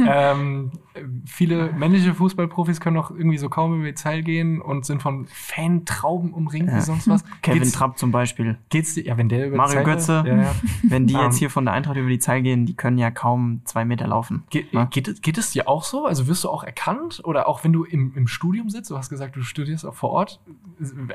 ähm, 0.06 0.72
äh, 0.94 1.00
viele 1.26 1.72
männliche 1.72 2.14
Fußballprofis 2.14 2.80
können 2.80 2.96
auch 2.96 3.10
irgendwie 3.10 3.38
so 3.38 3.48
kaum 3.48 3.76
über 3.76 3.86
die 3.86 3.94
Zeit 3.94 4.24
gehen 4.24 4.60
und 4.60 4.84
sind 4.84 5.02
von 5.02 5.26
Fantrauben 5.26 6.32
umringt 6.32 6.68
Ja. 6.68 6.76
wie 6.76 6.80
sonst 6.80 7.08
was. 7.08 7.24
Kevin 7.42 7.60
Geht's- 7.60 7.72
Trapp 7.72 7.98
zum 7.98 8.10
Beispiel. 8.10 8.58
Geht's 8.70 8.94
dir, 8.94 9.04
ja, 9.04 9.16
wenn 9.16 9.28
der 9.28 9.46
über 9.48 9.56
Mario 9.56 9.70
die 9.70 9.76
Zeit 9.76 9.84
Götze. 9.86 10.24
Ja, 10.26 10.36
ja. 10.42 10.54
Wenn 10.82 11.06
die 11.06 11.14
Ähm. 11.14 11.20
jetzt 11.22 11.36
hier 11.36 11.50
von 11.50 11.64
der 11.64 11.74
Eintracht 11.74 11.96
über 11.96 12.08
die 12.08 12.18
Zeil 12.18 12.42
gehen, 12.42 12.66
die 12.66 12.74
können 12.74 12.98
ja 12.98 13.10
kaum 13.10 13.60
zwei 13.64 13.84
Meter 13.84 14.06
laufen. 14.06 14.44
Ge 14.50 14.64
Ja. 14.72 14.86
geht, 14.86 15.08
es- 15.08 15.20
geht 15.20 15.38
es 15.38 15.50
dir 15.52 15.68
auch 15.68 15.84
so? 15.84 16.06
Also 16.06 16.26
wirst 16.26 16.44
du 16.44 16.48
auch 16.48 16.64
erkannt? 16.64 17.20
Oder 17.24 17.48
auch 17.48 17.62
wenn 17.64 17.72
du 17.72 17.84
im, 17.84 18.12
im 18.16 18.26
Studium 18.26 18.70
sitzt, 18.70 18.90
du 18.90 18.96
hast 18.96 19.10
gesagt, 19.10 19.36
du 19.36 19.42
studierst 19.42 19.86
auch 19.86 19.94
vor 19.94 20.10
Ort. 20.10 20.40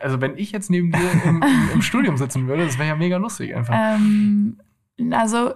Also 0.02 0.22
wenn 0.22 0.38
ich 0.38 0.52
jetzt 0.52 0.70
neben 0.70 0.92
dir 0.92 1.12
im, 1.26 1.42
im, 1.42 1.70
im 1.74 1.82
Studium 1.82 2.18
sitzen 2.18 2.48
würde, 2.48 2.66
das 2.66 2.78
wäre 2.78 2.88
ja 2.90 2.96
mega 2.96 3.18
lustig 3.18 3.56
einfach. 3.56 3.74
ähm, 3.98 4.58
also 5.12 5.52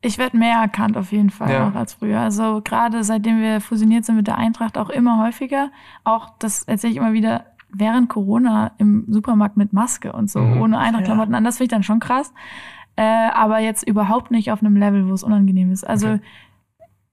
ich 0.00 0.16
werde 0.18 0.36
mehr 0.36 0.58
erkannt 0.58 0.96
auf 0.96 1.10
jeden 1.12 1.30
Fall 1.30 1.50
Ja. 1.52 1.68
auch 1.68 1.74
als 1.74 1.94
früher. 1.94 2.20
Also 2.20 2.60
gerade 2.62 3.02
seitdem 3.04 3.40
wir 3.40 3.60
fusioniert 3.60 4.04
sind 4.04 4.16
mit 4.16 4.26
der 4.26 4.38
Eintracht 4.38 4.78
auch 4.78 4.90
immer 4.90 5.22
häufiger. 5.24 5.70
Auch 6.04 6.30
das 6.38 6.62
erzähle 6.64 6.92
ich 6.92 6.96
immer 6.98 7.12
wieder 7.12 7.46
während 7.70 8.08
Corona 8.08 8.70
im 8.78 9.04
Supermarkt 9.08 9.56
mit 9.56 9.72
Maske 9.72 10.12
und 10.12 10.30
so, 10.30 10.40
Mhm. 10.40 10.60
ohne 10.62 10.78
Eintracht-Klamotten 10.78 11.34
an. 11.34 11.44
Das 11.44 11.56
finde 11.58 11.64
ich 11.64 11.70
dann 11.70 11.82
schon 11.82 12.00
krass. 12.00 12.32
Äh, 12.96 13.02
aber 13.32 13.58
jetzt 13.60 13.86
überhaupt 13.86 14.30
nicht 14.30 14.50
auf 14.50 14.60
einem 14.62 14.76
Level, 14.76 15.08
wo 15.08 15.12
es 15.12 15.22
unangenehm 15.22 15.70
ist. 15.72 15.84
Also 15.86 16.08
Okay. 16.08 16.20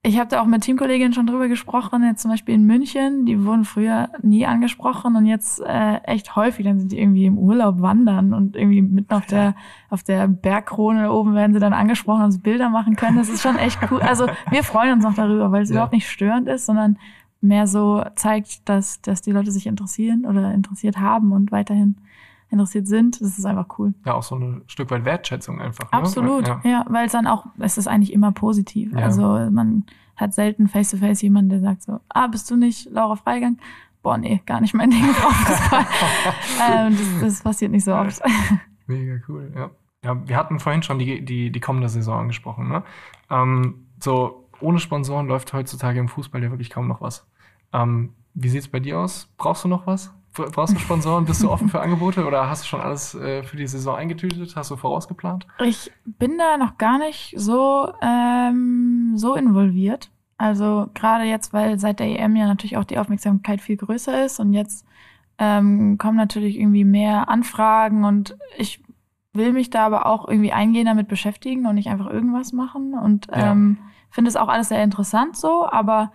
Ich 0.06 0.18
habe 0.18 0.28
da 0.30 0.40
auch 0.40 0.46
mit 0.46 0.62
Teamkolleginnen 0.62 1.12
schon 1.12 1.26
drüber 1.26 1.48
gesprochen, 1.48 2.04
jetzt 2.04 2.22
zum 2.22 2.30
Beispiel 2.30 2.54
in 2.54 2.64
München, 2.64 3.26
die 3.26 3.44
wurden 3.44 3.64
früher 3.64 4.08
nie 4.22 4.46
angesprochen 4.46 5.16
und 5.16 5.26
jetzt 5.26 5.60
äh, 5.60 5.96
echt 6.04 6.36
häufig, 6.36 6.64
dann 6.64 6.78
sind 6.78 6.92
die 6.92 6.98
irgendwie 7.00 7.26
im 7.26 7.38
Urlaub 7.38 7.80
wandern 7.80 8.32
und 8.32 8.54
irgendwie 8.54 8.82
mitten 8.82 9.12
auf 9.12 9.26
der 9.26 9.54
auf 9.90 10.02
der 10.04 10.28
Bergkrone 10.28 11.10
oben 11.12 11.34
werden 11.34 11.52
sie 11.54 11.58
dann 11.60 11.72
angesprochen 11.72 12.22
und 12.24 12.30
sie 12.32 12.38
Bilder 12.38 12.70
machen 12.70 12.94
können. 12.96 13.16
Das 13.16 13.28
ist 13.28 13.42
schon 13.42 13.56
echt 13.56 13.78
cool. 13.90 14.00
Also 14.00 14.26
wir 14.50 14.62
freuen 14.62 14.92
uns 14.94 15.04
noch 15.04 15.14
darüber, 15.14 15.50
weil 15.50 15.62
es 15.62 15.70
Ja. 15.70 15.74
überhaupt 15.76 15.92
nicht 15.92 16.08
störend 16.08 16.46
ist, 16.48 16.66
sondern 16.66 16.98
mehr 17.40 17.66
so 17.66 18.02
zeigt, 18.14 18.68
dass, 18.68 19.00
dass 19.02 19.22
die 19.22 19.32
Leute 19.32 19.50
sich 19.50 19.66
interessieren 19.66 20.24
oder 20.24 20.52
interessiert 20.52 20.98
haben 20.98 21.32
und 21.32 21.52
weiterhin 21.52 21.96
interessiert 22.50 22.86
sind. 22.86 23.20
Das 23.20 23.38
ist 23.38 23.44
einfach 23.44 23.78
cool. 23.78 23.94
Ja, 24.04 24.14
auch 24.14 24.22
so 24.22 24.36
ein 24.36 24.62
Stück 24.66 24.90
weit 24.90 25.04
Wertschätzung 25.04 25.60
einfach. 25.60 25.90
Absolut, 25.92 26.46
Ne? 26.46 26.60
ja, 26.64 26.84
weil 26.88 27.06
es 27.06 27.12
dann 27.12 27.26
auch, 27.26 27.46
es 27.58 27.78
ist 27.78 27.88
eigentlich 27.88 28.12
immer 28.12 28.32
positiv. 28.32 28.92
Ja. 28.92 28.98
Also 29.00 29.22
man 29.50 29.84
hat 30.16 30.32
selten 30.34 30.68
face-to-face 30.68 31.22
jemanden, 31.22 31.50
der 31.50 31.60
sagt 31.60 31.82
so, 31.82 32.00
ah, 32.08 32.26
bist 32.26 32.50
du 32.50 32.56
nicht 32.56 32.90
Laura 32.90 33.16
Freigang? 33.16 33.58
Boah, 34.02 34.16
nee, 34.18 34.40
gar 34.46 34.60
nicht 34.60 34.74
mein 34.74 34.90
Ding. 34.90 35.02
Fußball. 35.02 35.86
ähm, 36.70 36.96
das, 36.96 37.20
das 37.20 37.42
passiert 37.42 37.72
nicht 37.72 37.84
so 37.84 37.94
oft. 37.94 38.22
Mega 38.86 39.16
cool, 39.28 39.52
ja. 39.54 39.70
Ja, 40.04 40.28
wir 40.28 40.36
hatten 40.36 40.60
vorhin 40.60 40.84
schon 40.84 41.00
die, 41.00 41.24
die, 41.24 41.50
die 41.50 41.60
kommende 41.60 41.88
Saison 41.88 42.20
angesprochen. 42.20 42.68
Ne? 42.68 42.84
Ähm, 43.28 43.86
so, 44.00 44.48
ohne 44.60 44.78
Sponsoren 44.78 45.26
läuft 45.26 45.52
heutzutage 45.52 45.98
im 45.98 46.06
Fußball 46.08 46.42
ja 46.42 46.50
wirklich 46.50 46.70
kaum 46.70 46.86
noch 46.86 47.00
was. 47.00 47.26
Ähm, 47.72 48.14
wie 48.34 48.48
sieht's 48.48 48.68
bei 48.68 48.78
dir 48.78 49.00
aus? 49.00 49.28
Brauchst 49.36 49.64
du 49.64 49.68
noch 49.68 49.86
was? 49.86 50.14
Bra- 50.36 50.48
Brauchst 50.52 50.74
du 50.74 50.78
Sponsoren? 50.78 51.24
Bist 51.24 51.42
du 51.42 51.50
offen 51.50 51.68
für 51.68 51.80
Angebote 51.80 52.26
oder 52.26 52.48
hast 52.48 52.62
du 52.64 52.66
schon 52.68 52.80
alles 52.80 53.14
äh, 53.14 53.42
für 53.42 53.56
die 53.56 53.66
Saison 53.66 53.96
eingetütet? 53.96 54.54
Hast 54.56 54.70
du 54.70 54.76
vorausgeplant? 54.76 55.46
Ich 55.64 55.90
bin 56.04 56.38
da 56.38 56.56
noch 56.56 56.78
gar 56.78 56.98
nicht 56.98 57.34
so, 57.36 57.92
ähm, 58.02 59.12
so 59.16 59.34
involviert. 59.34 60.10
Also 60.38 60.88
gerade 60.94 61.24
jetzt, 61.24 61.52
weil 61.52 61.78
seit 61.78 61.98
der 62.00 62.08
EM 62.08 62.36
ja 62.36 62.46
natürlich 62.46 62.76
auch 62.76 62.84
die 62.84 62.98
Aufmerksamkeit 62.98 63.60
viel 63.62 63.76
größer 63.78 64.24
ist 64.24 64.38
und 64.38 64.52
jetzt 64.52 64.84
ähm, 65.38 65.96
kommen 65.98 66.16
natürlich 66.16 66.58
irgendwie 66.58 66.84
mehr 66.84 67.28
Anfragen 67.28 68.04
und 68.04 68.36
ich 68.58 68.82
will 69.32 69.52
mich 69.52 69.70
da 69.70 69.84
aber 69.86 70.06
auch 70.06 70.28
irgendwie 70.28 70.52
eingehend 70.52 70.88
damit 70.88 71.08
beschäftigen 71.08 71.66
und 71.66 71.74
nicht 71.74 71.88
einfach 71.88 72.08
irgendwas 72.10 72.52
machen 72.52 72.94
und 72.94 73.28
Ja. 73.28 73.52
ähm, 73.52 73.78
finde 74.10 74.28
es 74.30 74.36
auch 74.36 74.48
alles 74.48 74.68
sehr 74.68 74.82
interessant 74.82 75.36
so, 75.36 75.66
aber 75.68 76.12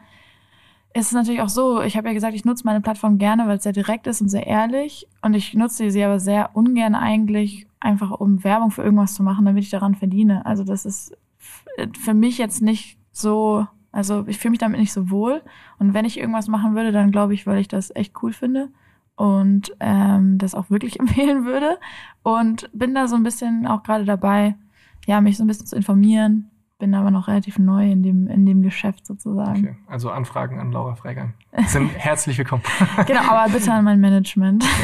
es 0.93 1.07
ist 1.07 1.13
natürlich 1.13 1.41
auch 1.41 1.49
so, 1.49 1.81
ich 1.81 1.95
habe 1.95 2.07
ja 2.09 2.13
gesagt, 2.13 2.35
ich 2.35 2.45
nutze 2.45 2.65
meine 2.65 2.81
Plattform 2.81 3.17
gerne, 3.17 3.47
weil 3.47 3.57
es 3.57 3.63
sehr 3.63 3.71
direkt 3.71 4.07
ist 4.07 4.21
und 4.21 4.29
sehr 4.29 4.47
ehrlich. 4.47 5.07
Und 5.21 5.33
ich 5.33 5.53
nutze 5.53 5.89
sie 5.89 6.03
aber 6.03 6.19
sehr 6.19 6.55
ungern 6.55 6.95
eigentlich, 6.95 7.67
einfach 7.79 8.11
um 8.11 8.43
Werbung 8.43 8.71
für 8.71 8.83
irgendwas 8.83 9.13
zu 9.13 9.23
machen, 9.23 9.45
damit 9.45 9.63
ich 9.63 9.69
daran 9.69 9.95
verdiene. 9.95 10.45
Also 10.45 10.63
das 10.63 10.85
ist 10.85 11.15
für 11.97 12.13
mich 12.13 12.37
jetzt 12.37 12.61
nicht 12.61 12.97
so, 13.11 13.65
also 13.91 14.25
ich 14.27 14.37
fühle 14.37 14.51
mich 14.51 14.59
damit 14.59 14.79
nicht 14.79 14.93
so 14.93 15.09
wohl. 15.09 15.41
Und 15.79 15.93
wenn 15.93 16.05
ich 16.05 16.19
irgendwas 16.19 16.47
machen 16.47 16.75
würde, 16.75 16.91
dann 16.91 17.11
glaube 17.11 17.33
ich, 17.33 17.47
weil 17.47 17.59
ich 17.59 17.67
das 17.67 17.95
echt 17.95 18.21
cool 18.21 18.33
finde 18.33 18.69
und 19.15 19.75
ähm, 19.79 20.37
das 20.37 20.55
auch 20.55 20.69
wirklich 20.69 20.99
empfehlen 20.99 21.45
würde. 21.45 21.77
Und 22.23 22.69
bin 22.73 22.93
da 22.93 23.07
so 23.07 23.15
ein 23.15 23.23
bisschen 23.23 23.65
auch 23.65 23.83
gerade 23.83 24.05
dabei, 24.05 24.55
ja, 25.07 25.21
mich 25.21 25.37
so 25.37 25.43
ein 25.43 25.47
bisschen 25.47 25.65
zu 25.65 25.75
informieren. 25.75 26.50
Bin 26.81 26.95
aber 26.95 27.11
noch 27.11 27.27
relativ 27.27 27.59
neu 27.59 27.91
in 27.91 28.01
dem, 28.01 28.27
in 28.27 28.45
dem 28.45 28.63
Geschäft 28.63 29.05
sozusagen. 29.05 29.59
Okay, 29.59 29.75
also 29.87 30.09
Anfragen 30.09 30.59
an 30.59 30.71
Laura 30.71 30.95
Freigang 30.95 31.35
sind 31.67 31.89
herzlich 31.95 32.37
willkommen. 32.37 32.63
Genau, 33.05 33.21
aber 33.21 33.53
bitte 33.53 33.71
an 33.71 33.85
mein 33.85 33.99
Management. 33.99 34.65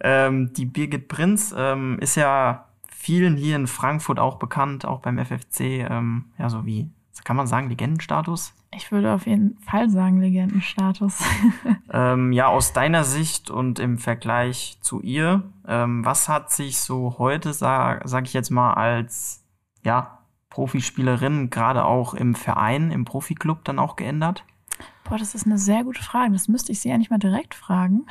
Ähm, 0.00 0.52
die 0.52 0.66
Birgit 0.66 1.08
Prinz 1.08 1.54
ähm, 1.56 1.98
ist 2.00 2.16
ja 2.16 2.66
vielen 2.88 3.36
hier 3.36 3.56
in 3.56 3.66
Frankfurt 3.66 4.18
auch 4.18 4.38
bekannt, 4.38 4.84
auch 4.84 5.00
beim 5.00 5.18
FFC, 5.18 5.88
ähm, 5.88 6.26
ja, 6.38 6.48
so 6.48 6.66
wie, 6.66 6.90
kann 7.24 7.36
man 7.36 7.46
sagen, 7.46 7.68
Legendenstatus? 7.68 8.54
Ich 8.74 8.92
würde 8.92 9.12
auf 9.12 9.26
jeden 9.26 9.58
Fall 9.60 9.88
sagen 9.90 10.20
Legendenstatus. 10.20 11.22
Ähm, 11.92 12.32
ja, 12.32 12.48
aus 12.48 12.72
deiner 12.74 13.04
Sicht 13.04 13.48
und 13.48 13.78
im 13.78 13.96
Vergleich 13.96 14.76
zu 14.82 15.00
ihr, 15.00 15.44
ähm, 15.66 16.04
was 16.04 16.28
hat 16.28 16.50
sich 16.50 16.80
so 16.80 17.14
heute, 17.18 17.54
sag, 17.54 18.02
sag 18.06 18.26
ich 18.26 18.34
jetzt 18.34 18.50
mal, 18.50 18.74
als 18.74 19.44
ja, 19.82 20.18
Profispielerin, 20.50 21.48
gerade 21.48 21.84
auch 21.84 22.12
im 22.12 22.34
Verein, 22.34 22.90
im 22.90 23.04
Profiklub 23.04 23.64
dann 23.64 23.78
auch 23.78 23.96
geändert? 23.96 24.44
Boah, 25.04 25.16
das 25.16 25.34
ist 25.34 25.46
eine 25.46 25.58
sehr 25.58 25.84
gute 25.84 26.02
Frage. 26.02 26.32
Das 26.32 26.48
müsste 26.48 26.72
ich 26.72 26.80
sie 26.80 26.90
eigentlich 26.90 27.10
mal 27.10 27.18
direkt 27.18 27.54
fragen. 27.54 28.06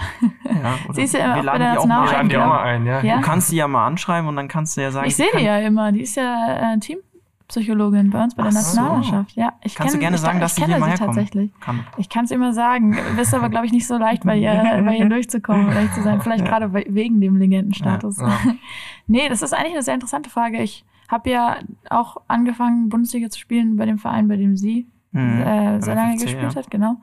Ja, 0.45 0.75
Sie 0.93 1.03
ist 1.03 1.13
ja 1.13 1.25
immer 1.25 1.43
wir 1.43 1.51
auch 1.51 1.57
bei 1.57 1.59
laden 1.59 1.59
der 1.59 1.71
die 1.73 1.77
auch 1.77 1.85
mal 1.85 2.05
Wir 2.05 2.11
laden 2.11 2.19
ein. 2.21 2.29
die 2.29 2.37
auch 2.37 2.47
mal 2.47 2.63
ein, 2.63 2.85
ja. 2.85 3.01
Ja. 3.03 3.15
Du 3.17 3.21
kannst 3.21 3.47
sie 3.49 3.57
ja 3.57 3.67
mal 3.67 3.85
anschreiben 3.85 4.29
und 4.29 4.35
dann 4.37 4.47
kannst 4.47 4.77
du 4.77 4.81
ja 4.81 4.91
sagen, 4.91 5.07
Ich 5.07 5.15
sehe 5.15 5.29
die 5.37 5.43
ja 5.43 5.59
immer. 5.59 5.91
Die 5.91 6.01
ist 6.01 6.15
ja 6.15 6.73
äh, 6.73 6.79
Team, 6.79 6.99
Psychologin 7.47 8.09
bei 8.09 8.23
uns 8.23 8.33
bei 8.35 8.43
der 8.43 8.49
Ach 8.49 8.53
so. 8.55 8.59
Nationalmannschaft. 8.59 9.35
Ja, 9.35 9.53
ich 9.63 9.75
Kannst 9.75 9.93
du 9.93 9.97
kenn- 9.97 10.01
gerne 10.01 10.15
ich, 10.15 10.21
sagen, 10.21 10.37
ich 10.37 10.41
dass 10.41 10.55
sie 10.55 10.61
kenne 10.61 10.75
sie 10.77 10.83
herkommen 10.85 11.15
tatsächlich. 11.15 11.51
kann? 11.59 11.79
Ich 11.97 12.09
kann 12.09 12.25
es 12.25 12.31
immer 12.31 12.53
sagen. 12.53 12.97
Ist 13.21 13.33
aber, 13.33 13.49
glaube 13.49 13.65
ich, 13.67 13.71
nicht 13.71 13.85
so 13.87 13.97
leicht, 13.97 14.23
bei 14.23 14.37
ihr, 14.37 14.51
bei 14.85 14.95
ihr 14.97 15.07
durchzukommen, 15.09 15.71
ehrlich 15.71 15.91
zu 15.93 16.01
sein. 16.01 16.21
Vielleicht 16.21 16.45
gerade 16.45 16.73
we- 16.73 16.85
wegen 16.89 17.21
dem 17.21 17.37
Legendenstatus. 17.37 18.17
Ja, 18.19 18.27
ja. 18.29 18.37
nee, 19.07 19.29
das 19.29 19.41
ist 19.41 19.53
eigentlich 19.53 19.73
eine 19.73 19.83
sehr 19.83 19.93
interessante 19.93 20.29
Frage. 20.29 20.61
Ich 20.61 20.85
habe 21.07 21.29
ja 21.29 21.57
auch 21.89 22.17
angefangen, 22.27 22.89
Bundesliga 22.89 23.29
zu 23.29 23.39
spielen 23.39 23.75
bei 23.77 23.85
dem 23.85 23.99
Verein, 23.99 24.27
bei 24.27 24.37
dem 24.37 24.55
sie 24.57 24.87
Mhm. 25.11 25.41
äh, 25.43 25.81
sehr 25.81 25.95
lange 25.95 26.15
FFC, 26.17 26.23
gespielt 26.25 26.53
ja. 26.53 26.55
hat, 26.55 26.69
genau. 26.71 26.97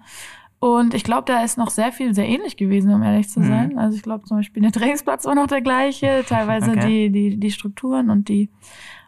Und 0.59 0.93
ich 0.93 1.03
glaube, 1.03 1.25
da 1.27 1.43
ist 1.43 1.57
noch 1.57 1.71
sehr 1.71 1.93
viel 1.93 2.15
sehr 2.15 2.29
ähnlich 2.29 2.57
gewesen, 2.59 2.93
um 2.93 3.03
ehrlich 3.03 3.29
zu 3.31 3.41
Mhm. 3.41 3.45
sein. 3.45 3.79
Also 3.79 3.97
ich 3.97 4.03
glaube 4.03 4.25
zum 4.27 4.37
Beispiel, 4.37 4.63
der 4.63 4.71
Trainingsplatz 4.71 5.25
war 5.25 5.35
noch 5.35 5.47
der 5.47 5.63
gleiche, 5.63 6.23
teilweise 6.29 6.73
Okay. 6.73 7.09
die, 7.09 7.31
die, 7.31 7.37
die 7.41 7.51
Strukturen 7.51 8.11
und 8.11 8.29
die 8.29 8.51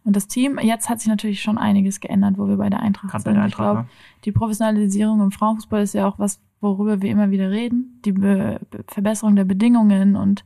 und 0.04 0.14
das 0.14 0.28
Team. 0.28 0.58
Jetzt 0.62 0.88
hat 0.88 1.00
sich 1.00 1.08
natürlich 1.08 1.42
schon 1.42 1.58
einiges 1.58 2.00
geändert, 2.00 2.38
wo 2.38 2.46
wir 2.46 2.56
bei 2.56 2.70
der 2.70 2.80
Eintracht 2.80 3.10
Gerade 3.10 3.24
bei 3.24 3.30
sind. 3.30 3.34
der 3.34 3.46
ich 3.46 3.52
Eintracht, 3.54 3.72
glaube, 3.72 3.80
ne? 3.80 3.88
die 4.24 4.32
Professionalisierung 4.32 5.20
im 5.20 5.32
Frauenfußball 5.32 5.82
ist 5.82 5.94
ja 5.94 6.06
auch 6.06 6.18
was, 6.18 6.40
worüber 6.60 7.02
wir 7.02 7.10
immer 7.10 7.30
wieder 7.30 7.50
reden. 7.50 8.00
Die 8.04 8.12
Be 8.12 8.60
Verbesserung 8.88 9.36
der 9.36 9.44
Bedingungen 9.44 10.16
und 10.16 10.44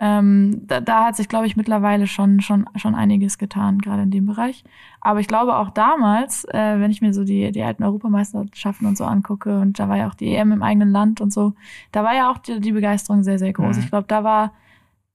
ähm, 0.00 0.62
da, 0.66 0.80
da 0.80 1.06
hat 1.06 1.16
sich, 1.16 1.28
glaube 1.28 1.46
ich, 1.46 1.56
mittlerweile 1.56 2.06
schon, 2.06 2.40
schon, 2.40 2.66
schon 2.76 2.94
einiges 2.94 3.36
getan, 3.36 3.80
gerade 3.80 4.02
in 4.02 4.12
dem 4.12 4.26
Bereich. 4.26 4.62
Aber 5.00 5.18
ich 5.18 5.26
glaube 5.26 5.56
auch 5.56 5.70
damals, 5.70 6.44
äh, 6.44 6.78
wenn 6.78 6.92
ich 6.92 7.02
mir 7.02 7.12
so 7.12 7.24
die, 7.24 7.50
die 7.50 7.62
alten 7.62 7.82
Europameisterschaften 7.82 8.86
und 8.86 8.96
so 8.96 9.04
angucke, 9.04 9.58
und 9.58 9.80
da 9.80 9.88
war 9.88 9.96
ja 9.96 10.08
auch 10.08 10.14
die 10.14 10.32
EM 10.34 10.52
im 10.52 10.62
eigenen 10.62 10.92
Land 10.92 11.20
und 11.20 11.32
so, 11.32 11.54
da 11.90 12.04
war 12.04 12.14
ja 12.14 12.30
auch 12.30 12.38
die, 12.38 12.60
die 12.60 12.72
Begeisterung 12.72 13.24
sehr, 13.24 13.40
sehr 13.40 13.52
groß. 13.52 13.76
Mhm. 13.76 13.82
Ich 13.82 13.88
glaube, 13.88 14.06
da 14.06 14.22
war, 14.22 14.52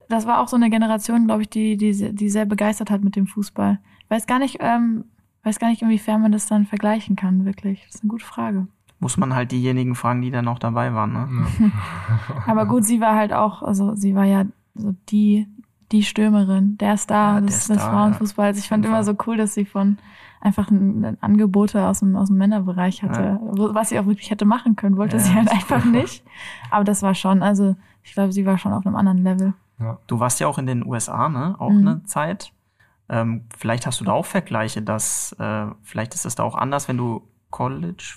das 0.08 0.26
war 0.26 0.40
auch 0.40 0.48
so 0.48 0.56
eine 0.56 0.70
Generation, 0.70 1.26
glaube 1.26 1.42
ich, 1.42 1.50
die, 1.50 1.76
die, 1.76 2.14
die 2.14 2.30
sehr 2.30 2.44
begeistert 2.46 2.90
hat 2.90 3.02
mit 3.02 3.16
dem 3.16 3.26
Fußball. 3.26 3.78
Ich 4.00 4.10
weiß 4.10 4.26
gar 4.26 4.38
nicht, 4.38 4.58
ähm, 4.60 5.04
weiß 5.42 5.58
gar 5.58 5.68
nicht, 5.68 5.82
inwiefern 5.82 6.20
man 6.22 6.32
das 6.32 6.46
dann 6.46 6.66
vergleichen 6.66 7.16
kann, 7.16 7.44
wirklich. 7.44 7.84
Das 7.86 7.96
ist 7.96 8.02
eine 8.02 8.10
gute 8.10 8.24
Frage. 8.24 8.66
Muss 9.00 9.16
man 9.16 9.34
halt 9.34 9.52
diejenigen 9.52 9.94
fragen, 9.94 10.22
die 10.22 10.30
dann 10.30 10.44
noch 10.46 10.58
dabei 10.58 10.94
waren. 10.94 11.12
Ne? 11.12 11.28
Ja. 11.60 11.70
Aber 12.46 12.66
gut, 12.66 12.84
sie 12.84 13.00
war 13.00 13.14
halt 13.16 13.32
auch, 13.32 13.62
also 13.62 13.94
sie 13.94 14.14
war 14.14 14.24
ja 14.24 14.44
so 14.74 14.94
die, 15.10 15.46
die 15.92 16.02
Stürmerin, 16.02 16.78
der 16.78 16.96
Star 16.96 17.34
Ja, 17.34 17.40
der 17.40 17.46
des, 17.48 17.66
des 17.66 17.82
Frauenfußballs. 17.82 18.58
Ich 18.58 18.68
fand 18.68 18.84
immer 18.86 19.04
so 19.04 19.14
cool, 19.26 19.36
dass 19.36 19.54
sie 19.54 19.64
von 19.64 19.98
einfach 20.40 20.70
ein, 20.70 21.04
ein 21.04 21.18
Angebote 21.22 21.86
aus 21.86 22.00
dem, 22.00 22.16
aus 22.16 22.28
dem 22.28 22.36
Männerbereich 22.38 23.02
hatte, 23.02 23.38
Ja. 23.42 23.74
was 23.74 23.88
sie 23.90 23.98
auch 23.98 24.06
wirklich 24.06 24.30
hätte 24.30 24.44
machen 24.44 24.76
können, 24.76 24.96
wollte 24.96 25.16
Ja, 25.16 25.22
sie 25.22 25.34
halt 25.34 25.50
einfach 25.50 25.84
nicht. 25.84 26.22
Aber 26.70 26.84
das 26.84 27.02
war 27.02 27.14
schon, 27.14 27.42
also 27.42 27.76
ich 28.02 28.12
glaube, 28.12 28.32
sie 28.32 28.44
war 28.46 28.58
schon 28.58 28.72
auf 28.72 28.86
einem 28.86 28.96
anderen 28.96 29.22
Level. 29.22 29.54
Du 30.06 30.20
warst 30.20 30.40
ja 30.40 30.46
auch 30.46 30.58
in 30.58 30.66
den 30.66 30.84
USA, 30.86 31.28
ne? 31.28 31.56
Auch 31.58 31.70
Mhm. 31.70 31.88
eine 31.88 32.04
Zeit. 32.04 32.52
Ähm, 33.08 33.44
vielleicht 33.56 33.86
hast 33.86 34.00
du 34.00 34.04
da 34.04 34.12
auch 34.12 34.24
Vergleiche, 34.26 34.80
dass 34.82 35.32
äh, 35.38 35.66
vielleicht 35.82 36.14
ist 36.14 36.24
es 36.24 36.34
da 36.36 36.42
auch 36.42 36.54
anders, 36.54 36.88
wenn 36.88 36.96
du 36.96 37.22
College, 37.50 38.14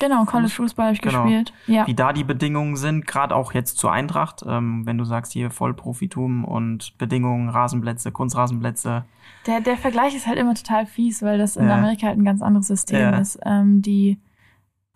Genau, 0.00 0.24
College 0.24 0.48
Fußball 0.52 0.86
habe 0.86 0.94
ich 0.96 1.02
Genau. 1.02 1.22
gespielt. 1.24 1.52
Ja. 1.66 1.86
wie 1.86 1.94
da 1.94 2.12
die 2.12 2.24
Bedingungen 2.24 2.74
sind, 2.76 3.06
gerade 3.06 3.36
auch 3.36 3.52
jetzt 3.52 3.76
zur 3.78 3.92
Eintracht, 3.92 4.42
ähm, 4.44 4.84
wenn 4.86 4.98
du 4.98 5.04
sagst 5.04 5.32
hier 5.32 5.50
Vollprofitum 5.52 6.44
und 6.44 6.96
Bedingungen, 6.98 7.48
Rasenplätze, 7.48 8.10
Kunstrasenplätze. 8.10 9.04
Der, 9.46 9.60
der 9.60 9.76
Vergleich 9.76 10.16
ist 10.16 10.26
halt 10.26 10.38
immer 10.38 10.54
total 10.54 10.86
fies, 10.86 11.22
weil 11.22 11.38
das 11.38 11.56
in 11.56 11.68
Ja. 11.68 11.74
Amerika 11.76 12.06
halt 12.08 12.18
ein 12.18 12.24
ganz 12.24 12.42
anderes 12.42 12.66
System 12.66 12.98
Ja. 12.98 13.10
ist. 13.18 13.38
Ähm, 13.44 13.82
die, 13.82 14.18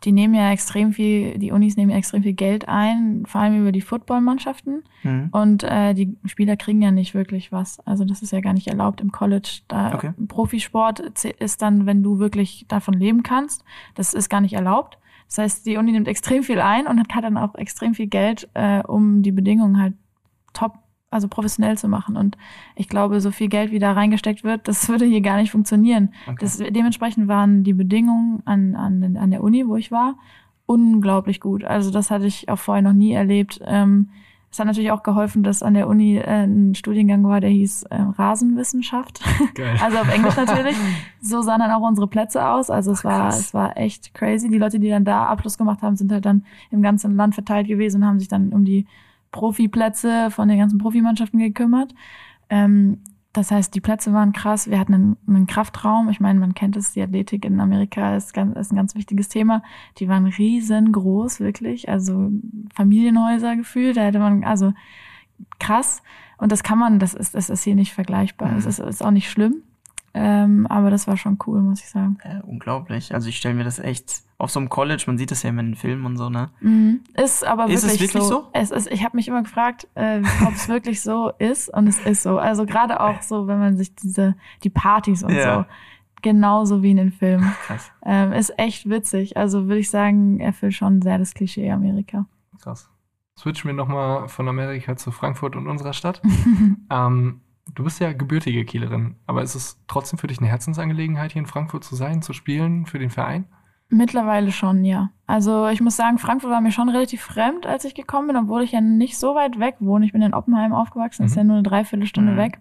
die 0.04 0.12
nehmen 0.12 0.34
ja 0.34 0.52
extrem 0.52 0.92
viel, 0.92 1.38
die 1.38 1.50
Unis 1.50 1.76
nehmen 1.76 1.90
ja 1.90 1.96
extrem 1.96 2.22
viel 2.22 2.34
Geld 2.34 2.68
ein, 2.68 3.24
vor 3.26 3.40
allem 3.40 3.60
über 3.60 3.72
die 3.72 3.80
Footballmannschaften. 3.80 4.84
Hm. 5.02 5.28
Und 5.32 5.64
äh, 5.64 5.92
die 5.94 6.16
Spieler 6.24 6.56
kriegen 6.56 6.80
ja 6.80 6.92
nicht 6.92 7.14
wirklich 7.14 7.50
was. 7.50 7.80
Also 7.80 8.04
das 8.04 8.22
ist 8.22 8.30
ja 8.30 8.40
gar 8.40 8.52
nicht 8.52 8.68
erlaubt 8.68 9.00
im 9.00 9.10
College. 9.10 9.62
Da 9.66 9.94
Okay. 9.94 10.12
Profisport 10.28 11.00
ist 11.00 11.62
dann, 11.62 11.86
wenn 11.86 12.02
du 12.02 12.18
wirklich 12.18 12.66
davon 12.68 12.94
leben 12.94 13.22
kannst. 13.22 13.64
Das 13.94 14.14
ist 14.14 14.28
gar 14.28 14.40
nicht 14.40 14.54
erlaubt. 14.54 14.98
Das 15.26 15.38
heißt, 15.38 15.66
die 15.66 15.76
Uni 15.76 15.92
nimmt 15.92 16.08
extrem 16.08 16.42
viel 16.42 16.60
ein 16.60 16.86
und 16.86 16.98
hat 17.14 17.24
dann 17.24 17.36
auch 17.36 17.54
extrem 17.56 17.94
viel 17.94 18.06
Geld, 18.06 18.48
äh, 18.54 18.82
um 18.82 19.22
die 19.22 19.32
Bedingungen 19.32 19.80
halt 19.80 19.94
top, 20.52 20.78
also 21.10 21.28
professionell 21.28 21.78
zu 21.78 21.88
machen. 21.88 22.16
Und 22.16 22.36
ich 22.74 22.88
glaube, 22.88 23.20
so 23.20 23.30
viel 23.30 23.48
Geld, 23.48 23.70
wie 23.70 23.78
da 23.78 23.92
reingesteckt 23.92 24.44
wird, 24.44 24.68
das 24.68 24.88
würde 24.88 25.04
hier 25.04 25.20
gar 25.20 25.36
nicht 25.36 25.50
funktionieren. 25.50 26.10
Okay. 26.26 26.36
Das, 26.40 26.58
dementsprechend 26.58 27.28
waren 27.28 27.64
die 27.64 27.74
Bedingungen 27.74 28.42
an, 28.44 28.74
an, 28.74 29.16
an 29.16 29.30
der 29.30 29.42
Uni, 29.42 29.66
wo 29.66 29.76
ich 29.76 29.90
war, 29.90 30.16
unglaublich 30.66 31.40
gut. 31.40 31.64
Also 31.64 31.90
das 31.90 32.10
hatte 32.10 32.26
ich 32.26 32.48
auch 32.48 32.58
vorher 32.58 32.82
noch 32.82 32.92
nie 32.92 33.12
erlebt. 33.12 33.60
Ähm, 33.64 34.10
es 34.50 34.58
hat 34.58 34.66
natürlich 34.66 34.90
auch 34.90 35.02
geholfen, 35.02 35.42
dass 35.42 35.62
an 35.62 35.74
der 35.74 35.88
Uni 35.88 36.16
äh, 36.16 36.44
ein 36.44 36.74
Studiengang 36.74 37.22
war, 37.24 37.40
der 37.40 37.50
hieß 37.50 37.84
äh, 37.84 38.00
Rasenwissenschaft. 38.00 39.20
Geil. 39.54 39.76
Also 39.82 39.98
auf 39.98 40.12
Englisch 40.12 40.36
natürlich. 40.36 40.76
So 41.20 41.42
sahen 41.42 41.60
dann 41.60 41.70
auch 41.70 41.86
unsere 41.86 42.06
Plätze 42.06 42.46
aus. 42.46 42.70
Also 42.70 42.92
es 42.92 43.04
war, 43.04 43.28
krass. 43.28 43.40
es 43.40 43.54
war 43.54 43.76
echt 43.76 44.14
crazy. 44.14 44.48
Die 44.48 44.58
Leute, 44.58 44.80
die 44.80 44.88
dann 44.88 45.04
da 45.04 45.26
Abschluss 45.26 45.58
gemacht 45.58 45.82
haben, 45.82 45.96
sind 45.96 46.10
halt 46.12 46.24
dann 46.24 46.44
im 46.70 46.80
ganzen 46.80 47.16
Land 47.16 47.34
verteilt 47.34 47.66
gewesen 47.66 48.02
und 48.02 48.08
haben 48.08 48.18
sich 48.18 48.28
dann 48.28 48.52
um 48.52 48.64
die 48.64 48.86
Profiplätze 49.30 50.30
von 50.30 50.48
den 50.48 50.58
ganzen 50.58 50.78
Profimannschaften 50.78 51.38
gekümmert. 51.38 51.94
Ähm, 52.50 52.98
das 53.32 53.50
heißt, 53.50 53.74
die 53.74 53.80
Plätze 53.80 54.12
waren 54.12 54.32
krass. 54.32 54.70
Wir 54.70 54.78
hatten 54.78 54.94
einen, 54.94 55.16
einen 55.26 55.46
Kraftraum. 55.46 56.08
Ich 56.08 56.18
meine, 56.18 56.40
man 56.40 56.54
kennt 56.54 56.76
es, 56.76 56.92
die 56.92 57.02
Athletik 57.02 57.44
in 57.44 57.60
Amerika 57.60 58.16
ist, 58.16 58.32
ganz, 58.32 58.56
ist 58.56 58.72
ein 58.72 58.76
ganz 58.76 58.94
wichtiges 58.94 59.28
Thema. 59.28 59.62
Die 59.98 60.08
waren 60.08 60.26
riesengroß, 60.26 61.40
wirklich. 61.40 61.88
Also 61.88 62.30
Familienhäuser 62.74 63.54
gefühlt. 63.54 63.96
Da 63.96 64.02
hätte 64.02 64.18
man, 64.18 64.44
also 64.44 64.72
krass. 65.60 66.02
Und 66.38 66.52
das 66.52 66.62
kann 66.62 66.78
man, 66.78 66.98
das 66.98 67.14
ist, 67.14 67.34
das 67.34 67.50
ist 67.50 67.62
hier 67.62 67.74
nicht 67.74 67.92
vergleichbar. 67.92 68.50
Mhm. 68.50 68.54
Das 68.56 68.66
ist, 68.66 68.78
ist 68.78 69.04
auch 69.04 69.10
nicht 69.10 69.30
schlimm. 69.30 69.62
Ähm, 70.20 70.66
aber 70.66 70.90
das 70.90 71.06
war 71.06 71.16
schon 71.16 71.38
cool, 71.46 71.60
muss 71.62 71.78
ich 71.80 71.88
sagen. 71.88 72.18
Äh, 72.24 72.40
unglaublich. 72.44 73.14
Also 73.14 73.28
ich 73.28 73.36
stelle 73.36 73.54
mir 73.54 73.62
das 73.62 73.78
echt 73.78 74.22
auf 74.36 74.50
so 74.50 74.58
einem 74.58 74.68
College, 74.68 75.04
man 75.06 75.16
sieht 75.16 75.30
das 75.30 75.44
ja 75.44 75.50
immer 75.50 75.60
in 75.60 75.68
den 75.68 75.74
Filmen 75.76 76.04
und 76.06 76.16
so, 76.16 76.28
ne? 76.28 76.50
Mhm. 76.60 77.00
Ist 77.14 77.46
aber 77.46 77.66
Ist 77.68 77.84
es 77.84 77.92
wirklich, 77.92 78.14
wirklich 78.14 78.22
so. 78.24 78.28
so? 78.28 78.48
Es 78.52 78.72
ist, 78.72 78.90
ich 78.90 79.04
habe 79.04 79.16
mich 79.16 79.28
immer 79.28 79.42
gefragt, 79.42 79.86
äh, 79.94 80.20
ob 80.44 80.54
es 80.54 80.68
wirklich 80.68 81.02
so 81.02 81.30
ist 81.38 81.68
und 81.72 81.86
es 81.86 82.00
ist 82.00 82.24
so. 82.24 82.38
Also 82.38 82.66
gerade 82.66 83.00
auch 83.00 83.22
so, 83.22 83.46
wenn 83.46 83.60
man 83.60 83.76
sich 83.76 83.94
diese 83.94 84.34
die 84.64 84.70
Partys 84.70 85.22
und 85.22 85.32
Ja. 85.34 85.58
so 85.60 85.64
genauso 86.20 86.82
wie 86.82 86.90
in 86.90 86.96
den 86.96 87.12
Filmen. 87.12 87.52
Krass. 87.66 87.92
Ähm, 88.04 88.32
ist 88.32 88.58
echt 88.58 88.90
witzig. 88.90 89.36
Also 89.36 89.66
würde 89.68 89.78
ich 89.78 89.90
sagen, 89.90 90.40
erfüllt 90.40 90.74
schon 90.74 91.00
sehr 91.00 91.18
das 91.18 91.32
Klischee 91.32 91.70
Amerika. 91.70 92.26
Krass. 92.60 92.90
Switchen 93.38 93.68
wir 93.68 93.74
nochmal 93.74 94.26
von 94.26 94.48
Amerika 94.48 94.96
zu 94.96 95.12
Frankfurt 95.12 95.54
und 95.54 95.68
unserer 95.68 95.92
Stadt. 95.92 96.20
ähm, 96.90 97.40
du 97.74 97.84
bist 97.84 98.00
ja 98.00 98.12
gebürtige 98.12 98.64
Kielerin, 98.64 99.16
aber 99.26 99.42
ist 99.42 99.54
es 99.54 99.80
trotzdem 99.88 100.18
für 100.18 100.26
dich 100.26 100.38
eine 100.38 100.48
Herzensangelegenheit, 100.48 101.32
hier 101.32 101.40
in 101.42 101.46
Frankfurt 101.46 101.84
zu 101.84 101.94
sein, 101.96 102.22
zu 102.22 102.32
spielen 102.32 102.86
für 102.86 102.98
den 102.98 103.10
Verein? 103.10 103.44
Mittlerweile 103.90 104.52
schon, 104.52 104.84
ja. 104.84 105.10
Also 105.26 105.66
ich 105.68 105.80
muss 105.80 105.96
sagen, 105.96 106.18
Frankfurt 106.18 106.50
war 106.50 106.60
mir 106.60 106.72
schon 106.72 106.90
relativ 106.90 107.22
fremd, 107.22 107.66
als 107.66 107.84
ich 107.86 107.94
gekommen 107.94 108.28
bin, 108.28 108.36
obwohl 108.36 108.62
ich 108.62 108.72
ja 108.72 108.82
nicht 108.82 109.16
so 109.18 109.34
weit 109.34 109.58
weg 109.58 109.76
wohne. 109.80 110.04
Ich 110.04 110.12
bin 110.12 110.20
in 110.20 110.34
Oppenheim 110.34 110.74
aufgewachsen, 110.74 111.24
ist 111.24 111.32
Mhm. 111.32 111.38
ja 111.38 111.44
nur 111.44 111.56
eine 111.56 111.62
Dreiviertelstunde 111.62 112.32
Mhm. 112.32 112.36
weg. 112.36 112.60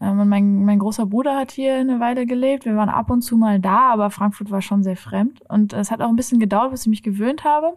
Ähm, 0.00 0.20
und 0.20 0.28
mein, 0.28 0.64
mein 0.64 0.78
großer 0.78 1.06
Bruder 1.06 1.36
hat 1.36 1.50
hier 1.50 1.74
eine 1.74 1.98
Weile 1.98 2.26
gelebt. 2.26 2.64
Wir 2.64 2.76
waren 2.76 2.88
ab 2.90 3.10
und 3.10 3.22
zu 3.22 3.36
mal 3.36 3.58
da, 3.58 3.90
aber 3.90 4.10
Frankfurt 4.10 4.52
war 4.52 4.62
schon 4.62 4.84
sehr 4.84 4.96
fremd. 4.96 5.40
Und 5.48 5.72
es 5.72 5.90
hat 5.90 6.00
auch 6.00 6.08
ein 6.08 6.14
bisschen 6.16 6.38
gedauert, 6.38 6.70
bis 6.70 6.82
ich 6.82 6.88
mich 6.90 7.02
gewöhnt 7.02 7.42
habe. 7.42 7.76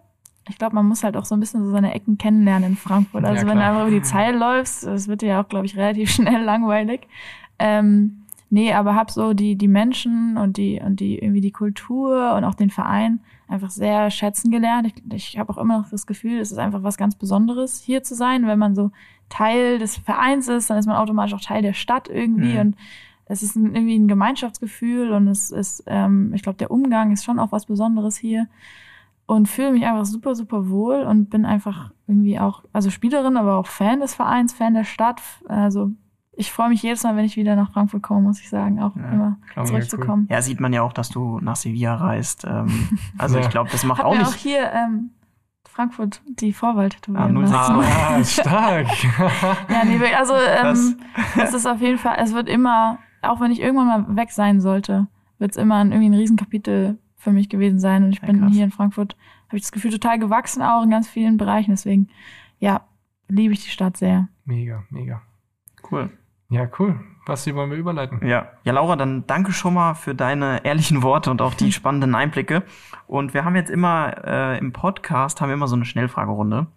Ich 0.50 0.58
glaube, 0.58 0.76
man 0.76 0.88
muss 0.88 1.04
halt 1.04 1.16
auch 1.18 1.26
so 1.26 1.36
ein 1.36 1.40
bisschen 1.40 1.64
so 1.64 1.72
seine 1.72 1.94
Ecken 1.94 2.18
kennenlernen 2.18 2.72
in 2.72 2.76
Frankfurt. 2.78 3.24
Ja, 3.24 3.30
Also 3.30 3.48
wenn 3.48 3.58
du 3.58 3.64
einfach 3.64 3.84
über 3.84 3.92
die 3.92 4.02
Zeile 4.02 4.38
läufst, 4.38 4.86
das 4.86 5.08
wird 5.08 5.22
dir 5.22 5.28
ja 5.30 5.44
auch, 5.44 5.48
glaube 5.48 5.66
ich, 5.66 5.78
relativ 5.78 6.10
schnell 6.16 6.42
langweilig. 6.44 7.08
Ähm, 7.60 8.24
nee, 8.50 8.74
aber 8.74 8.96
hab 8.96 9.12
so 9.12 9.34
die, 9.34 9.56
die 9.56 9.68
Menschen 9.68 10.38
und 10.38 10.58
die, 10.58 10.82
und 10.84 11.00
die, 11.00 11.20
irgendwie 11.20 11.42
die 11.42 11.52
Kultur 11.52 12.34
und 12.36 12.44
auch 12.44 12.56
den 12.56 12.70
Verein 12.72 13.20
einfach 13.48 13.70
sehr 13.70 14.10
schätzen 14.10 14.50
gelernt. 14.50 14.88
Ich, 14.88 14.96
ich 15.16 15.38
habe 15.38 15.52
auch 15.54 15.58
immer 15.58 15.80
noch 15.80 15.90
das 15.90 16.08
Gefühl, 16.08 16.40
es 16.40 16.52
ist 16.52 16.58
einfach 16.58 16.84
was 16.84 16.98
ganz 16.98 17.16
Besonderes, 17.16 17.82
hier 17.82 18.02
zu 18.02 18.16
sein. 18.16 18.48
Wenn 18.48 18.60
man 18.60 18.76
so 18.76 18.92
Teil 19.30 19.78
des 19.78 19.98
Vereins 19.98 20.48
ist, 20.48 20.70
dann 20.70 20.78
ist 20.78 20.88
man 20.88 20.96
automatisch 20.98 21.34
auch 21.34 21.42
Teil 21.42 21.62
der 21.62 21.74
Stadt 21.74 22.10
irgendwie 22.10 22.54
Mhm. 22.54 22.60
und 22.60 22.76
es 23.26 23.44
ist 23.44 23.56
ein, 23.56 23.76
irgendwie 23.76 23.98
ein 23.98 24.08
Gemeinschaftsgefühl 24.10 25.12
und 25.12 25.28
es 25.28 25.52
ist, 25.52 25.84
ähm, 25.88 26.34
ich 26.34 26.42
glaube, 26.44 26.58
der 26.58 26.72
Umgang 26.72 27.12
ist 27.14 27.24
schon 27.24 27.40
auch 27.40 27.52
was 27.54 27.66
Besonderes 27.66 28.18
hier 28.18 28.48
und 29.36 29.48
fühle 29.48 29.72
mich 29.72 29.86
einfach 29.86 30.06
super, 30.06 30.36
super 30.36 30.70
wohl 30.70 31.04
und 31.04 31.30
bin 31.30 31.46
einfach 31.46 31.91
irgendwie 32.08 32.39
auch, 32.39 32.63
also 32.74 32.89
Spielerin, 32.89 33.38
aber 33.38 33.56
auch 33.58 33.67
Fan 33.67 34.00
des 34.02 34.13
Vereins, 34.13 34.52
Fan 34.54 34.74
der 34.74 34.84
Stadt. 34.84 35.22
Also 35.48 35.91
ich 36.34 36.52
freue 36.52 36.70
mich 36.70 36.82
jedes 36.84 37.04
Mal, 37.04 37.15
wenn 37.15 37.26
ich 37.26 37.38
wieder 37.38 37.56
nach 37.56 37.72
Frankfurt 37.72 38.04
komme, 38.04 38.22
muss 38.22 38.41
ich 38.41 38.50
sagen, 38.50 38.82
auch 38.82 38.96
Ja, 38.96 39.10
immer 39.12 39.38
zurückzukommen. 39.65 40.28
Ja, 40.30 40.41
sieht 40.41 40.60
man 40.60 40.74
ja 40.74 40.82
auch, 40.82 40.94
dass 40.94 41.10
du 41.10 41.39
nach 41.39 41.56
Sevilla 41.56 41.96
reist. 41.96 42.46
Ähm, 42.46 42.89
also 43.17 43.38
Ja. 43.38 43.44
ich 43.44 43.50
glaube, 43.50 43.70
das 43.72 43.84
macht 43.86 44.00
Hab 44.00 44.08
auch 44.08 44.12
mir 44.13 44.20
nicht. 44.20 44.28
auch 44.30 44.34
hier 44.36 44.72
ähm, 44.74 45.12
Frankfurt 45.65 46.22
die 46.28 46.52
Vorwahl 46.52 46.89
tätowieren 46.89 47.38
Ah, 47.38 47.41
lassen. 47.41 47.76
060. 47.82 47.94
Ah, 48.06 48.24
stark. 48.26 48.88
Ja, 49.70 49.86
nee, 49.86 50.00
wirklich, 50.00 50.18
also 50.18 50.34
ähm, 50.64 50.97
es 51.38 51.53
ist 51.53 51.66
auf 51.66 51.80
jeden 51.80 51.97
Fall, 51.97 52.18
es 52.20 52.34
wird 52.34 52.49
immer, 52.49 52.97
auch 53.22 53.39
wenn 53.39 53.51
ich 53.51 53.62
irgendwann 53.62 53.88
mal 53.88 54.16
weg 54.18 54.32
sein 54.32 54.60
sollte, 54.60 55.08
wird 55.39 55.51
es 55.51 55.58
immer 55.58 55.76
ein, 55.76 55.91
irgendwie 55.93 56.10
ein 56.10 56.20
Riesenkapitel 56.20 56.97
für 57.22 57.32
mich 57.32 57.49
gewesen 57.49 57.80
sein. 57.80 58.03
Und 58.03 58.11
ich 58.13 58.19
Ja, 58.22 58.28
bin 58.28 58.39
krass. 58.41 58.51
hier 58.53 58.63
in 58.63 58.72
Frankfurt, 58.72 59.15
habe 59.47 59.57
ich 59.57 59.63
das 59.63 59.72
Gefühl, 59.72 59.91
total 59.91 60.19
gewachsen 60.19 60.61
auch 60.61 60.84
in 60.84 60.89
ganz 60.89 61.07
vielen 61.07 61.38
Bereichen. 61.38 61.72
Deswegen, 61.72 62.09
ja, 62.59 62.82
liebe 63.28 63.53
ich 63.53 63.63
die 63.63 63.69
Stadt 63.69 63.97
sehr. 63.97 64.28
mega, 64.45 64.84
mega. 64.89 65.22
Cool. 65.89 66.09
Ja, 66.49 66.67
cool. 66.80 66.99
Basti, 67.26 67.55
wollen 67.55 67.69
wir 67.72 67.78
überleiten? 67.78 68.28
Ja. 68.28 68.47
Ja, 68.63 68.74
Laura, 68.74 68.95
dann 68.95 69.26
danke 69.28 69.53
schon 69.53 69.74
mal 69.76 69.93
für 69.93 70.13
deine 70.15 70.65
ehrlichen 70.65 71.01
Worte 71.03 71.32
und 71.32 71.41
auch 71.41 71.53
die 71.53 71.72
spannenden 71.80 72.13
Einblicke. 72.15 72.63
Und 73.07 73.34
wir 73.34 73.45
haben 73.45 73.55
jetzt 73.55 73.69
immer 73.69 74.13
äh, 74.26 74.57
im 74.57 74.74
Podcast 74.74 75.39
haben 75.39 75.49
wir 75.49 75.53
immer 75.53 75.67
so 75.67 75.76
eine 75.76 75.86
Schnellfragerunde. 75.86 76.67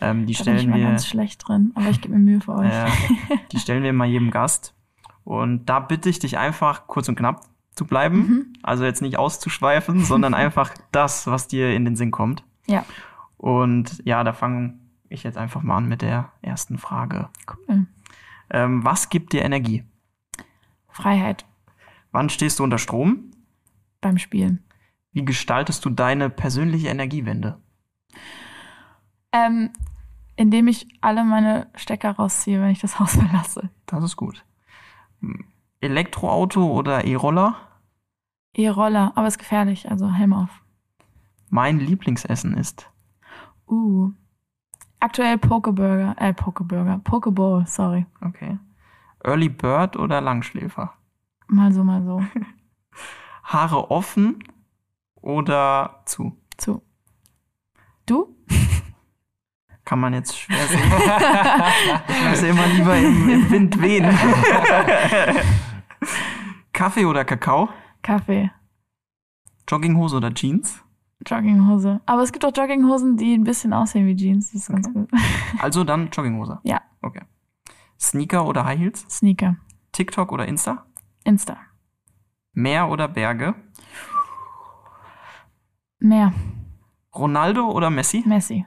Ähm, 0.00 0.26
die 0.26 0.34
da 0.34 0.40
stellen 0.42 0.56
bin 0.56 0.64
ich 0.66 0.70
mal 0.70 0.78
wir. 0.80 0.86
ganz 0.88 1.06
schlecht 1.06 1.46
drin, 1.48 1.72
aber 1.76 1.88
ich 1.88 2.00
gebe 2.00 2.14
mir 2.14 2.20
Mühe 2.20 2.40
für 2.40 2.54
euch. 2.54 2.70
Äh, 2.72 2.86
die 3.52 3.58
stellen 3.58 3.82
wir 3.84 3.90
immer 3.90 4.04
jedem 4.04 4.30
Gast. 4.30 4.74
Und 5.22 5.66
da 5.66 5.78
bitte 5.80 6.08
ich 6.10 6.18
dich 6.18 6.36
einfach 6.36 6.86
kurz 6.86 7.08
und 7.08 7.16
knapp 7.16 7.40
zu 7.74 7.86
bleiben. 7.86 8.16
Mhm. 8.18 8.52
Also 8.62 8.84
jetzt 8.84 9.02
nicht 9.02 9.18
auszuschweifen, 9.18 10.00
sondern 10.04 10.34
einfach 10.34 10.72
das, 10.92 11.26
was 11.26 11.48
dir 11.48 11.74
in 11.74 11.84
den 11.84 11.96
Sinn 11.96 12.10
kommt. 12.10 12.44
Ja, 12.66 12.84
Und 13.36 14.00
ja, 14.04 14.24
da 14.24 14.32
fange 14.32 14.78
ich 15.08 15.22
jetzt 15.22 15.36
einfach 15.38 15.62
mal 15.62 15.76
an 15.76 15.86
mit 15.88 16.02
der 16.02 16.32
ersten 16.42 16.78
Frage. 16.78 17.28
cool. 17.68 17.86
Ähm, 18.50 18.84
was 18.84 19.08
gibt 19.10 19.32
dir 19.32 19.42
Energie? 19.42 19.84
Freiheit 20.88 21.44
Wann 22.12 22.28
stehst 22.30 22.58
du 22.60 22.64
unter 22.64 22.78
Strom? 22.78 23.30
beim 24.00 24.18
Spielen. 24.18 24.62
Wie 25.12 25.24
gestaltest 25.24 25.84
du 25.84 25.90
deine 25.90 26.30
persönliche 26.30 26.88
Energiewende? 26.88 27.58
Ähm, 29.32 29.70
indem 30.36 30.68
ich 30.68 30.86
alle 31.00 31.24
meine 31.24 31.68
Stecker 31.74 32.12
rausziehe, 32.12 32.60
wenn 32.60 32.70
ich 32.70 32.80
das 32.80 32.98
Haus 33.00 33.16
verlasse. 33.16 33.70
Das 33.86 34.04
ist 34.04 34.16
gut. 34.16 34.44
Elektroauto 35.84 36.72
oder 36.72 37.04
E-Roller? 37.04 37.56
E-Roller, 38.54 39.12
aber 39.14 39.26
ist 39.26 39.38
gefährlich, 39.38 39.90
also 39.90 40.10
Helm 40.10 40.32
auf. 40.32 40.50
Mein 41.50 41.78
Lieblingsessen 41.78 42.56
ist 42.56 42.90
Uh. 43.66 44.10
Aktuell 45.00 45.38
Pokeburger, 45.38 46.14
äh, 46.18 46.32
Pokeburger, 46.32 46.98
Pokeball, 47.04 47.66
sorry. 47.66 48.06
okay. 48.22 48.58
Early 49.22 49.48
Bird 49.48 49.96
oder 49.96 50.20
Langschläfer? 50.20 50.92
Mal 51.46 51.72
so, 51.72 51.82
mal 51.84 52.02
so. 52.04 52.22
Haare 53.44 53.90
offen 53.90 54.42
oder 55.16 56.02
zu? 56.06 56.36
Zu. 56.56 56.82
Du? 58.06 58.34
Kann 59.84 60.00
man 60.00 60.14
jetzt 60.14 60.38
schwer 60.38 60.66
sehen. 60.66 60.80
ich 62.08 62.24
lasse 62.24 62.48
immer 62.48 62.66
lieber 62.68 62.96
im, 62.96 63.28
im 63.28 63.50
Wind 63.50 63.82
wehen. 63.82 64.06
Kaffee 66.72 67.04
oder 67.06 67.24
Kakao? 67.24 67.68
Kaffee. 68.02 68.50
Jogginghose 69.68 70.16
oder 70.16 70.32
Jeans? 70.34 70.82
Jogginghose. 71.26 72.00
Aber 72.06 72.22
es 72.22 72.32
gibt 72.32 72.44
auch 72.44 72.52
Jogginghosen, 72.54 73.16
die 73.16 73.34
ein 73.34 73.44
bisschen 73.44 73.72
aussehen 73.72 74.06
wie 74.06 74.16
Jeans. 74.16 74.52
Das 74.52 74.62
ist 74.62 74.68
ganz 74.68 74.86
Okay. 74.88 74.94
gut. 74.98 75.10
Also 75.60 75.84
dann 75.84 76.10
Jogginghose. 76.10 76.58
Ja. 76.64 76.80
Okay. 77.02 77.22
Sneaker 78.00 78.44
oder 78.46 78.64
High 78.64 78.78
Heels? 78.78 79.06
Sneaker. 79.08 79.56
TikTok 79.92 80.32
oder 80.32 80.46
Insta? 80.46 80.84
Insta. 81.24 81.56
Meer 82.52 82.88
oder 82.88 83.08
Berge? 83.08 83.54
Mehr. 85.98 86.32
Ronaldo 87.14 87.70
oder 87.70 87.90
Messi? 87.90 88.22
Messi. 88.26 88.66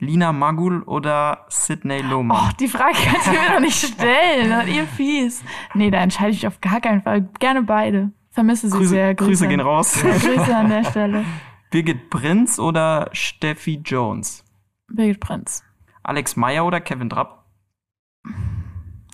Lina 0.00 0.32
Magul 0.32 0.82
oder 0.82 1.44
Sidney 1.48 2.00
Oh, 2.04 2.08
Lohmann? 2.08 2.54
die 2.58 2.68
Frage 2.68 2.96
kannst 3.04 3.26
du 3.26 3.30
mir 3.32 3.50
doch 3.52 3.60
nicht 3.60 3.76
stellen. 3.94 4.52
Und 4.60 4.68
ihr 4.74 4.86
fies. 4.86 5.44
Nee, 5.74 5.90
da 5.90 5.98
entscheide 5.98 6.30
ich 6.32 6.46
auf 6.46 6.60
gar 6.60 6.80
keinen 6.80 7.02
Fall. 7.02 7.22
Gerne 7.38 7.62
beide. 7.62 8.10
Vermisse 8.30 8.68
sie 8.70 8.76
Grüße, 8.76 8.88
sehr. 8.90 9.14
Grüße 9.14 9.46
gehen 9.48 9.60
raus. 9.60 10.00
Grüße 10.00 10.56
an 10.56 10.68
der 10.70 10.84
Stelle. 10.84 11.24
Birgit 11.70 12.10
Prinz 12.10 12.58
oder 12.58 13.08
Steffi 13.12 13.80
Jones? 13.84 14.44
Birgit 14.88 15.20
Prinz. 15.20 15.62
Alex 16.02 16.34
Meyer 16.34 16.64
oder 16.64 16.80
Kevin 16.80 17.10
Trapp? 17.10 17.44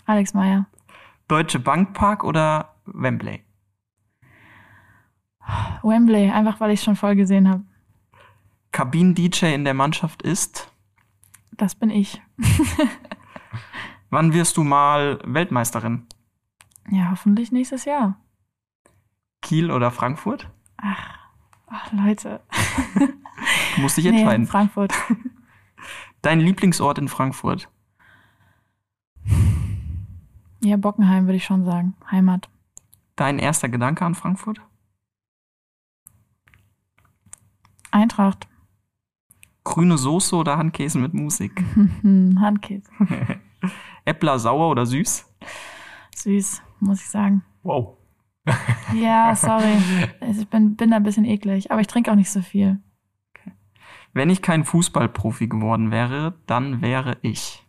Alex 0.07 0.34
Meyer. 0.34 0.66
Deutsche 1.28 1.59
Bank 1.59 1.95
Park 1.95 2.22
oder 2.22 2.76
Wembley? 2.87 3.43
Wembley, 5.82 6.30
einfach 6.30 6.61
weil 6.61 6.70
ich 6.70 6.82
schon 6.82 6.97
voll 6.97 7.16
gesehen 7.16 7.49
habe. 7.49 7.64
Kabinen-DJ 8.72 9.55
in 9.55 9.64
der 9.64 9.74
Mannschaft 9.74 10.22
ist? 10.22 10.72
Das 11.57 11.75
bin 11.75 11.91
ich. 11.91 12.21
Wann 14.11 14.33
wirst 14.33 14.57
du 14.57 14.65
mal 14.65 15.19
Weltmeisterin? 15.25 16.07
Ja, 16.91 17.11
hoffentlich 17.11 17.51
nächstes 17.53 17.85
Jahr. 17.85 18.21
Kiel 19.43 19.71
oder 19.71 19.91
Frankfurt? 19.91 20.51
Ach, 20.77 21.19
ach 21.67 21.93
Leute. 21.93 22.41
Du 23.75 23.83
musst 23.83 23.99
dich 23.99 24.07
Nee, 24.07 24.19
entscheiden. 24.21 24.47
Frankfurt. 24.47 24.95
Dein 26.23 26.41
Lieblingsort 26.41 26.97
in 26.97 27.09
Frankfurt? 27.09 27.69
Ja, 30.65 30.79
Bockenheim 30.79 31.27
würde 31.27 31.37
ich 31.37 31.45
schon 31.45 31.67
sagen. 31.67 31.95
Heimat. 32.11 32.49
Dein 33.17 33.39
erster 33.39 33.69
Gedanke 33.69 34.05
an 34.07 34.15
Frankfurt? 34.15 34.63
Eintracht. 37.91 38.49
Grüne 39.67 39.99
Soße 39.99 40.37
oder 40.37 40.59
Handkäse 40.59 40.97
mit 40.97 41.12
Musik? 41.12 41.64
Handkäse. 42.41 42.89
Äppler 44.05 44.39
sauer 44.39 44.71
oder 44.71 44.87
süß? 44.87 45.29
Süß, 46.14 46.62
muss 46.79 47.01
ich 47.01 47.09
sagen. 47.09 47.43
Wow. 47.62 47.97
Ja, 48.95 49.35
sorry. 49.35 49.77
Ich 50.31 50.49
bin, 50.49 50.77
bin 50.77 50.93
da 50.93 50.97
ein 50.99 51.03
bisschen 51.03 51.25
eklig, 51.25 51.73
aber 51.73 51.81
ich 51.81 51.89
trinke 51.89 52.12
auch 52.12 52.14
nicht 52.14 52.31
so 52.31 52.41
viel. 52.41 52.79
Wenn 54.12 54.31
ich 54.31 54.41
kein 54.41 54.64
Fußballprofi 54.64 55.49
geworden 55.49 55.91
wäre, 55.91 56.35
dann 56.47 56.81
wäre 56.81 57.19
ich. 57.23 57.67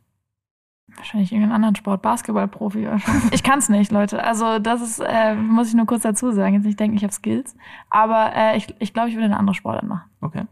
Wahrscheinlich 0.96 1.32
irgendeinen 1.32 1.56
anderen 1.56 1.76
Sport, 1.76 2.04
Basketballprofi 2.04 2.86
wahrscheinlich. 2.86 3.34
Ich 3.34 3.42
kann 3.42 3.58
es 3.58 3.70
nicht, 3.70 3.92
Leute. 3.92 4.24
Also 4.24 4.60
das 4.60 4.82
ist, 4.82 5.00
äh, 5.00 5.34
muss 5.34 5.70
ich 5.70 5.74
nur 5.74 5.88
kurz 5.88 6.04
dazu 6.04 6.32
sagen. 6.32 6.54
Jetzt 6.54 6.66
nicht 6.66 6.80
denken, 6.80 6.96
ich 6.96 7.04
habe 7.04 7.12
Skills. 7.12 7.58
Aber 7.90 8.32
äh, 8.36 8.56
ich, 8.56 8.74
ich 8.78 8.94
glaube, 8.94 9.10
ich 9.10 9.16
würde 9.16 9.26
eine 9.26 9.38
andere 9.38 9.56
Sportart 9.56 9.84
machen. 9.84 10.10
Okay. 10.22 10.46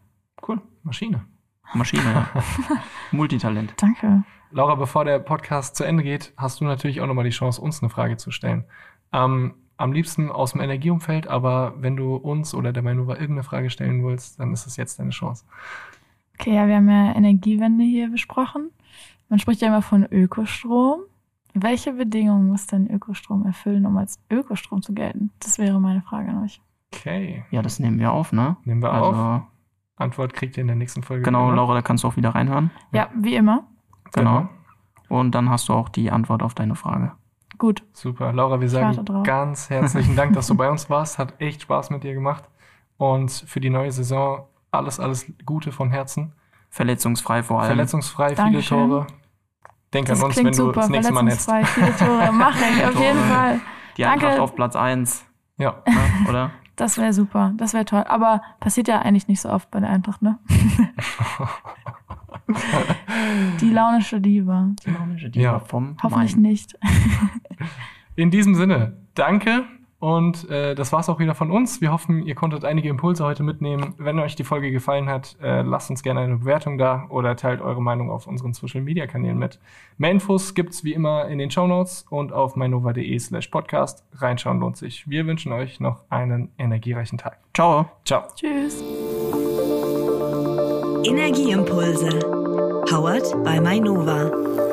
Cool. 0.46 0.60
Maschine. 0.82 1.24
Maschine, 1.74 2.04
ja. 2.04 2.28
Multitalent. 3.12 3.74
Danke. 3.78 4.24
Laura, 4.52 4.76
bevor 4.76 5.04
der 5.06 5.20
Podcast 5.20 5.76
zu 5.76 5.84
Ende 5.84 6.04
geht, 6.04 6.34
hast 6.38 6.62
du 6.62 6.66
natürlich 6.66 7.02
auch 7.02 7.08
nochmal 7.08 7.26
die 7.26 7.32
Chance, 7.32 7.62
uns 7.62 7.82
eine 7.82 7.90
Frage 7.90 8.18
zu 8.18 8.32
stellen. 8.32 8.64
Ähm, 9.12 9.56
am 9.78 9.92
liebsten 9.92 10.32
aus 10.32 10.54
dem 10.54 10.62
Energieumfeld, 10.62 11.28
aber 11.28 11.74
wenn 11.78 11.98
du 11.98 12.16
uns 12.16 12.54
oder 12.54 12.72
der 12.72 12.84
Mainova 12.84 13.14
irgendeine 13.16 13.44
Frage 13.44 13.70
stellen 13.70 14.06
willst, 14.06 14.40
dann 14.40 14.54
ist 14.54 14.66
es 14.68 14.78
jetzt 14.78 15.00
deine 15.00 15.10
Chance. 15.10 15.46
Okay, 16.40 16.56
ja, 16.56 16.68
wir 16.68 16.76
haben 16.76 16.90
ja 16.90 17.14
Energiewende 17.16 17.84
hier 17.84 18.10
besprochen. 18.10 18.72
Man 19.30 19.40
spricht 19.40 19.62
ja 19.62 19.68
immer 19.68 19.82
von 19.82 20.06
Ökostrom. 20.10 21.02
Welche 21.54 21.94
Bedingungen 21.94 22.48
muss 22.48 22.68
denn 22.68 22.90
Ökostrom 22.90 23.46
erfüllen, 23.46 23.86
um 23.86 23.98
als 23.98 24.20
Ökostrom 24.30 24.82
zu 24.82 24.94
gelten? 24.94 25.32
Das 25.40 25.58
wäre 25.58 25.80
meine 25.80 26.02
Frage 26.02 26.30
an 26.30 26.44
euch. 26.44 26.62
Okay, 26.94 27.44
Ja, 27.52 27.62
das 27.62 27.80
nehmen 27.80 28.00
wir 28.00 28.12
auf, 28.12 28.32
ne? 28.32 28.58
nehmen 28.64 28.82
wir 28.82 28.94
auf. 28.94 29.42
Antwort 29.98 30.34
kriegt 30.34 30.58
ihr 30.58 30.62
in 30.62 30.68
der 30.68 30.76
nächsten 30.76 31.04
Folge. 31.04 31.24
genau, 31.24 31.48
wieder. 31.48 31.56
Laura, 31.56 31.74
da 31.76 31.82
kannst 31.82 32.04
du 32.04 32.08
auch 32.08 32.16
wieder 32.18 32.30
reinhören. 32.36 32.72
Ja, 32.92 33.10
wie 33.16 33.36
immer. 33.36 33.64
Genau. 34.14 34.50
Und 35.08 35.32
dann 35.36 35.50
hast 35.50 35.70
du 35.70 35.74
auch 35.74 35.90
die 35.90 36.12
Antwort 36.12 36.42
auf 36.44 36.54
deine 36.54 36.76
Frage. 36.76 37.12
Gut. 37.58 37.84
Super. 37.94 38.34
Laura, 38.34 38.60
wir 38.60 38.68
sagen 38.70 39.06
ganz 39.24 39.70
herzlichen 39.70 40.16
Dank, 40.16 40.34
dass 40.34 40.48
du 40.48 40.56
bei 40.56 40.70
uns 40.70 40.90
warst. 40.90 41.18
Hat 41.20 41.40
echt 41.40 41.62
Spaß 41.62 41.90
mit 41.92 42.04
dir 42.04 42.14
gemacht. 42.14 42.44
Und 42.98 43.32
für 43.32 43.60
die 43.62 43.70
neue 43.70 43.92
Saison 43.92 44.46
alles, 44.72 45.00
alles 45.00 45.32
Gute 45.46 45.72
von 45.72 45.90
Herzen. 45.92 46.34
Verletzungsfrei 46.70 47.44
vor 47.44 47.60
allem. 47.62 47.68
Verletzungsfrei, 47.68 48.30
viele 48.30 48.36
Dankeschön. 48.38 48.90
Tore. 48.90 49.08
Denk 49.94 50.08
Das 50.08 50.20
an 50.20 50.26
uns, 50.26 50.34
klingt 50.34 50.48
wenn 50.48 50.58
du 50.58 50.66
super. 50.66 50.82
das 50.82 50.90
nächste 50.90 51.14
Mal 51.14 51.24
netzt. 51.24 51.46
Verletzungsfrei, 51.46 51.94
viele 51.96 52.10
Tore. 52.10 52.32
Mache 52.34 52.60
ich, 52.76 52.86
auf 52.86 52.96
jeden. 53.00 53.20
Fall. 53.20 53.62
die 53.96 54.06
Eintracht 54.06 54.32
Danke. 54.32 54.42
auf 54.44 54.56
Platz 54.56 54.76
1, 54.76 55.26
Ja. 55.58 55.76
ne? 55.88 55.96
oder? 56.30 56.52
Das 56.76 56.98
wäre 56.98 57.14
super. 57.14 57.54
Das 57.56 57.74
wäre 57.74 57.86
toll. 57.86 58.04
Aber 58.08 58.42
passiert 58.60 58.88
ja 58.88 59.00
eigentlich 59.02 59.28
nicht 59.28 59.42
so 59.42 59.50
oft 59.50 59.72
bei 59.72 59.80
der 59.80 59.90
Eintracht, 59.90 60.22
ne? 60.22 60.38
Die 63.62 63.70
launische 63.70 64.20
Diva. 64.22 64.70
Die 64.86 64.92
Launische 64.92 65.30
Diva 65.30 65.44
Ja. 65.44 65.60
vom 65.60 65.98
Hoffentlich 66.04 66.34
Main. 66.36 66.44
nicht. 66.44 66.78
In 68.16 68.30
diesem 68.32 68.56
Sinne, 68.56 68.98
danke. 69.16 69.64
Und 70.06 70.48
äh, 70.52 70.76
das 70.76 70.94
war's 70.94 71.10
auch 71.10 71.18
wieder 71.18 71.34
von 71.34 71.50
uns. 71.50 71.82
Wir 71.82 71.92
hoffen, 71.92 72.28
ihr 72.28 72.36
konntet 72.36 72.64
einige 72.64 72.90
Impulse 72.90 73.26
heute 73.26 73.42
mitnehmen. 73.42 73.96
Wenn 73.98 74.20
euch 74.20 74.36
die 74.36 74.44
Folge 74.44 74.70
gefallen 74.70 75.10
hat, 75.10 75.36
äh, 75.42 75.64
lasst 75.64 75.90
uns 75.90 76.04
gerne 76.04 76.20
eine 76.20 76.38
Bewertung 76.38 76.78
da 76.78 77.08
oder 77.10 77.36
teilt 77.36 77.60
eure 77.60 77.82
Meinung 77.82 78.12
auf 78.12 78.28
unseren 78.28 78.54
Social 78.54 78.82
Media 78.82 79.08
Kanälen 79.08 79.40
mit. 79.40 79.58
Mehr 79.98 80.12
Infos 80.12 80.54
gibt's 80.54 80.84
wie 80.84 80.94
immer 80.94 81.28
in 81.28 81.40
den 81.40 81.50
Show 81.50 81.66
Notes 81.66 82.06
und 82.08 82.34
auf 82.34 82.56
meinova.de 82.56 83.18
slash 83.18 83.48
podcast. 83.48 84.06
Reinschauen 84.14 84.60
lohnt 84.60 84.78
sich. 84.78 85.10
Wir 85.10 85.26
wünschen 85.26 85.52
euch 85.52 85.80
noch 85.80 86.04
einen 86.12 86.52
energiereichen 86.60 87.18
Tag. 87.18 87.40
Ciao. 87.56 87.90
Ciao. 88.06 88.26
Tschüss. 88.36 88.84
Energieimpulse. 91.04 92.20
Powered 92.88 93.44
by 93.44 93.60
Mainova. 93.60 94.65